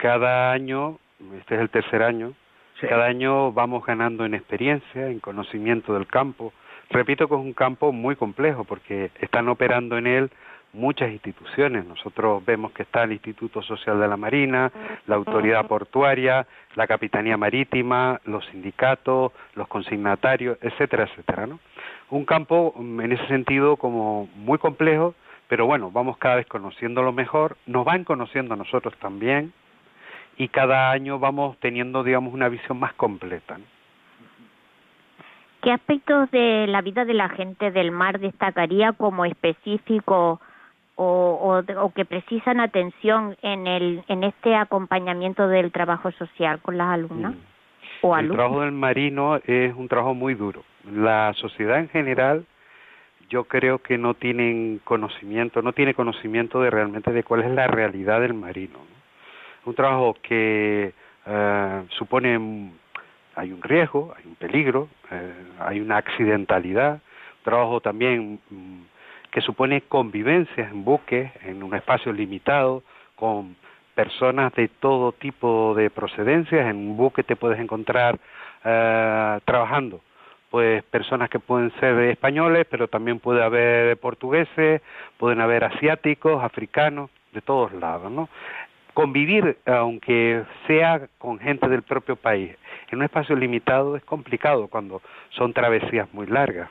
cada 0.00 0.52
año, 0.52 0.98
este 1.38 1.56
es 1.56 1.60
el 1.60 1.68
tercer 1.68 2.02
año, 2.02 2.32
cada 2.80 3.04
año 3.04 3.52
vamos 3.52 3.84
ganando 3.84 4.24
en 4.24 4.32
experiencia, 4.32 5.08
en 5.08 5.20
conocimiento 5.20 5.92
del 5.92 6.06
campo. 6.06 6.54
Repito 6.88 7.28
que 7.28 7.34
es 7.34 7.40
un 7.40 7.52
campo 7.52 7.92
muy 7.92 8.16
complejo 8.16 8.64
porque 8.64 9.10
están 9.20 9.48
operando 9.50 9.98
en 9.98 10.06
él 10.06 10.30
muchas 10.72 11.10
instituciones. 11.10 11.84
Nosotros 11.84 12.42
vemos 12.46 12.72
que 12.72 12.84
está 12.84 13.02
el 13.02 13.12
Instituto 13.12 13.60
Social 13.60 14.00
de 14.00 14.08
la 14.08 14.16
Marina, 14.16 14.72
la 15.06 15.16
Autoridad 15.16 15.66
Portuaria, 15.66 16.46
la 16.74 16.86
Capitanía 16.86 17.36
Marítima, 17.36 18.18
los 18.24 18.46
sindicatos, 18.46 19.32
los 19.54 19.68
consignatarios, 19.68 20.56
etcétera, 20.62 21.04
etcétera, 21.04 21.46
¿no? 21.46 21.58
Un 22.10 22.24
campo 22.24 22.74
en 22.76 23.12
ese 23.12 23.26
sentido 23.28 23.76
como 23.76 24.28
muy 24.34 24.58
complejo, 24.58 25.14
pero 25.48 25.66
bueno, 25.66 25.90
vamos 25.90 26.18
cada 26.18 26.36
vez 26.36 26.46
conociéndolo 26.46 27.12
mejor, 27.12 27.56
nos 27.66 27.84
van 27.84 28.04
conociendo 28.04 28.54
a 28.54 28.56
nosotros 28.56 28.94
también 28.98 29.52
y 30.36 30.48
cada 30.48 30.90
año 30.90 31.18
vamos 31.18 31.56
teniendo, 31.58 32.02
digamos, 32.02 32.32
una 32.32 32.48
visión 32.48 32.78
más 32.78 32.94
completa. 32.94 33.58
¿Qué 35.62 35.70
aspectos 35.70 36.30
de 36.30 36.66
la 36.66 36.80
vida 36.80 37.04
de 37.04 37.14
la 37.14 37.28
gente 37.28 37.70
del 37.70 37.90
mar 37.90 38.18
destacaría 38.18 38.92
como 38.92 39.26
específico 39.26 40.40
o, 40.94 41.62
o, 41.76 41.92
que 41.92 42.04
precisan 42.04 42.60
atención 42.60 43.36
en, 43.42 43.66
el, 43.66 44.02
en 44.08 44.24
este 44.24 44.56
acompañamiento 44.56 45.48
del 45.48 45.72
trabajo 45.72 46.10
social 46.12 46.60
con 46.60 46.78
las 46.78 46.88
alumnas? 46.88 47.34
Mm. 47.34 47.49
O 48.02 48.16
el 48.16 48.30
trabajo 48.30 48.62
del 48.62 48.72
marino 48.72 49.36
es 49.36 49.74
un 49.74 49.88
trabajo 49.88 50.14
muy 50.14 50.34
duro. 50.34 50.64
La 50.90 51.32
sociedad 51.34 51.78
en 51.78 51.88
general 51.88 52.44
yo 53.28 53.44
creo 53.44 53.78
que 53.78 53.98
no 53.98 54.14
tienen 54.14 54.80
conocimiento, 54.84 55.62
no 55.62 55.72
tiene 55.72 55.94
conocimiento 55.94 56.60
de 56.60 56.70
realmente 56.70 57.12
de 57.12 57.22
cuál 57.22 57.42
es 57.42 57.50
la 57.50 57.66
realidad 57.66 58.20
del 58.20 58.34
marino. 58.34 58.78
Un 59.64 59.74
trabajo 59.74 60.16
que 60.22 60.92
eh, 61.26 61.82
supone 61.90 62.72
hay 63.36 63.52
un 63.52 63.62
riesgo, 63.62 64.12
hay 64.16 64.24
un 64.26 64.34
peligro, 64.34 64.88
eh, 65.10 65.32
hay 65.60 65.80
una 65.80 65.98
accidentalidad, 65.98 66.94
un 66.94 67.44
trabajo 67.44 67.80
también 67.80 68.40
mm, 68.50 68.80
que 69.30 69.40
supone 69.40 69.82
convivencias 69.82 70.72
en 70.72 70.84
buques, 70.84 71.30
en 71.44 71.62
un 71.62 71.74
espacio 71.74 72.12
limitado, 72.12 72.82
con 73.14 73.54
personas 74.00 74.50
de 74.54 74.68
todo 74.68 75.12
tipo 75.12 75.74
de 75.74 75.90
procedencias. 75.90 76.66
En 76.70 76.76
un 76.76 76.96
buque 76.96 77.22
te 77.22 77.36
puedes 77.36 77.60
encontrar 77.60 78.18
eh, 78.64 79.38
trabajando, 79.44 80.00
pues 80.50 80.82
personas 80.84 81.28
que 81.28 81.38
pueden 81.38 81.70
ser 81.80 81.98
españoles, 82.04 82.66
pero 82.70 82.88
también 82.88 83.18
puede 83.18 83.42
haber 83.42 83.98
portugueses, 83.98 84.80
pueden 85.18 85.42
haber 85.42 85.64
asiáticos, 85.64 86.42
africanos, 86.42 87.10
de 87.32 87.42
todos 87.42 87.72
lados, 87.74 88.10
¿no? 88.10 88.30
Convivir, 88.94 89.58
aunque 89.66 90.42
sea 90.66 91.06
con 91.18 91.38
gente 91.38 91.68
del 91.68 91.82
propio 91.82 92.16
país, 92.16 92.56
en 92.90 92.98
un 92.98 93.04
espacio 93.04 93.36
limitado 93.36 93.96
es 93.96 94.04
complicado 94.04 94.68
cuando 94.68 95.02
son 95.28 95.52
travesías 95.52 96.12
muy 96.14 96.26
largas. 96.26 96.70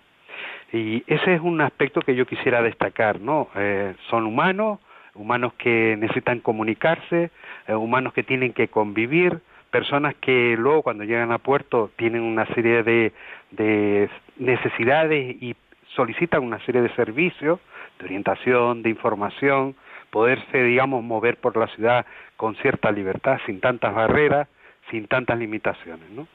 Y 0.73 1.03
ese 1.05 1.35
es 1.35 1.41
un 1.41 1.61
aspecto 1.61 2.01
que 2.01 2.15
yo 2.15 2.25
quisiera 2.25 2.61
destacar, 2.63 3.21
¿no? 3.21 3.49
Eh, 3.55 3.93
son 4.09 4.25
humanos, 4.25 4.79
humanos 5.19 5.53
que 5.53 5.95
necesitan 5.97 6.39
comunicarse, 6.39 7.29
eh, 7.67 7.75
humanos 7.75 8.13
que 8.13 8.23
tienen 8.23 8.53
que 8.53 8.69
convivir, 8.69 9.39
personas 9.69 10.15
que 10.15 10.55
luego 10.57 10.81
cuando 10.81 11.03
llegan 11.03 11.31
a 11.31 11.37
puerto 11.37 11.91
tienen 11.95 12.21
una 12.23 12.45
serie 12.53 12.83
de, 12.83 13.13
de 13.51 14.09
necesidades 14.37 15.35
y 15.41 15.55
solicitan 15.95 16.43
una 16.43 16.59
serie 16.65 16.81
de 16.81 16.89
servicios, 16.95 17.59
de 17.99 18.05
orientación, 18.05 18.81
de 18.81 18.89
información, 18.89 19.75
poderse, 20.09 20.63
digamos, 20.63 21.03
mover 21.03 21.37
por 21.37 21.55
la 21.57 21.67
ciudad 21.67 22.05
con 22.37 22.55
cierta 22.55 22.91
libertad, 22.91 23.39
sin 23.45 23.59
tantas 23.59 23.93
barreras, 23.93 24.47
sin 24.89 25.07
tantas 25.07 25.37
limitaciones, 25.37 26.09
¿no? 26.11 26.27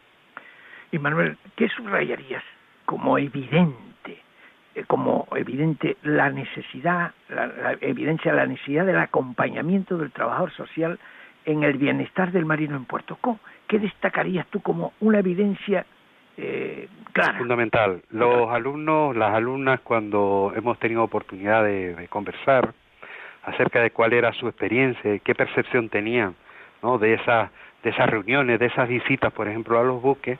Y 0.92 0.98
Manuel, 0.98 1.36
¿qué 1.56 1.68
subrayarías 1.68 2.44
como 2.84 3.18
evidente 3.18 3.93
como 4.86 5.28
evidente 5.36 5.96
la 6.02 6.30
necesidad, 6.30 7.12
la, 7.28 7.76
evidencia 7.80 8.32
la 8.32 8.46
necesidad 8.46 8.84
del 8.84 8.98
acompañamiento 8.98 9.96
del 9.96 10.10
trabajador 10.10 10.52
social 10.52 10.98
en 11.44 11.62
el 11.62 11.78
bienestar 11.78 12.32
del 12.32 12.44
marino 12.44 12.76
en 12.76 12.84
Puerto 12.84 13.16
Co. 13.20 13.38
¿Qué 13.68 13.78
destacarías 13.78 14.46
tú 14.48 14.60
como 14.60 14.92
una 15.00 15.20
evidencia 15.20 15.86
eh, 16.36 16.88
clara? 17.12 17.38
Fundamental. 17.38 18.02
Los 18.10 18.50
alumnos, 18.50 19.16
las 19.16 19.34
alumnas, 19.34 19.80
cuando 19.80 20.52
hemos 20.56 20.78
tenido 20.78 21.04
oportunidad 21.04 21.64
de, 21.64 22.06
conversar 22.08 22.72
acerca 23.44 23.80
de 23.80 23.90
cuál 23.90 24.12
era 24.12 24.32
su 24.32 24.48
experiencia, 24.48 25.18
qué 25.20 25.34
percepción 25.34 25.88
tenían 25.88 26.34
¿no? 26.82 26.98
de, 26.98 27.14
esas, 27.14 27.50
de 27.82 27.90
esas 27.90 28.08
reuniones, 28.08 28.58
de 28.58 28.66
esas 28.66 28.88
visitas, 28.88 29.32
por 29.32 29.46
ejemplo, 29.46 29.78
a 29.78 29.84
los 29.84 30.00
buques, 30.02 30.38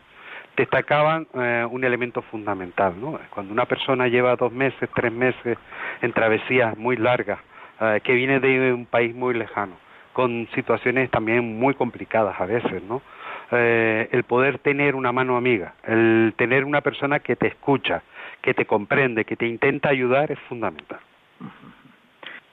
destacaban 0.57 1.27
eh, 1.35 1.67
un 1.69 1.85
elemento 1.85 2.23
fundamental, 2.23 2.95
¿no? 3.01 3.19
Cuando 3.31 3.53
una 3.53 3.67
persona 3.67 4.07
lleva 4.09 4.37
dos 4.37 4.53
meses, 4.53 4.89
tres 4.95 5.13
meses 5.13 5.59
en 6.01 6.13
travesías 6.13 6.77
muy 6.77 6.97
largas, 6.97 7.39
eh, 7.81 8.01
que 8.05 8.15
viene 8.15 8.41
de 8.41 8.73
un 8.73 8.87
país 8.87 9.15
muy 9.15 9.35
lejano, 9.35 9.75
con 10.13 10.47
situaciones 10.55 11.11
también 11.11 11.59
muy 11.59 11.75
complicadas 11.75 12.41
a 12.41 12.47
veces, 12.47 12.83
¿no? 12.85 13.03
Eh, 13.51 14.09
el 14.13 14.25
poder 14.25 14.59
tener 14.59 14.95
una 14.95 15.13
mano 15.13 15.37
amiga, 15.37 15.75
el 15.85 16.35
tener 16.37 16.65
una 16.65 16.81
persona 16.81 17.19
que 17.19 17.37
te 17.37 17.49
escucha, 17.49 18.03
que 18.41 18.55
te 18.55 18.65
comprende, 18.65 19.25
que 19.25 19.37
te 19.37 19.47
intenta 19.47 19.89
ayudar 19.89 20.31
es 20.31 20.39
fundamental. 20.41 20.99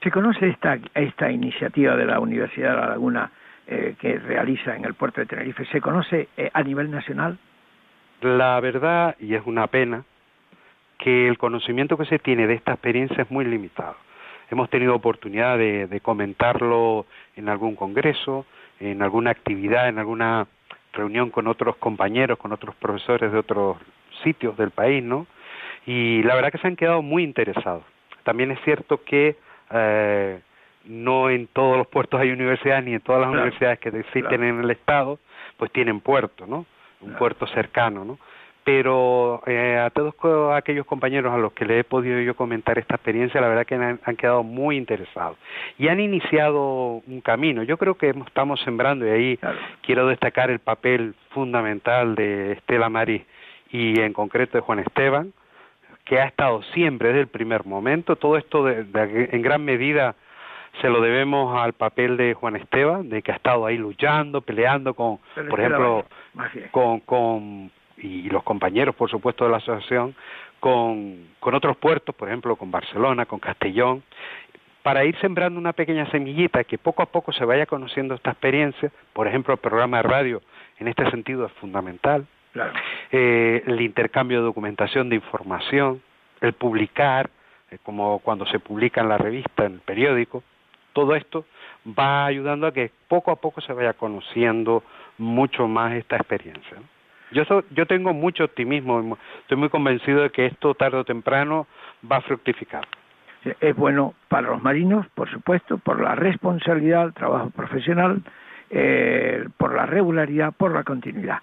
¿Se 0.03 0.09
conoce 0.09 0.49
esta, 0.49 0.79
esta 0.95 1.31
iniciativa 1.31 1.95
de 1.95 2.05
la 2.05 2.19
Universidad 2.19 2.71
de 2.71 2.81
La 2.81 2.87
Laguna 2.87 3.31
que 3.67 4.19
realiza 4.19 4.75
en 4.75 4.83
el 4.83 4.95
puerto 4.95 5.21
de 5.21 5.27
Tenerife? 5.27 5.63
¿Se 5.65 5.79
conoce 5.79 6.27
a 6.51 6.63
nivel 6.63 6.91
nacional? 6.91 7.37
La 8.21 8.59
verdad, 8.59 9.15
y 9.19 9.33
es 9.33 9.41
una 9.45 9.67
pena, 9.67 10.03
que 10.99 11.27
el 11.27 11.39
conocimiento 11.39 11.97
que 11.97 12.05
se 12.05 12.19
tiene 12.19 12.45
de 12.45 12.53
esta 12.53 12.73
experiencia 12.73 13.23
es 13.23 13.31
muy 13.31 13.45
limitado. 13.45 13.95
Hemos 14.51 14.69
tenido 14.69 14.93
oportunidad 14.93 15.57
de, 15.57 15.99
comentarlo 16.03 17.07
en 17.35 17.49
algún 17.49 17.75
congreso, 17.75 18.45
en 18.79 19.01
alguna 19.01 19.31
actividad, 19.31 19.89
en 19.89 19.97
alguna 19.97 20.45
reunión 20.93 21.31
con 21.31 21.47
otros 21.47 21.77
compañeros, 21.77 22.37
con 22.37 22.51
otros 22.51 22.75
profesores 22.75 23.31
de 23.31 23.39
otros 23.39 23.77
sitios 24.23 24.55
del 24.57 24.69
país, 24.69 25.03
¿no? 25.03 25.25
Y 25.87 26.21
la 26.23 26.35
verdad 26.35 26.51
que 26.51 26.59
se 26.59 26.67
han 26.67 26.75
quedado 26.75 27.01
muy 27.01 27.23
interesados. 27.23 27.83
También 28.23 28.51
es 28.51 28.59
cierto 28.63 29.03
que 29.03 29.35
eh, 29.71 30.39
no 30.85 31.29
en 31.31 31.47
todos 31.47 31.77
los 31.77 31.87
puertos 31.87 32.19
hay 32.19 32.29
universidades, 32.29 32.83
ni 32.83 32.93
en 32.93 33.01
todas 33.01 33.21
las 33.21 33.31
universidades 33.31 33.79
que 33.79 33.89
existen 33.89 34.43
en 34.43 34.59
el 34.59 34.69
Estado, 34.69 35.17
pues 35.57 35.71
tienen 35.71 36.01
puertos, 36.01 36.47
¿no? 36.47 36.67
Un 37.01 37.13
puerto 37.15 37.47
cercano, 37.47 38.05
¿no? 38.05 38.19
Pero 38.63 39.41
eh, 39.47 39.79
a 39.79 39.89
todos 39.89 40.13
aquellos 40.53 40.85
compañeros 40.85 41.33
a 41.33 41.37
los 41.37 41.51
que 41.53 41.65
le 41.65 41.79
he 41.79 41.83
podido 41.83 42.19
yo 42.19 42.35
comentar 42.35 42.77
esta 42.77 42.93
experiencia, 42.95 43.41
la 43.41 43.47
verdad 43.47 43.65
que 43.65 43.73
han, 43.73 44.15
quedado 44.15 44.43
muy 44.43 44.77
interesados 44.77 45.37
y 45.79 45.87
han 45.87 45.99
iniciado 45.99 47.01
un 47.07 47.21
camino. 47.21 47.63
Yo 47.63 47.77
creo 47.77 47.95
que 47.95 48.09
estamos 48.09 48.61
sembrando 48.61 49.07
y 49.07 49.09
ahí 49.09 49.39
quiero 49.81 50.05
destacar 50.05 50.51
el 50.51 50.59
papel 50.59 51.15
fundamental 51.31 52.13
de 52.13 52.51
Estela 52.51 52.89
Marí 52.89 53.25
y 53.71 53.99
en 53.99 54.13
concreto 54.13 54.59
de 54.59 54.61
Juan 54.61 54.79
Esteban, 54.79 55.33
que 56.05 56.19
ha 56.19 56.25
estado 56.25 56.61
siempre 56.73 57.09
desde 57.09 57.21
el 57.21 57.27
primer 57.27 57.65
momento. 57.65 58.15
Todo 58.15 58.37
esto 58.37 58.69
en 58.69 59.41
gran 59.41 59.65
medida 59.65 60.15
se 60.79 60.89
lo 60.89 61.01
debemos 61.01 61.57
al 61.59 61.73
papel 61.73 62.15
de 62.15 62.33
Juan 62.33 62.55
Esteban, 62.55 63.09
de 63.09 63.21
que 63.21 63.31
ha 63.31 63.35
estado 63.35 63.65
ahí 63.65 63.77
luchando, 63.77 64.41
peleando 64.41 64.93
con, 64.93 65.19
por 65.49 65.59
ejemplo, 65.59 66.05
con, 66.71 66.99
con, 67.01 67.71
y 67.97 68.29
los 68.29 68.43
compañeros, 68.43 68.95
por 68.95 69.09
supuesto, 69.09 69.45
de 69.45 69.51
la 69.51 69.57
asociación, 69.57 70.15
con, 70.59 71.27
con 71.39 71.55
otros 71.55 71.77
puertos, 71.77 72.15
por 72.15 72.27
ejemplo, 72.27 72.55
con 72.55 72.71
Barcelona, 72.71 73.25
con 73.25 73.39
Castellón, 73.39 74.03
para 74.83 75.05
ir 75.05 75.15
sembrando 75.19 75.59
una 75.59 75.73
pequeña 75.73 76.09
semillita 76.09 76.63
que 76.63 76.77
poco 76.77 77.03
a 77.03 77.05
poco 77.05 77.31
se 77.31 77.45
vaya 77.45 77.65
conociendo 77.65 78.15
esta 78.15 78.31
experiencia. 78.31 78.91
Por 79.13 79.27
ejemplo, 79.27 79.53
el 79.53 79.59
programa 79.59 79.97
de 79.97 80.03
radio 80.03 80.41
en 80.79 80.87
este 80.87 81.09
sentido 81.11 81.45
es 81.45 81.51
fundamental. 81.53 82.25
Eh, 83.11 83.63
el 83.65 83.79
intercambio 83.81 84.39
de 84.39 84.45
documentación, 84.45 85.09
de 85.09 85.15
información, 85.15 86.01
el 86.41 86.53
publicar, 86.53 87.29
eh, 87.69 87.77
como 87.83 88.19
cuando 88.19 88.45
se 88.47 88.59
publica 88.59 89.01
en 89.01 89.09
la 89.09 89.17
revista, 89.17 89.65
en 89.65 89.73
el 89.73 89.79
periódico, 89.79 90.43
todo 90.93 91.15
esto 91.15 91.45
va 91.87 92.25
ayudando 92.25 92.67
a 92.67 92.73
que 92.73 92.91
poco 93.07 93.31
a 93.31 93.37
poco 93.37 93.61
se 93.61 93.73
vaya 93.73 93.93
conociendo 93.93 94.83
mucho 95.21 95.67
más 95.67 95.93
esta 95.93 96.17
experiencia. 96.17 96.77
Yo, 97.31 97.43
yo 97.71 97.85
tengo 97.85 98.13
mucho 98.13 98.43
optimismo, 98.43 99.17
estoy 99.41 99.57
muy 99.57 99.69
convencido 99.69 100.21
de 100.21 100.31
que 100.31 100.47
esto 100.47 100.73
tarde 100.73 100.97
o 100.97 101.05
temprano 101.05 101.67
va 102.09 102.17
a 102.17 102.21
fructificar. 102.21 102.85
Es 103.59 103.75
bueno 103.75 104.13
para 104.27 104.49
los 104.49 104.61
marinos, 104.61 105.07
por 105.15 105.29
supuesto, 105.31 105.77
por 105.77 106.01
la 106.01 106.13
responsabilidad, 106.13 107.05
el 107.05 107.13
trabajo 107.13 107.49
profesional, 107.49 108.21
eh, 108.69 109.47
por 109.57 109.73
la 109.73 109.85
regularidad, 109.85 110.53
por 110.53 110.73
la 110.73 110.83
continuidad. 110.83 111.39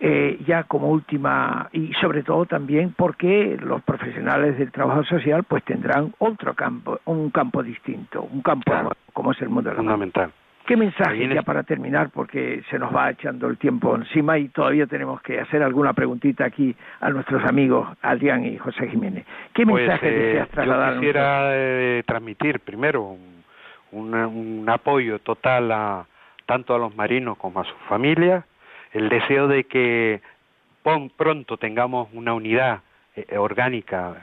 Eh, 0.00 0.38
ya 0.46 0.62
como 0.62 0.90
última 0.90 1.68
y 1.72 1.92
sobre 1.94 2.22
todo 2.22 2.46
también 2.46 2.94
porque 2.96 3.58
los 3.60 3.82
profesionales 3.82 4.56
del 4.56 4.70
trabajo 4.70 5.02
social 5.02 5.42
pues 5.42 5.64
tendrán 5.64 6.14
otro 6.18 6.54
campo, 6.54 7.00
un 7.06 7.30
campo 7.30 7.64
distinto, 7.64 8.22
un 8.22 8.42
campo 8.42 8.72
como 9.12 9.32
es 9.32 9.42
el 9.42 9.48
mundo 9.48 9.72
fundamental. 9.72 10.30
¿Qué 10.68 10.76
mensaje 10.76 11.26
ya 11.34 11.40
para 11.40 11.62
terminar? 11.62 12.10
Porque 12.10 12.62
se 12.68 12.78
nos 12.78 12.94
va 12.94 13.08
echando 13.08 13.46
el 13.46 13.56
tiempo 13.56 13.96
encima 13.96 14.36
y 14.36 14.48
todavía 14.48 14.86
tenemos 14.86 15.22
que 15.22 15.40
hacer 15.40 15.62
alguna 15.62 15.94
preguntita 15.94 16.44
aquí 16.44 16.76
a 17.00 17.08
nuestros 17.08 17.42
amigos 17.46 17.88
Adrián 18.02 18.44
y 18.44 18.58
José 18.58 18.86
Jiménez. 18.86 19.24
¿Qué 19.54 19.64
pues, 19.64 19.86
mensaje 19.86 20.08
eh, 20.08 20.26
deseas 20.26 20.48
trasladar? 20.50 20.92
Yo 20.92 21.00
quisiera 21.00 21.48
eh, 21.54 22.02
transmitir 22.06 22.60
primero 22.60 23.16
un, 23.92 24.14
un, 24.14 24.68
apoyo 24.68 25.20
total 25.20 25.72
a 25.72 26.06
tanto 26.44 26.74
a 26.74 26.78
los 26.78 26.94
marinos 26.94 27.38
como 27.38 27.60
a 27.60 27.64
sus 27.64 27.78
familias, 27.88 28.44
el 28.92 29.08
deseo 29.08 29.48
de 29.48 29.64
que 29.64 30.20
pronto 31.16 31.56
tengamos 31.56 32.10
una 32.12 32.34
unidad 32.34 32.80
eh, 33.16 33.38
orgánica 33.38 34.16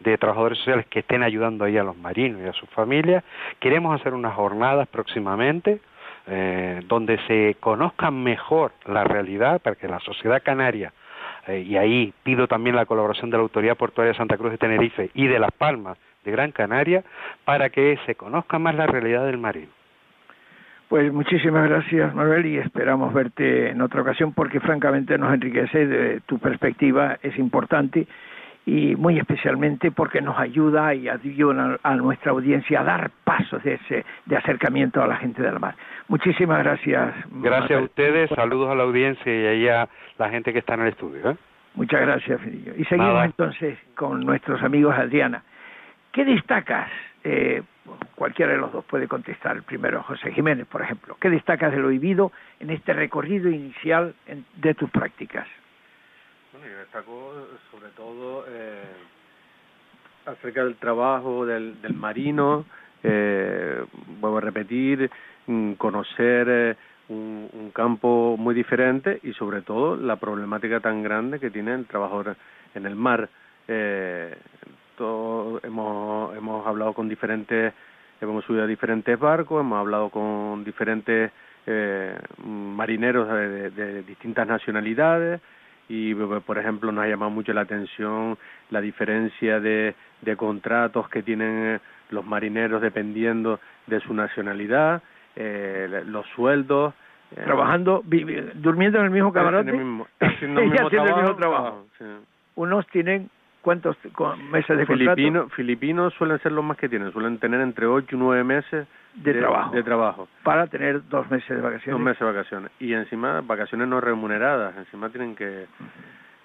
de 0.00 0.18
trabajadores 0.18 0.58
sociales 0.58 0.86
que 0.86 1.00
estén 1.00 1.22
ayudando 1.22 1.64
ahí 1.64 1.78
a 1.78 1.84
los 1.84 1.96
marinos 1.96 2.40
y 2.44 2.48
a 2.48 2.52
sus 2.52 2.68
familias. 2.70 3.24
Queremos 3.60 3.98
hacer 3.98 4.14
unas 4.14 4.34
jornadas 4.34 4.88
próximamente 4.88 5.80
eh, 6.28 6.82
donde 6.88 7.18
se 7.28 7.56
conozcan 7.60 8.22
mejor 8.22 8.72
la 8.84 9.04
realidad 9.04 9.60
para 9.60 9.76
que 9.76 9.86
la 9.86 10.00
sociedad 10.00 10.42
canaria, 10.42 10.92
eh, 11.46 11.60
y 11.60 11.76
ahí 11.76 12.12
pido 12.24 12.48
también 12.48 12.74
la 12.74 12.84
colaboración 12.84 13.30
de 13.30 13.36
la 13.36 13.44
Autoridad 13.44 13.76
Portuaria 13.76 14.12
de 14.12 14.18
Santa 14.18 14.36
Cruz 14.36 14.50
de 14.50 14.58
Tenerife 14.58 15.10
y 15.14 15.28
de 15.28 15.38
Las 15.38 15.52
Palmas 15.52 15.98
de 16.24 16.32
Gran 16.32 16.50
Canaria, 16.50 17.04
para 17.44 17.70
que 17.70 17.96
se 18.06 18.16
conozca 18.16 18.58
más 18.58 18.74
la 18.74 18.88
realidad 18.88 19.24
del 19.24 19.38
marino. 19.38 19.70
Pues 20.88 21.12
muchísimas 21.12 21.68
gracias, 21.68 22.12
Manuel, 22.12 22.46
y 22.46 22.58
esperamos 22.58 23.14
verte 23.14 23.70
en 23.70 23.80
otra 23.80 24.02
ocasión 24.02 24.32
porque 24.32 24.58
francamente 24.58 25.18
nos 25.18 25.32
enriquece, 25.32 25.86
de, 25.86 26.20
tu 26.22 26.40
perspectiva 26.40 27.18
es 27.22 27.38
importante 27.38 28.06
y 28.66 28.96
muy 28.96 29.16
especialmente 29.16 29.92
porque 29.92 30.20
nos 30.20 30.36
ayuda 30.36 30.92
y 30.92 31.08
ayuda 31.08 31.78
a 31.84 31.94
nuestra 31.94 32.32
audiencia 32.32 32.80
a 32.80 32.84
dar 32.84 33.10
pasos 33.22 33.62
de, 33.62 33.74
ese, 33.74 34.04
de 34.26 34.36
acercamiento 34.36 35.00
a 35.00 35.06
la 35.06 35.16
gente 35.16 35.40
del 35.40 35.60
mar. 35.60 35.76
Muchísimas 36.08 36.58
gracias. 36.58 37.14
Gracias 37.30 37.80
a 37.80 37.84
ustedes, 37.84 38.28
saludos 38.30 38.70
a 38.70 38.74
la 38.74 38.82
audiencia 38.82 39.32
y 39.32 39.46
ahí 39.46 39.68
a 39.68 39.88
la 40.18 40.28
gente 40.30 40.52
que 40.52 40.58
está 40.58 40.74
en 40.74 40.80
el 40.80 40.88
estudio. 40.88 41.30
¿eh? 41.30 41.36
Muchas 41.74 42.00
gracias, 42.00 42.40
Fidillo. 42.40 42.72
Y 42.76 42.84
seguimos 42.86 43.24
entonces 43.24 43.78
con 43.94 44.20
nuestros 44.20 44.60
amigos 44.62 44.96
Adriana. 44.98 45.44
¿Qué 46.10 46.24
destacas? 46.24 46.90
Eh, 47.22 47.62
cualquiera 48.16 48.52
de 48.52 48.58
los 48.58 48.72
dos 48.72 48.84
puede 48.84 49.06
contestar. 49.06 49.56
El 49.56 49.62
primero, 49.62 50.02
José 50.02 50.32
Jiménez, 50.32 50.66
por 50.66 50.82
ejemplo. 50.82 51.16
¿Qué 51.20 51.30
destacas 51.30 51.70
de 51.70 51.78
lo 51.78 51.88
vivido 51.88 52.32
en 52.58 52.70
este 52.70 52.94
recorrido 52.94 53.48
inicial 53.48 54.14
de 54.56 54.74
tus 54.74 54.90
prácticas? 54.90 55.46
Bueno, 56.66 56.78
yo 56.78 56.84
destaco 56.84 57.32
sobre 57.70 57.90
todo 57.92 58.44
eh, 58.48 58.82
acerca 60.24 60.64
del 60.64 60.74
trabajo 60.76 61.46
del, 61.46 61.80
del 61.80 61.94
marino, 61.94 62.64
eh, 63.04 63.84
vuelvo 64.20 64.38
a 64.38 64.40
repetir, 64.40 65.08
mm, 65.46 65.74
conocer 65.74 66.48
eh, 66.48 66.76
un, 67.08 67.48
un, 67.52 67.70
campo 67.70 68.36
muy 68.36 68.52
diferente 68.52 69.20
y 69.22 69.32
sobre 69.34 69.62
todo 69.62 69.96
la 69.96 70.16
problemática 70.16 70.80
tan 70.80 71.04
grande 71.04 71.38
que 71.38 71.50
tiene 71.50 71.72
el 71.74 71.86
trabajador 71.86 72.36
en 72.74 72.86
el 72.86 72.96
mar. 72.96 73.28
Eh, 73.68 74.36
hemos 75.62 76.66
hablado 76.66 76.94
con 76.94 77.08
diferentes, 77.08 77.74
hemos 78.20 78.44
subido 78.44 78.64
a 78.64 78.66
diferentes 78.66 79.16
barcos, 79.16 79.60
hemos 79.60 79.78
hablado 79.78 80.10
con 80.10 80.64
diferentes 80.64 81.30
eh, 81.64 82.18
marineros 82.44 83.28
de, 83.28 83.70
de 83.70 84.02
distintas 84.02 84.48
nacionalidades, 84.48 85.40
y 85.88 86.14
por 86.14 86.58
ejemplo 86.58 86.90
nos 86.90 87.04
ha 87.04 87.08
llamado 87.08 87.30
mucho 87.30 87.52
la 87.52 87.60
atención 87.62 88.36
la 88.70 88.80
diferencia 88.80 89.60
de, 89.60 89.94
de 90.22 90.36
contratos 90.36 91.08
que 91.08 91.22
tienen 91.22 91.80
los 92.10 92.24
marineros 92.24 92.82
dependiendo 92.82 93.60
de 93.86 94.00
su 94.00 94.14
nacionalidad, 94.14 95.02
eh, 95.34 96.02
los 96.06 96.26
sueldos. 96.34 96.94
Eh, 97.36 97.42
Trabajando, 97.44 98.02
durmiendo 98.54 98.98
en 98.98 99.04
el 99.04 99.10
mismo 99.10 99.32
camarote, 99.32 99.70
haciendo 100.20 100.60
el 100.60 100.70
mismo 100.70 101.36
trabajo. 101.36 101.86
Unos 102.54 102.86
tienen 102.88 103.28
¿Cuántos 103.66 103.96
meses 104.52 104.78
de 104.78 104.86
Filipino, 104.86 105.48
Filipinos 105.48 106.14
suelen 106.14 106.38
ser 106.38 106.52
los 106.52 106.64
más 106.64 106.76
que 106.76 106.88
tienen, 106.88 107.10
suelen 107.10 107.38
tener 107.38 107.60
entre 107.60 107.84
8 107.86 108.14
y 108.14 108.16
9 108.16 108.44
meses 108.44 108.86
de, 109.14 109.34
trabajo. 109.34 109.74
de 109.74 109.82
trabajo. 109.82 110.28
Para 110.44 110.68
tener 110.68 111.08
dos 111.08 111.28
meses 111.32 111.48
de 111.48 111.56
vacaciones. 111.56 111.98
Dos 111.98 112.00
meses 112.00 112.20
de 112.20 112.26
vacaciones. 112.26 112.70
Y 112.78 112.92
encima 112.92 113.40
vacaciones 113.40 113.88
no 113.88 114.00
remuneradas, 114.00 114.76
encima 114.76 115.08
tienen 115.08 115.34
que... 115.34 115.66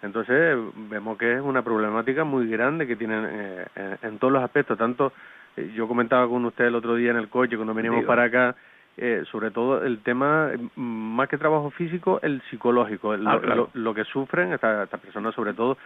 Entonces 0.02 0.58
vemos 0.90 1.16
que 1.20 1.36
es 1.36 1.42
una 1.42 1.62
problemática 1.62 2.24
muy 2.24 2.50
grande 2.50 2.88
que 2.88 2.96
tienen 2.96 3.28
eh, 3.30 3.98
en, 4.02 4.18
todos 4.18 4.34
los 4.34 4.44
aspectos. 4.44 4.76
Tanto, 4.76 5.14
eh, 5.56 5.72
yo 5.76 5.88
comentaba 5.88 6.28
con 6.28 6.44
usted 6.46 6.66
el 6.66 6.76
otro 6.76 6.96
día 6.96 7.12
en 7.12 7.18
el 7.18 7.30
coche 7.30 7.56
cuando 7.56 7.76
veníamos 7.76 8.04
para 8.04 8.24
acá, 8.24 8.56
eh, 8.98 9.22
sobre 9.32 9.52
todo 9.52 9.86
el 9.86 10.00
tema, 10.00 10.50
más 10.76 11.30
que 11.30 11.38
trabajo 11.38 11.70
físico, 11.70 12.20
el 12.24 12.42
psicológico, 12.50 13.12
ah, 13.12 13.68
lo, 13.76 13.94
que 13.94 14.06
sufren 14.06 14.54
estas 14.54 14.90
personas, 15.00 15.36
sobre 15.36 15.54
todo 15.54 15.78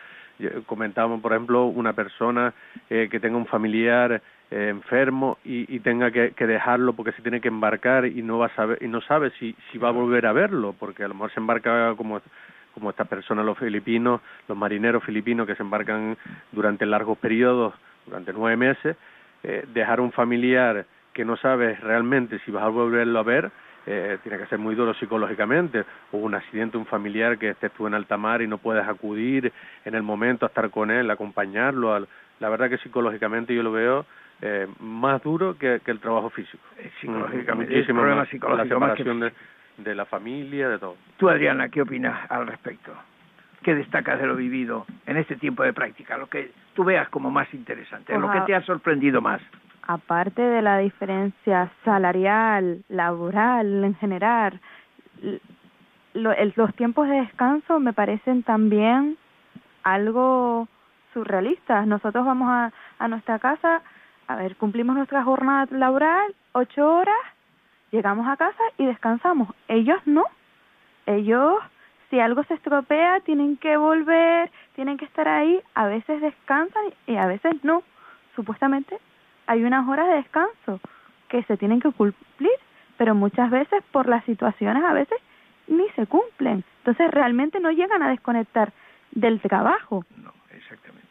comentábamos, 0.66 1.22
por 1.22 1.34
ejemplo, 1.34 1.66
una 1.66 1.94
persona 1.94 2.54
eh, 2.90 3.08
que 3.10 3.20
tenga 3.20 3.38
un 3.38 3.46
familiar 3.46 4.22
eh, 4.52 4.70
enfermo 4.70 5.38
y, 5.44 5.76
y 5.76 5.80
tenga 5.80 6.12
que, 6.12 6.34
dejarlo 6.46 6.94
porque 6.94 7.12
se 7.14 7.22
tiene 7.22 7.42
que 7.42 7.48
embarcar 7.48 8.06
y 8.06 8.22
no 8.22 8.38
va 8.38 8.48
a 8.48 8.56
saber 8.56 8.78
y 8.82 8.88
no 8.88 9.02
sabe 9.02 9.32
si, 9.40 9.56
si 9.72 9.78
va 9.78 9.90
a 9.90 9.92
volver 9.92 10.26
a 10.28 10.34
verlo 10.34 10.76
porque 10.78 11.04
a 11.04 11.08
lo 11.08 11.16
mejor 11.16 11.34
se 11.34 11.40
embarca 11.40 11.96
como 11.96 12.22
como 12.74 12.90
estas 12.92 13.08
personas 13.08 13.44
los 13.44 13.58
filipinos 13.58 14.22
los 14.48 14.58
marineros 14.58 15.04
filipinos 15.04 15.48
que 15.48 15.56
se 15.56 15.64
embarcan 15.64 16.16
durante 16.52 16.86
largos 16.86 17.18
periodos 17.18 17.74
durante 18.06 18.34
nueve 18.34 18.56
meses 18.56 18.96
eh, 19.42 19.66
dejar 19.74 20.00
un 20.00 20.12
familiar 20.12 20.86
que 21.12 21.26
no 21.26 21.38
sabe 21.38 21.76
realmente 21.78 22.40
si 22.46 22.52
va 22.52 22.66
a 22.66 22.70
volverlo 22.70 23.18
a 23.18 23.24
ver 23.24 23.52
eh, 23.86 24.18
tiene 24.24 24.38
que 24.38 24.48
ser 24.48 24.60
muy 24.60 24.76
duro 24.76 24.94
psicológicamente, 24.94 25.84
o 26.12 26.18
un 26.18 26.36
accidente, 26.36 26.78
un 26.78 26.86
familiar 26.86 27.38
que 27.38 27.50
estés 27.50 27.72
tú 27.72 27.88
en 27.88 27.94
alta 27.94 28.18
mar 28.18 28.42
y 28.42 28.48
no 28.48 28.58
puedes 28.58 28.88
acudir 28.88 29.52
en 29.84 29.96
el 29.96 30.04
momento 30.04 30.46
a 30.46 30.50
estar 30.50 30.70
con 30.70 30.92
él, 30.92 31.10
acompañarlo, 31.12 32.08
la 32.40 32.50
verdad 32.50 32.70
que 32.70 32.78
psicológicamente 32.80 33.56
yo 33.56 33.64
lo 33.64 33.72
veo 33.72 34.06
eh, 34.42 34.68
más 34.80 35.22
duro 35.24 35.58
que, 35.58 35.80
que 35.84 35.92
el 35.92 36.00
trabajo 36.00 36.30
físico. 36.30 36.64
Eh, 36.78 36.92
psicológicamente, 37.00 37.80
es 37.80 37.86
problema 37.86 38.26
psicológico. 38.26 38.64
La 38.64 38.70
separación 38.70 39.20
de, 39.22 39.34
de 39.78 39.96
la 39.96 40.06
familia, 40.06 40.70
de 40.70 40.80
todo. 40.80 40.98
Tú, 41.18 41.30
Adriana, 41.30 41.70
¿qué 41.70 41.82
opinas 41.82 42.30
al 42.30 42.48
respecto? 42.48 42.92
¿Qué 43.64 43.74
destacas 43.74 44.20
de 44.20 44.28
lo 44.28 44.36
vivido 44.36 44.86
en 45.08 45.18
este 45.18 45.38
tiempo 45.38 45.64
de 45.64 45.74
práctica? 45.74 46.18
Lo 46.18 46.28
que 46.28 46.52
tú 46.74 46.84
veas 46.84 47.10
como 47.10 47.32
más 47.32 47.52
interesante, 47.54 48.18
lo 48.18 48.32
que 48.32 48.42
te 48.42 48.54
ha 48.54 48.62
sorprendido 48.62 49.22
más 49.22 49.42
aparte 49.88 50.42
de 50.42 50.62
la 50.62 50.80
diferencia 50.80 51.72
salarial, 51.84 52.84
laboral 52.90 53.84
en 53.84 53.96
general, 53.96 54.60
los 56.14 56.76
tiempos 56.76 57.08
de 57.08 57.22
descanso 57.22 57.80
me 57.80 57.94
parecen 57.94 58.44
también 58.44 59.18
algo 59.84 60.68
surrealistas. 61.14 61.88
Nosotros 61.88 62.26
vamos 62.26 62.50
a, 62.50 62.72
a 63.00 63.08
nuestra 63.08 63.40
casa, 63.40 63.82
a 64.28 64.36
ver, 64.36 64.56
cumplimos 64.56 64.96
nuestra 64.96 65.24
jornada 65.24 65.68
laboral, 65.72 66.34
ocho 66.54 66.96
horas, 66.96 67.16
llegamos 67.92 68.28
a 68.28 68.38
casa 68.38 68.64
y 68.78 68.86
descansamos. 68.86 69.50
Ellos 69.68 70.00
no. 70.06 70.24
Ellos, 71.06 71.60
si 72.10 72.20
algo 72.20 72.44
se 72.46 72.56
estropea, 72.56 73.20
tienen 73.20 73.58
que 73.58 73.78
volver, 73.78 74.52
tienen 74.74 74.98
que 74.98 75.06
estar 75.06 75.28
ahí. 75.28 75.62
A 75.76 75.86
veces 75.86 76.22
descansan 76.22 76.86
y 77.06 77.18
a 77.18 77.28
veces 77.28 77.64
no. 77.64 77.84
Supuestamente 78.36 79.00
hay 79.48 79.64
unas 79.64 79.88
horas 79.88 80.08
de 80.08 80.16
descanso 80.16 80.80
que 81.30 81.44
se 81.44 81.58
tienen 81.58 81.80
que 81.80 81.92
cumplir, 81.92 82.52
pero 82.98 83.16
muchas 83.16 83.50
veces 83.50 83.84
por 83.92 84.08
las 84.08 84.24
situaciones 84.26 84.84
a 84.84 84.94
veces 84.94 85.20
ni 85.68 85.88
se 85.96 86.08
cumplen. 86.08 86.64
Entonces 86.80 87.12
realmente 87.12 87.60
no 87.60 87.72
llegan 87.72 88.02
a 88.02 88.10
desconectar 88.10 88.72
del 89.12 89.40
trabajo. 89.42 90.06
No, 90.18 90.34
exactamente. 90.52 91.08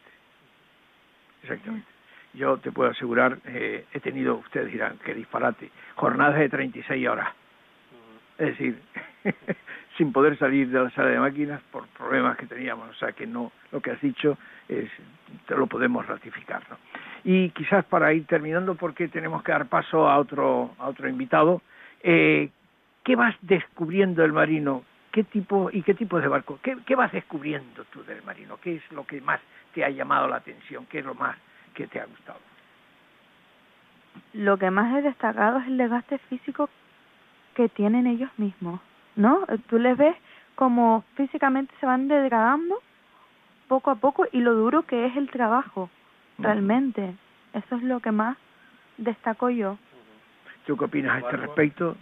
Exactamente. 1.43 1.87
Yo 2.33 2.57
te 2.57 2.71
puedo 2.71 2.89
asegurar, 2.89 3.37
eh, 3.45 3.85
he 3.93 3.99
tenido, 3.99 4.35
ustedes 4.35 4.71
dirán, 4.71 4.97
que 4.99 5.13
disparate, 5.13 5.71
jornadas 5.95 6.37
de 6.37 6.49
36 6.49 7.07
horas. 7.07 7.29
Es 8.37 8.47
decir, 8.47 8.81
sin 9.97 10.11
poder 10.11 10.37
salir 10.37 10.69
de 10.69 10.83
la 10.83 10.89
sala 10.91 11.09
de 11.09 11.19
máquinas 11.19 11.61
por 11.71 11.87
problemas 11.87 12.37
que 12.37 12.45
teníamos. 12.45 12.89
O 12.89 12.93
sea 12.93 13.13
que 13.13 13.25
no, 13.25 13.51
lo 13.71 13.81
que 13.81 13.91
has 13.91 14.01
dicho 14.01 14.37
es, 14.67 14.89
te 15.47 15.55
lo 15.55 15.67
podemos 15.67 16.05
ratificar. 16.05 16.61
¿no? 16.69 16.77
Y 17.25 17.49
quizás 17.49 17.83
para 17.85 18.13
ir 18.13 18.27
terminando, 18.27 18.75
porque 18.75 19.07
tenemos 19.07 19.41
que 19.41 19.51
dar 19.51 19.65
paso 19.65 20.07
a 20.07 20.19
otro, 20.19 20.75
a 20.77 20.87
otro 20.87 21.09
invitado, 21.09 21.61
eh, 22.03 22.49
¿qué 23.03 23.15
vas 23.15 23.35
descubriendo 23.41 24.21
del 24.21 24.31
marino? 24.31 24.83
¿Qué 25.11 25.23
tipo 25.23 25.69
y 25.71 25.81
qué 25.81 25.95
tipo 25.95 26.21
de 26.21 26.27
barco? 26.27 26.59
¿Qué, 26.61 26.77
¿Qué 26.85 26.95
vas 26.95 27.11
descubriendo 27.11 27.83
tú 27.85 28.03
del 28.03 28.21
marino? 28.23 28.57
¿Qué 28.61 28.75
es 28.75 28.91
lo 28.91 29.07
que 29.07 29.21
más 29.21 29.41
te 29.73 29.83
ha 29.83 29.89
llamado 29.89 30.27
la 30.27 30.35
atención? 30.35 30.85
¿Qué 30.85 30.99
es 30.99 31.05
lo 31.05 31.15
más 31.15 31.35
que 31.73 31.87
te 31.87 31.99
ha 31.99 32.05
gustado? 32.05 32.39
Lo 34.33 34.57
que 34.57 34.69
más 34.69 34.95
he 34.95 35.01
destacado 35.01 35.57
es 35.59 35.67
el 35.67 35.77
desgaste 35.77 36.19
físico 36.29 36.69
que 37.55 37.69
tienen 37.69 38.05
ellos 38.05 38.29
mismos, 38.37 38.81
¿no? 39.15 39.47
Tú 39.67 39.79
les 39.79 39.97
ves 39.97 40.15
como 40.53 41.03
físicamente 41.15 41.73
se 41.79 41.87
van 41.87 42.07
degradando 42.07 42.81
poco 43.67 43.89
a 43.89 43.95
poco 43.95 44.27
y 44.31 44.41
lo 44.41 44.53
duro 44.53 44.83
que 44.83 45.07
es 45.07 45.17
el 45.17 45.31
trabajo 45.31 45.89
realmente. 46.37 47.15
Eso 47.53 47.75
es 47.75 47.83
lo 47.83 47.99
que 47.99 48.11
más 48.11 48.37
destaco 48.97 49.49
yo. 49.49 49.77
¿Tú 50.65 50.77
qué 50.77 50.85
opinas 50.85 51.15
a 51.15 51.19
este 51.19 51.37
respecto? 51.37 51.95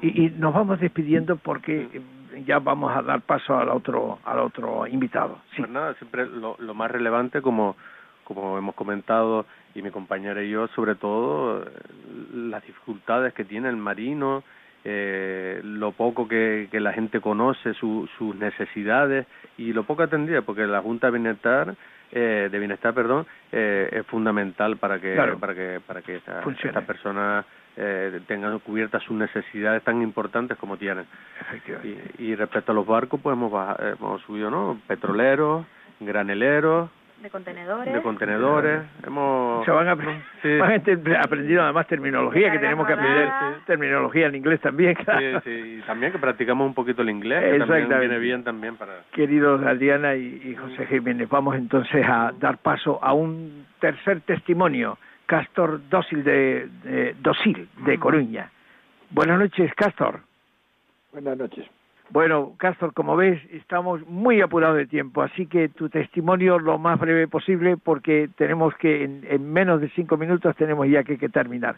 Y, 0.00 0.30
nos 0.36 0.54
vamos 0.54 0.80
despidiendo 0.80 1.36
porque 1.36 2.00
ya 2.46 2.58
vamos 2.58 2.96
a 2.96 3.02
dar 3.02 3.20
paso 3.22 3.56
al 3.56 3.68
otro 3.68 4.18
al 4.24 4.38
otro 4.40 4.86
invitado. 4.86 5.40
Sí. 5.50 5.62
Pues 5.62 5.70
nada, 5.70 5.94
siempre 5.94 6.26
lo, 6.26 6.56
lo 6.58 6.74
más 6.74 6.90
relevante 6.90 7.42
como 7.42 7.76
como 8.26 8.58
hemos 8.58 8.74
comentado 8.74 9.46
y 9.74 9.82
mi 9.82 9.90
compañera 9.90 10.42
y 10.42 10.50
yo, 10.50 10.66
sobre 10.68 10.96
todo 10.96 11.64
las 12.34 12.64
dificultades 12.66 13.32
que 13.34 13.44
tiene 13.44 13.68
el 13.68 13.76
marino, 13.76 14.42
eh, 14.84 15.60
lo 15.62 15.92
poco 15.92 16.26
que, 16.26 16.68
que 16.70 16.80
la 16.80 16.92
gente 16.92 17.20
conoce, 17.20 17.72
su, 17.74 18.08
sus 18.18 18.34
necesidades 18.34 19.26
y 19.56 19.72
lo 19.72 19.84
poco 19.84 20.02
atendida, 20.02 20.42
porque 20.42 20.66
la 20.66 20.82
Junta 20.82 21.06
de 21.06 21.18
Bienestar, 21.18 21.76
eh, 22.12 22.48
de 22.50 22.58
Bienestar, 22.58 22.94
perdón, 22.94 23.26
eh, 23.52 23.88
es 23.92 24.06
fundamental 24.06 24.76
para 24.76 25.00
que 25.00 25.16
para 25.40 25.54
que 25.54 25.80
para 25.86 26.02
que 26.02 26.16
esta, 26.16 26.42
esta 26.62 26.80
persona 26.82 27.44
eh, 27.76 28.20
tengan 28.26 28.58
cubiertas 28.60 29.02
sus 29.02 29.16
necesidades 29.16 29.82
tan 29.82 30.02
importantes 30.02 30.56
como 30.56 30.76
tienen. 30.76 31.06
Y, 31.84 32.24
y 32.24 32.34
respecto 32.34 32.72
a 32.72 32.74
los 32.74 32.86
barcos, 32.86 33.20
pues 33.22 33.34
hemos, 33.34 33.52
hemos 33.80 34.22
subido, 34.22 34.50
¿no? 34.50 34.80
Petroleros, 34.86 35.66
graneleros, 36.00 36.90
de 37.22 37.30
contenedores. 37.30 37.92
De 37.92 38.02
contenedores. 38.02 38.82
Hemos... 39.06 39.64
Se 39.64 39.70
van, 39.70 39.88
a, 39.88 39.92
aprendido 41.22 41.62
además 41.62 41.86
terminología, 41.86 42.50
que 42.52 42.58
tenemos 42.58 42.86
que 42.86 42.92
aprender 42.92 43.28
terminología 43.66 44.26
en 44.26 44.34
inglés 44.34 44.60
también. 44.60 44.96
Sí, 44.96 45.04
sí, 45.44 45.78
y 45.78 45.82
también 45.82 46.12
que 46.12 46.18
practicamos 46.18 46.66
un 46.66 46.74
poquito 46.74 47.02
el 47.02 47.10
inglés, 47.10 47.42
que 47.42 47.58
también 47.58 48.00
viene 48.00 48.18
bien 48.18 48.44
también 48.44 48.76
para... 48.76 49.02
Queridos 49.12 49.64
Adriana 49.64 50.14
y, 50.14 50.54
José 50.54 50.86
Jiménez, 50.86 51.28
vamos 51.28 51.56
entonces 51.56 52.06
a 52.06 52.32
dar 52.38 52.58
paso 52.58 53.02
a 53.02 53.12
un 53.12 53.66
tercer 53.80 54.20
testimonio. 54.22 54.98
Castor 55.26 55.80
Dócil 55.88 56.22
de, 56.22 56.68
de 56.84 57.16
Dócil, 57.20 57.68
de 57.84 57.98
Coruña. 57.98 58.50
Buenas 59.10 59.38
noches, 59.38 59.72
Castor. 59.74 60.20
Buenas 61.12 61.36
noches. 61.36 61.66
Bueno, 62.10 62.54
Castor, 62.56 62.94
como 62.94 63.16
ves, 63.16 63.42
estamos 63.50 64.06
muy 64.06 64.40
apurados 64.40 64.76
de 64.76 64.86
tiempo, 64.86 65.22
así 65.22 65.46
que 65.46 65.68
tu 65.68 65.88
testimonio 65.88 66.58
lo 66.58 66.78
más 66.78 67.00
breve 67.00 67.26
posible 67.26 67.76
porque 67.76 68.30
tenemos 68.36 68.74
que, 68.76 69.02
en, 69.04 69.52
menos 69.52 69.80
de 69.80 69.90
cinco 69.90 70.16
minutos, 70.16 70.54
tenemos 70.56 70.88
ya 70.88 71.02
que, 71.02 71.18
que 71.18 71.28
terminar. 71.28 71.76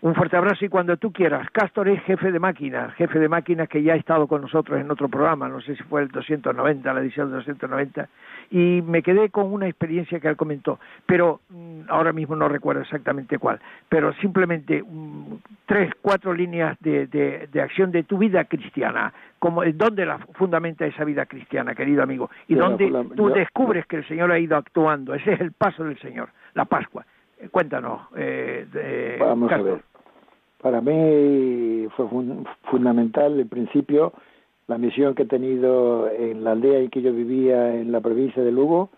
Un 0.00 0.14
fuerte 0.14 0.36
abrazo 0.36 0.64
y 0.64 0.68
cuando 0.68 0.96
tú 0.96 1.12
quieras. 1.12 1.50
Castor 1.50 1.88
es 1.88 2.00
jefe 2.04 2.30
de 2.30 2.38
máquinas, 2.38 2.94
jefe 2.94 3.18
de 3.18 3.28
máquinas 3.28 3.68
que 3.68 3.82
ya 3.82 3.94
ha 3.94 3.96
estado 3.96 4.28
con 4.28 4.42
nosotros 4.42 4.80
en 4.80 4.88
otro 4.92 5.08
programa, 5.08 5.48
no 5.48 5.60
sé 5.60 5.74
si 5.74 5.82
fue 5.82 6.02
el 6.02 6.08
290, 6.08 6.94
la 6.94 7.00
edición 7.00 7.32
290, 7.32 8.08
y 8.52 8.80
me 8.82 9.02
quedé 9.02 9.28
con 9.30 9.52
una 9.52 9.66
experiencia 9.66 10.20
que 10.20 10.28
él 10.28 10.36
comentó, 10.36 10.78
pero 11.04 11.40
mm, 11.48 11.80
ahora 11.88 12.12
mismo 12.12 12.36
no 12.36 12.48
recuerdo 12.48 12.82
exactamente 12.82 13.38
cuál, 13.38 13.58
pero 13.88 14.12
simplemente 14.14 14.84
mm, 14.86 15.34
tres, 15.66 15.92
cuatro 16.00 16.32
líneas 16.32 16.78
de, 16.78 17.08
de, 17.08 17.60
acción 17.60 17.90
de 17.90 18.04
tu 18.04 18.18
vida 18.18 18.44
cristiana, 18.44 19.12
como 19.40 19.64
dónde 19.64 20.06
la 20.06 20.18
fundamenta 20.34 20.86
esa 20.86 21.02
vida 21.02 21.26
cristiana, 21.26 21.74
querido 21.74 22.04
amigo, 22.04 22.30
y 22.46 22.54
dónde 22.54 22.88
tú 23.16 23.30
descubres 23.30 23.84
que 23.86 23.96
el 23.96 24.06
Señor 24.06 24.30
ha 24.30 24.38
ido 24.38 24.56
actuando, 24.56 25.12
ese 25.14 25.32
es 25.32 25.40
el 25.40 25.50
paso 25.50 25.82
del 25.82 25.98
Señor, 25.98 26.28
la 26.54 26.66
Pascua. 26.66 27.04
Cuéntanos. 27.50 28.08
Eh, 28.16 29.16
Vamos 29.20 29.50
a 29.52 29.58
ver. 29.58 29.82
Para 30.60 30.80
mí 30.80 31.86
fue 31.96 32.06
fundamental 32.64 33.38
el 33.38 33.46
principio 33.46 34.12
la 34.68 34.78
misión 34.78 35.14
que 35.14 35.22
he 35.22 35.26
tenido 35.26 36.08
en 36.10 36.44
la 36.44 36.52
aldea 36.52 36.78
en 36.78 36.90
que 36.90 37.02
yo 37.02 37.12
vivía 37.12 37.74
en 37.74 37.90
la 37.90 38.00
provincia 38.00 38.44
de 38.44 38.52
Lugo 38.52 38.90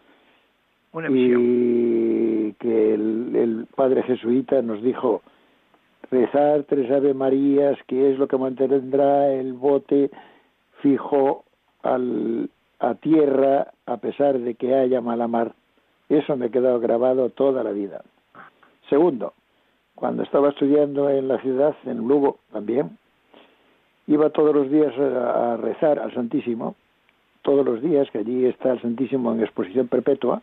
y 1.09 2.53
que 2.55 2.95
el, 2.95 3.67
padre 3.77 4.03
jesuita 4.03 4.61
nos 4.63 4.83
dijo 4.83 5.23
rezar 6.11 6.65
tres 6.65 6.91
Ave 6.91 7.15
Marías 7.15 7.79
que 7.87 8.11
es 8.11 8.19
lo 8.19 8.27
que 8.27 8.37
mantendrá 8.37 9.33
el 9.33 9.53
bote 9.53 10.11
fijo 10.83 11.45
al, 11.85 12.51
a 12.81 12.95
tierra 12.97 13.69
a 13.87 13.99
pesar 13.99 14.41
de 14.41 14.57
que 14.57 14.75
haya 14.75 15.01
mala 15.01 15.29
mar. 15.29 15.55
Eso 16.09 16.37
me 16.37 16.47
ha 16.47 16.51
quedado 16.51 16.81
grabado 16.81 17.31
toda 17.31 17.63
la 17.63 17.71
vida. 17.71 18.03
Segundo, 18.91 19.35
cuando 19.95 20.25
estaba 20.25 20.49
estudiando 20.49 21.09
en 21.09 21.29
la 21.29 21.39
ciudad, 21.39 21.77
en 21.87 21.99
Lugo 22.09 22.39
también, 22.53 22.99
iba 24.09 24.31
todos 24.31 24.53
los 24.53 24.69
días 24.69 24.93
a, 24.99 25.57
rezar 25.57 26.01
al 26.01 26.13
Santísimo, 26.13 26.75
todos 27.43 27.65
los 27.65 27.81
días, 27.81 28.11
que 28.11 28.19
allí 28.19 28.47
está 28.47 28.73
el 28.73 28.83
Santísimo 28.83 29.33
en 29.33 29.43
exposición 29.43 29.87
perpetua, 29.87 30.43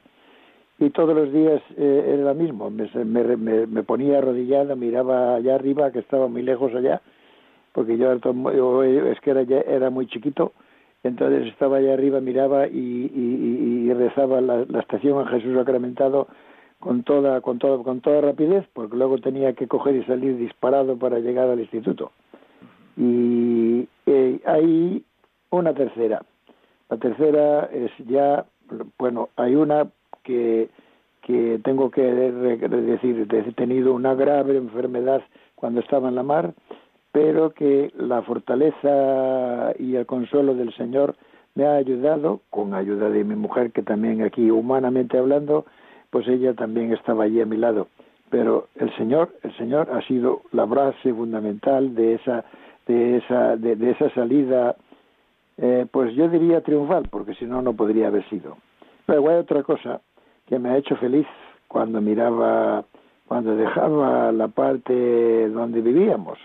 y 0.79 0.91
todos 0.91 1.13
los 1.13 1.33
días 1.33 1.61
eh, 1.75 2.13
era 2.13 2.23
lo 2.23 2.35
mismo, 2.35 2.69
me, 2.69 2.87
me, 3.67 3.83
ponía 3.83 4.19
arrodillado, 4.19 4.75
miraba 4.77 5.35
allá 5.35 5.55
arriba, 5.55 5.91
que 5.91 5.99
estaba 5.99 6.27
muy 6.27 6.41
lejos 6.41 6.73
allá, 6.73 7.01
porque 7.73 7.97
yo, 7.97 8.13
es 8.13 9.19
que 9.19 9.31
era, 9.31 9.41
era 9.41 9.89
muy 9.89 10.07
chiquito, 10.07 10.53
entonces 11.03 11.47
estaba 11.47 11.77
allá 11.77 11.93
arriba, 11.93 12.21
miraba 12.21 12.67
y, 12.67 13.91
rezaba 13.93 14.39
la, 14.39 14.61
estación 14.79 15.19
a 15.19 15.29
Jesús 15.29 15.55
sacramentado 15.55 16.27
con 16.79 17.03
toda, 17.03 17.41
con 17.41 17.59
toda, 17.59 17.83
con 17.83 18.01
toda 18.01 18.21
rapidez, 18.21 18.65
porque 18.73 18.95
luego 18.95 19.17
tenía 19.17 19.53
que 19.53 19.67
coger 19.67 19.95
y 19.95 20.03
salir 20.03 20.37
disparado 20.37 20.97
para 20.97 21.19
llegar 21.19 21.49
al 21.49 21.59
instituto. 21.59 22.11
Y 22.95 23.87
eh, 24.05 24.39
hay 24.45 25.03
una 25.49 25.73
tercera. 25.73 26.23
La 26.89 26.97
tercera 26.97 27.65
es 27.65 27.91
ya, 28.07 28.45
bueno, 28.97 29.29
hay 29.35 29.55
una 29.55 29.87
que, 30.23 30.69
que 31.21 31.59
tengo 31.63 31.91
que 31.91 32.01
decir, 32.01 33.27
he 33.29 33.51
tenido 33.53 33.93
una 33.93 34.15
grave 34.15 34.57
enfermedad 34.57 35.21
cuando 35.55 35.81
estaba 35.81 36.09
en 36.09 36.15
la 36.15 36.23
mar, 36.23 36.53
pero 37.11 37.51
que 37.51 37.91
la 37.97 38.21
fortaleza 38.21 39.73
y 39.79 39.95
el 39.95 40.05
consuelo 40.05 40.55
del 40.55 40.73
Señor 40.75 41.15
me 41.55 41.65
ha 41.65 41.75
ayudado, 41.75 42.41
con 42.51 42.73
ayuda 42.75 43.09
de 43.09 43.23
mi 43.23 43.35
mujer, 43.35 43.71
que 43.71 43.81
también 43.81 44.21
aquí, 44.21 44.51
humanamente 44.51 45.17
hablando, 45.17 45.65
pues 46.09 46.27
ella 46.27 46.53
también 46.53 46.93
estaba 46.93 47.25
allí 47.25 47.41
a 47.41 47.45
mi 47.45 47.57
lado. 47.57 47.87
Pero 48.29 48.67
el 48.75 48.93
Señor, 48.97 49.33
el 49.43 49.55
Señor 49.57 49.89
ha 49.91 50.01
sido 50.07 50.41
la 50.51 50.65
base 50.65 51.13
fundamental 51.13 51.95
de 51.95 52.15
esa 52.15 52.43
de 52.87 53.17
esa, 53.17 53.55
de, 53.57 53.91
esa 53.91 54.09
salida, 54.11 54.75
eh, 55.57 55.85
pues 55.91 56.15
yo 56.15 56.29
diría 56.29 56.61
triunfal, 56.61 57.07
porque 57.09 57.35
si 57.35 57.45
no, 57.45 57.61
no 57.61 57.73
podría 57.73 58.07
haber 58.07 58.27
sido. 58.29 58.57
Pero 59.05 59.29
hay 59.29 59.37
otra 59.37 59.63
cosa 59.63 60.01
que 60.45 60.57
me 60.59 60.69
ha 60.69 60.77
hecho 60.77 60.95
feliz 60.95 61.27
cuando 61.67 62.01
miraba, 62.01 62.85
cuando 63.27 63.55
dejaba 63.55 64.31
la 64.31 64.47
parte 64.47 65.49
donde 65.49 65.81
vivíamos, 65.81 66.37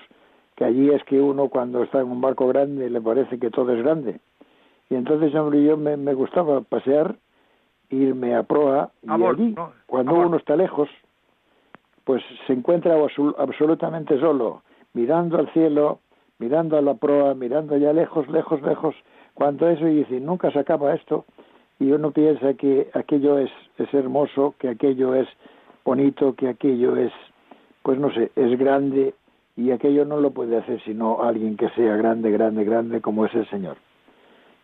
que 0.57 0.65
allí 0.65 0.91
es 0.91 1.03
que 1.05 1.21
uno 1.21 1.49
cuando 1.49 1.83
está 1.83 2.01
en 2.01 2.11
un 2.11 2.21
barco 2.21 2.49
grande 2.49 2.91
le 2.91 3.01
parece 3.01 3.39
que 3.39 3.51
todo 3.51 3.73
es 3.73 3.83
grande. 3.83 4.21
Y 4.91 4.97
entonces, 4.97 5.35
hombre, 5.35 5.63
yo 5.63 5.77
me, 5.77 5.97
me 5.97 6.13
gustaba 6.13 6.61
pasear, 6.61 7.17
irme 7.95 8.35
a 8.35 8.43
proa, 8.43 8.91
y 9.03 9.11
allí, 9.11 9.55
cuando 9.87 10.15
uno 10.15 10.37
está 10.37 10.57
lejos, 10.57 10.89
pues 12.05 12.23
se 12.47 12.53
encuentra 12.53 12.97
absolutamente 13.39 14.19
solo, 14.19 14.63
mirando 14.95 15.39
al 15.39 15.53
cielo, 15.53 16.01
mirando 16.39 16.77
a 16.77 16.83
la 16.83 16.95
proa, 16.95 17.35
mirando 17.35 17.75
allá 17.75 17.93
lejos, 17.93 18.29
lejos, 18.29 18.61
lejos, 18.63 18.95
cuando 19.35 19.69
eso 19.69 19.87
y 19.87 19.97
dice, 19.97 20.21
nunca 20.21 20.51
se 20.51 20.59
acaba 20.59 20.95
esto, 20.95 21.25
y 21.79 21.91
uno 21.93 22.11
piensa 22.11 22.55
que 22.55 22.91
aquello 22.95 23.39
es, 23.39 23.51
es 23.79 23.93
hermoso, 23.95 24.55
que 24.59 24.69
aquello 24.69 25.15
es 25.15 25.29
bonito, 25.85 26.35
que 26.35 26.49
aquello 26.49 26.97
es, 26.97 27.13
pues 27.83 27.99
no 27.99 28.13
sé, 28.13 28.31
es 28.37 28.59
grande, 28.59 29.15
y 29.57 29.71
aquello 29.71 30.05
no 30.05 30.21
lo 30.21 30.31
puede 30.31 30.57
hacer 30.57 30.81
sino 30.83 31.23
alguien 31.23 31.57
que 31.57 31.69
sea 31.71 31.97
grande, 31.97 32.31
grande, 32.31 32.65
grande, 32.65 33.01
como 33.01 33.27
es 33.27 33.35
el 33.35 33.49
Señor. 33.51 33.77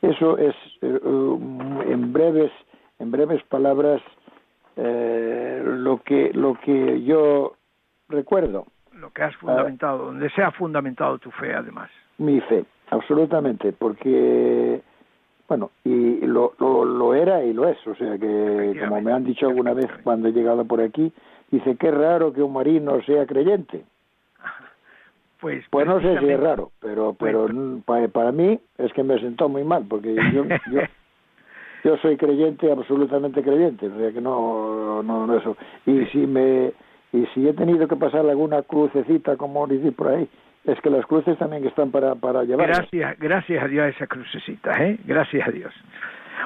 Eso 0.00 0.38
es, 0.38 0.54
eh, 0.80 1.00
um, 1.04 1.80
en 1.82 2.12
breves, 2.12 2.52
en 2.98 3.10
breves 3.10 3.42
palabras, 3.44 4.02
eh, 4.76 5.62
lo 5.64 5.98
que 6.02 6.32
lo 6.32 6.54
que 6.54 7.02
yo 7.02 7.54
recuerdo 8.08 8.66
lo 8.98 9.10
que 9.10 9.22
has 9.22 9.34
fundamentado, 9.36 10.06
donde 10.06 10.30
se 10.30 10.42
ha 10.42 10.50
fundamentado 10.52 11.18
tu 11.18 11.30
fe 11.30 11.54
además. 11.54 11.90
Mi 12.18 12.40
fe, 12.40 12.64
absolutamente, 12.90 13.72
porque, 13.72 14.80
bueno, 15.48 15.70
y 15.84 16.20
lo, 16.26 16.54
lo, 16.58 16.84
lo 16.84 17.14
era 17.14 17.44
y 17.44 17.52
lo 17.52 17.68
es, 17.68 17.78
o 17.86 17.94
sea 17.94 18.18
que, 18.18 18.76
como 18.80 19.00
me 19.00 19.12
han 19.12 19.24
dicho 19.24 19.46
alguna 19.46 19.72
vez 19.72 19.88
cuando 20.02 20.28
he 20.28 20.32
llegado 20.32 20.64
por 20.64 20.80
aquí, 20.80 21.12
dice, 21.50 21.76
qué 21.76 21.90
raro 21.90 22.32
que 22.32 22.42
un 22.42 22.52
marino 22.52 23.00
sea 23.02 23.26
creyente. 23.26 23.84
Pues, 25.40 25.64
pues 25.70 25.86
no 25.86 26.00
sé 26.00 26.18
si 26.18 26.28
es 26.28 26.40
raro, 26.40 26.72
pero 26.80 27.12
pues, 27.12 27.32
pero 27.32 28.10
para, 28.12 28.32
mí 28.32 28.58
es 28.76 28.92
que 28.92 29.04
me 29.04 29.20
sentó 29.20 29.48
muy 29.48 29.62
mal, 29.62 29.84
porque 29.88 30.12
yo, 30.34 30.44
yo, 30.72 30.80
yo 31.84 31.96
soy 31.98 32.16
creyente, 32.16 32.70
absolutamente 32.70 33.42
creyente, 33.42 33.88
o 33.88 33.98
sea 33.98 34.12
que 34.12 34.20
no, 34.20 35.02
no, 35.02 35.26
no 35.26 35.36
eso. 35.36 35.56
Y 35.86 36.04
si 36.06 36.18
me 36.26 36.72
y 37.12 37.26
si 37.34 37.48
he 37.48 37.54
tenido 37.54 37.88
que 37.88 37.96
pasar 37.96 38.28
alguna 38.28 38.62
crucecita, 38.62 39.36
como 39.36 39.66
dice 39.66 39.92
por 39.92 40.08
ahí, 40.08 40.28
es 40.64 40.78
que 40.80 40.90
las 40.90 41.06
cruces 41.06 41.38
también 41.38 41.66
están 41.66 41.90
para, 41.90 42.14
para 42.14 42.44
llevar. 42.44 42.66
Gracias, 42.66 43.18
gracias 43.18 43.62
a 43.62 43.68
Dios 43.68 43.86
esa 43.94 44.06
crucecita, 44.06 44.72
¿eh? 44.84 44.98
Gracias 45.06 45.48
a 45.48 45.50
Dios. 45.50 45.72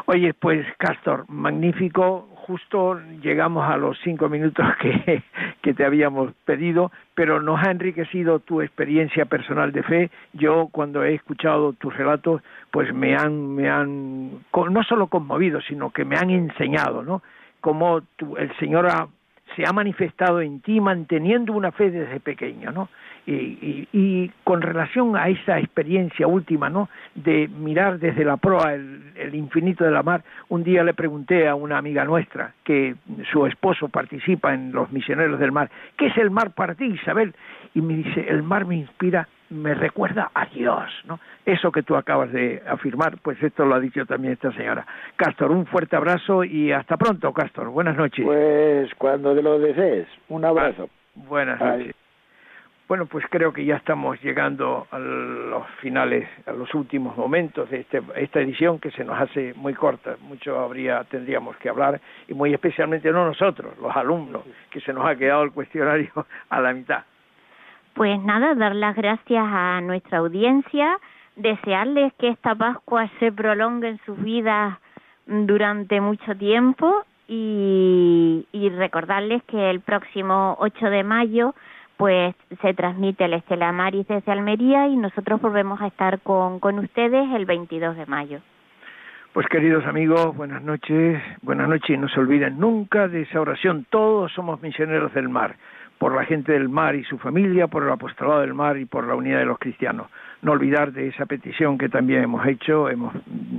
Oye, 0.06 0.34
pues 0.34 0.66
Castor, 0.78 1.24
magnífico, 1.28 2.28
justo 2.46 3.00
llegamos 3.22 3.68
a 3.68 3.76
los 3.76 3.98
cinco 4.02 4.28
minutos 4.28 4.66
que, 4.80 5.22
que 5.62 5.74
te 5.74 5.84
habíamos 5.84 6.32
pedido, 6.44 6.90
pero 7.14 7.40
nos 7.40 7.64
ha 7.64 7.70
enriquecido 7.70 8.40
tu 8.40 8.60
experiencia 8.60 9.26
personal 9.26 9.72
de 9.72 9.82
fe. 9.82 10.10
Yo 10.32 10.68
cuando 10.72 11.04
he 11.04 11.14
escuchado 11.14 11.72
tus 11.74 11.96
relatos, 11.96 12.42
pues 12.70 12.92
me 12.92 13.14
han, 13.14 13.54
me 13.54 13.70
han 13.70 14.30
no 14.70 14.82
solo 14.82 15.06
conmovido, 15.06 15.60
sino 15.60 15.90
que 15.90 16.04
me 16.04 16.16
han 16.16 16.30
enseñado, 16.30 17.02
¿no? 17.02 17.22
Cómo 17.60 18.00
el 18.38 18.56
Señor 18.58 18.88
se 19.54 19.66
ha 19.66 19.72
manifestado 19.72 20.40
en 20.40 20.60
ti 20.60 20.80
manteniendo 20.80 21.52
una 21.52 21.70
fe 21.70 21.90
desde 21.90 22.20
pequeño, 22.20 22.72
¿no? 22.72 22.88
Y, 23.24 23.88
y, 23.92 24.30
con 24.42 24.62
relación 24.62 25.16
a 25.16 25.28
esa 25.28 25.60
experiencia 25.60 26.26
última, 26.26 26.68
¿no? 26.68 26.88
De 27.14 27.46
mirar 27.46 28.00
desde 28.00 28.24
la 28.24 28.36
proa 28.36 28.74
el, 28.74 29.12
el, 29.14 29.34
infinito 29.36 29.84
de 29.84 29.92
la 29.92 30.02
mar, 30.02 30.24
un 30.48 30.64
día 30.64 30.82
le 30.82 30.92
pregunté 30.92 31.46
a 31.46 31.54
una 31.54 31.78
amiga 31.78 32.04
nuestra 32.04 32.52
que 32.64 32.96
su 33.30 33.46
esposo 33.46 33.88
participa 33.88 34.52
en 34.54 34.72
los 34.72 34.90
misioneros 34.90 35.38
del 35.38 35.52
mar, 35.52 35.70
¿qué 35.96 36.06
es 36.06 36.16
el 36.16 36.30
mar 36.30 36.50
para 36.50 36.74
ti, 36.74 36.86
Isabel? 36.86 37.32
Y 37.74 37.80
me 37.80 37.94
dice, 37.94 38.26
el 38.28 38.42
mar 38.42 38.66
me 38.66 38.76
inspira, 38.76 39.28
me 39.50 39.74
recuerda 39.74 40.30
a 40.34 40.46
Dios, 40.46 40.90
¿no? 41.04 41.20
Eso 41.44 41.70
que 41.70 41.82
tú 41.82 41.96
acabas 41.96 42.32
de 42.32 42.62
afirmar, 42.66 43.18
pues 43.22 43.42
esto 43.42 43.64
lo 43.64 43.74
ha 43.74 43.80
dicho 43.80 44.04
también 44.06 44.34
esta 44.34 44.52
señora. 44.52 44.86
Castor, 45.16 45.50
un 45.50 45.66
fuerte 45.66 45.96
abrazo 45.96 46.44
y 46.44 46.72
hasta 46.72 46.96
pronto, 46.96 47.32
Castor. 47.32 47.68
Buenas 47.68 47.96
noches. 47.96 48.24
Pues 48.24 48.92
cuando 48.96 49.34
te 49.34 49.42
lo 49.42 49.58
desees, 49.58 50.08
un 50.28 50.44
abrazo. 50.44 50.88
Buenas 51.14 51.60
noches. 51.60 51.94
Bueno, 52.92 53.06
pues 53.06 53.24
creo 53.30 53.54
que 53.54 53.64
ya 53.64 53.76
estamos 53.76 54.20
llegando 54.20 54.86
a 54.90 54.98
los 54.98 55.66
finales, 55.80 56.28
a 56.44 56.52
los 56.52 56.74
últimos 56.74 57.16
momentos 57.16 57.70
de 57.70 57.80
este, 57.80 58.02
esta 58.16 58.40
edición 58.40 58.78
que 58.78 58.90
se 58.90 59.02
nos 59.02 59.18
hace 59.18 59.54
muy 59.54 59.72
corta. 59.72 60.16
Mucho 60.20 60.58
habría, 60.58 61.02
tendríamos 61.04 61.56
que 61.56 61.70
hablar 61.70 62.02
y 62.28 62.34
muy 62.34 62.52
especialmente 62.52 63.10
no 63.10 63.24
nosotros, 63.24 63.78
los 63.78 63.96
alumnos, 63.96 64.42
que 64.68 64.82
se 64.82 64.92
nos 64.92 65.06
ha 65.06 65.16
quedado 65.16 65.42
el 65.42 65.52
cuestionario 65.52 66.10
a 66.50 66.60
la 66.60 66.74
mitad. 66.74 67.04
Pues 67.94 68.20
nada, 68.20 68.54
dar 68.54 68.74
las 68.74 68.94
gracias 68.94 69.42
a 69.42 69.80
nuestra 69.80 70.18
audiencia, 70.18 70.98
desearles 71.34 72.12
que 72.18 72.28
esta 72.28 72.54
Pascua 72.54 73.08
se 73.20 73.32
prolongue 73.32 73.88
en 73.88 74.00
sus 74.04 74.22
vidas 74.22 74.76
durante 75.24 75.98
mucho 76.02 76.36
tiempo 76.36 77.06
y, 77.26 78.46
y 78.52 78.68
recordarles 78.68 79.42
que 79.44 79.70
el 79.70 79.80
próximo 79.80 80.56
8 80.58 80.90
de 80.90 81.04
mayo 81.04 81.54
pues 82.02 82.34
se 82.60 82.74
transmite 82.74 83.26
el 83.26 83.34
Estela 83.34 83.70
Maris 83.70 84.08
desde 84.08 84.32
Almería 84.32 84.88
y 84.88 84.96
nosotros 84.96 85.40
volvemos 85.40 85.80
a 85.80 85.86
estar 85.86 86.18
con, 86.18 86.58
con 86.58 86.80
ustedes 86.80 87.30
el 87.32 87.46
22 87.46 87.96
de 87.96 88.06
mayo. 88.06 88.40
Pues 89.32 89.46
queridos 89.46 89.86
amigos, 89.86 90.36
buenas 90.36 90.64
noches, 90.64 91.22
buenas 91.42 91.68
noches 91.68 91.90
y 91.90 91.96
no 91.96 92.08
se 92.08 92.18
olviden 92.18 92.58
nunca 92.58 93.06
de 93.06 93.22
esa 93.22 93.40
oración, 93.40 93.86
todos 93.88 94.32
somos 94.32 94.60
misioneros 94.60 95.14
del 95.14 95.28
mar, 95.28 95.54
por 95.98 96.16
la 96.16 96.24
gente 96.24 96.50
del 96.50 96.68
mar 96.68 96.96
y 96.96 97.04
su 97.04 97.18
familia, 97.18 97.68
por 97.68 97.84
el 97.84 97.92
apostolado 97.92 98.40
del 98.40 98.52
mar 98.52 98.78
y 98.78 98.84
por 98.84 99.06
la 99.06 99.14
unidad 99.14 99.38
de 99.38 99.46
los 99.46 99.60
cristianos. 99.60 100.08
No 100.42 100.50
olvidar 100.50 100.90
de 100.90 101.06
esa 101.06 101.26
petición 101.26 101.78
que 101.78 101.88
también 101.88 102.24
hemos 102.24 102.44
hecho, 102.48 102.90
hemos 102.90 103.14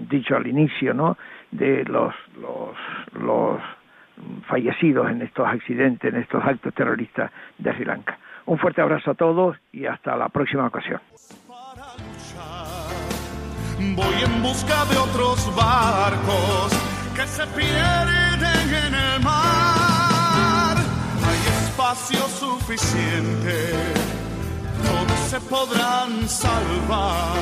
dicho 0.09 0.35
al 0.35 0.47
inicio, 0.47 0.93
¿no? 0.93 1.17
De 1.49 1.85
los, 1.85 2.13
los, 2.41 3.23
los 3.23 3.61
fallecidos 4.47 5.09
en 5.09 5.21
estos 5.21 5.47
accidentes, 5.47 6.13
en 6.13 6.19
estos 6.19 6.43
actos 6.43 6.73
terroristas 6.73 7.31
de 7.57 7.73
Sri 7.73 7.85
Lanka. 7.85 8.17
Un 8.45 8.57
fuerte 8.59 8.81
abrazo 8.81 9.11
a 9.11 9.13
todos 9.13 9.57
y 9.71 9.85
hasta 9.85 10.15
la 10.15 10.29
próxima 10.29 10.67
ocasión. 10.67 10.99
Voy 13.95 14.23
en 14.23 14.41
busca 14.41 14.85
de 14.85 14.97
otros 14.97 15.55
barcos 15.55 16.71
que 17.15 17.27
se 17.27 17.45
pierden 17.47 18.75
en 18.87 18.95
el 18.95 19.21
mar. 19.21 20.77
Hay 20.77 21.65
espacio 21.65 22.19
suficiente, 22.27 23.71
todos 24.83 25.19
se 25.29 25.39
podrán 25.41 26.27
salvar. 26.27 27.37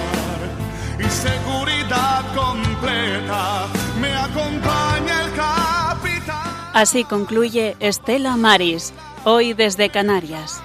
Y 1.00 1.04
seguridad 1.04 2.24
completa 2.36 3.68
me 4.00 4.14
acompaña 4.16 5.24
el 5.26 5.32
capitán. 5.34 6.72
Así 6.74 7.04
concluye 7.04 7.76
Estela 7.80 8.36
Maris, 8.38 8.94
hoy 9.26 9.54
desde 9.54 9.90
Canarias. 9.90 10.64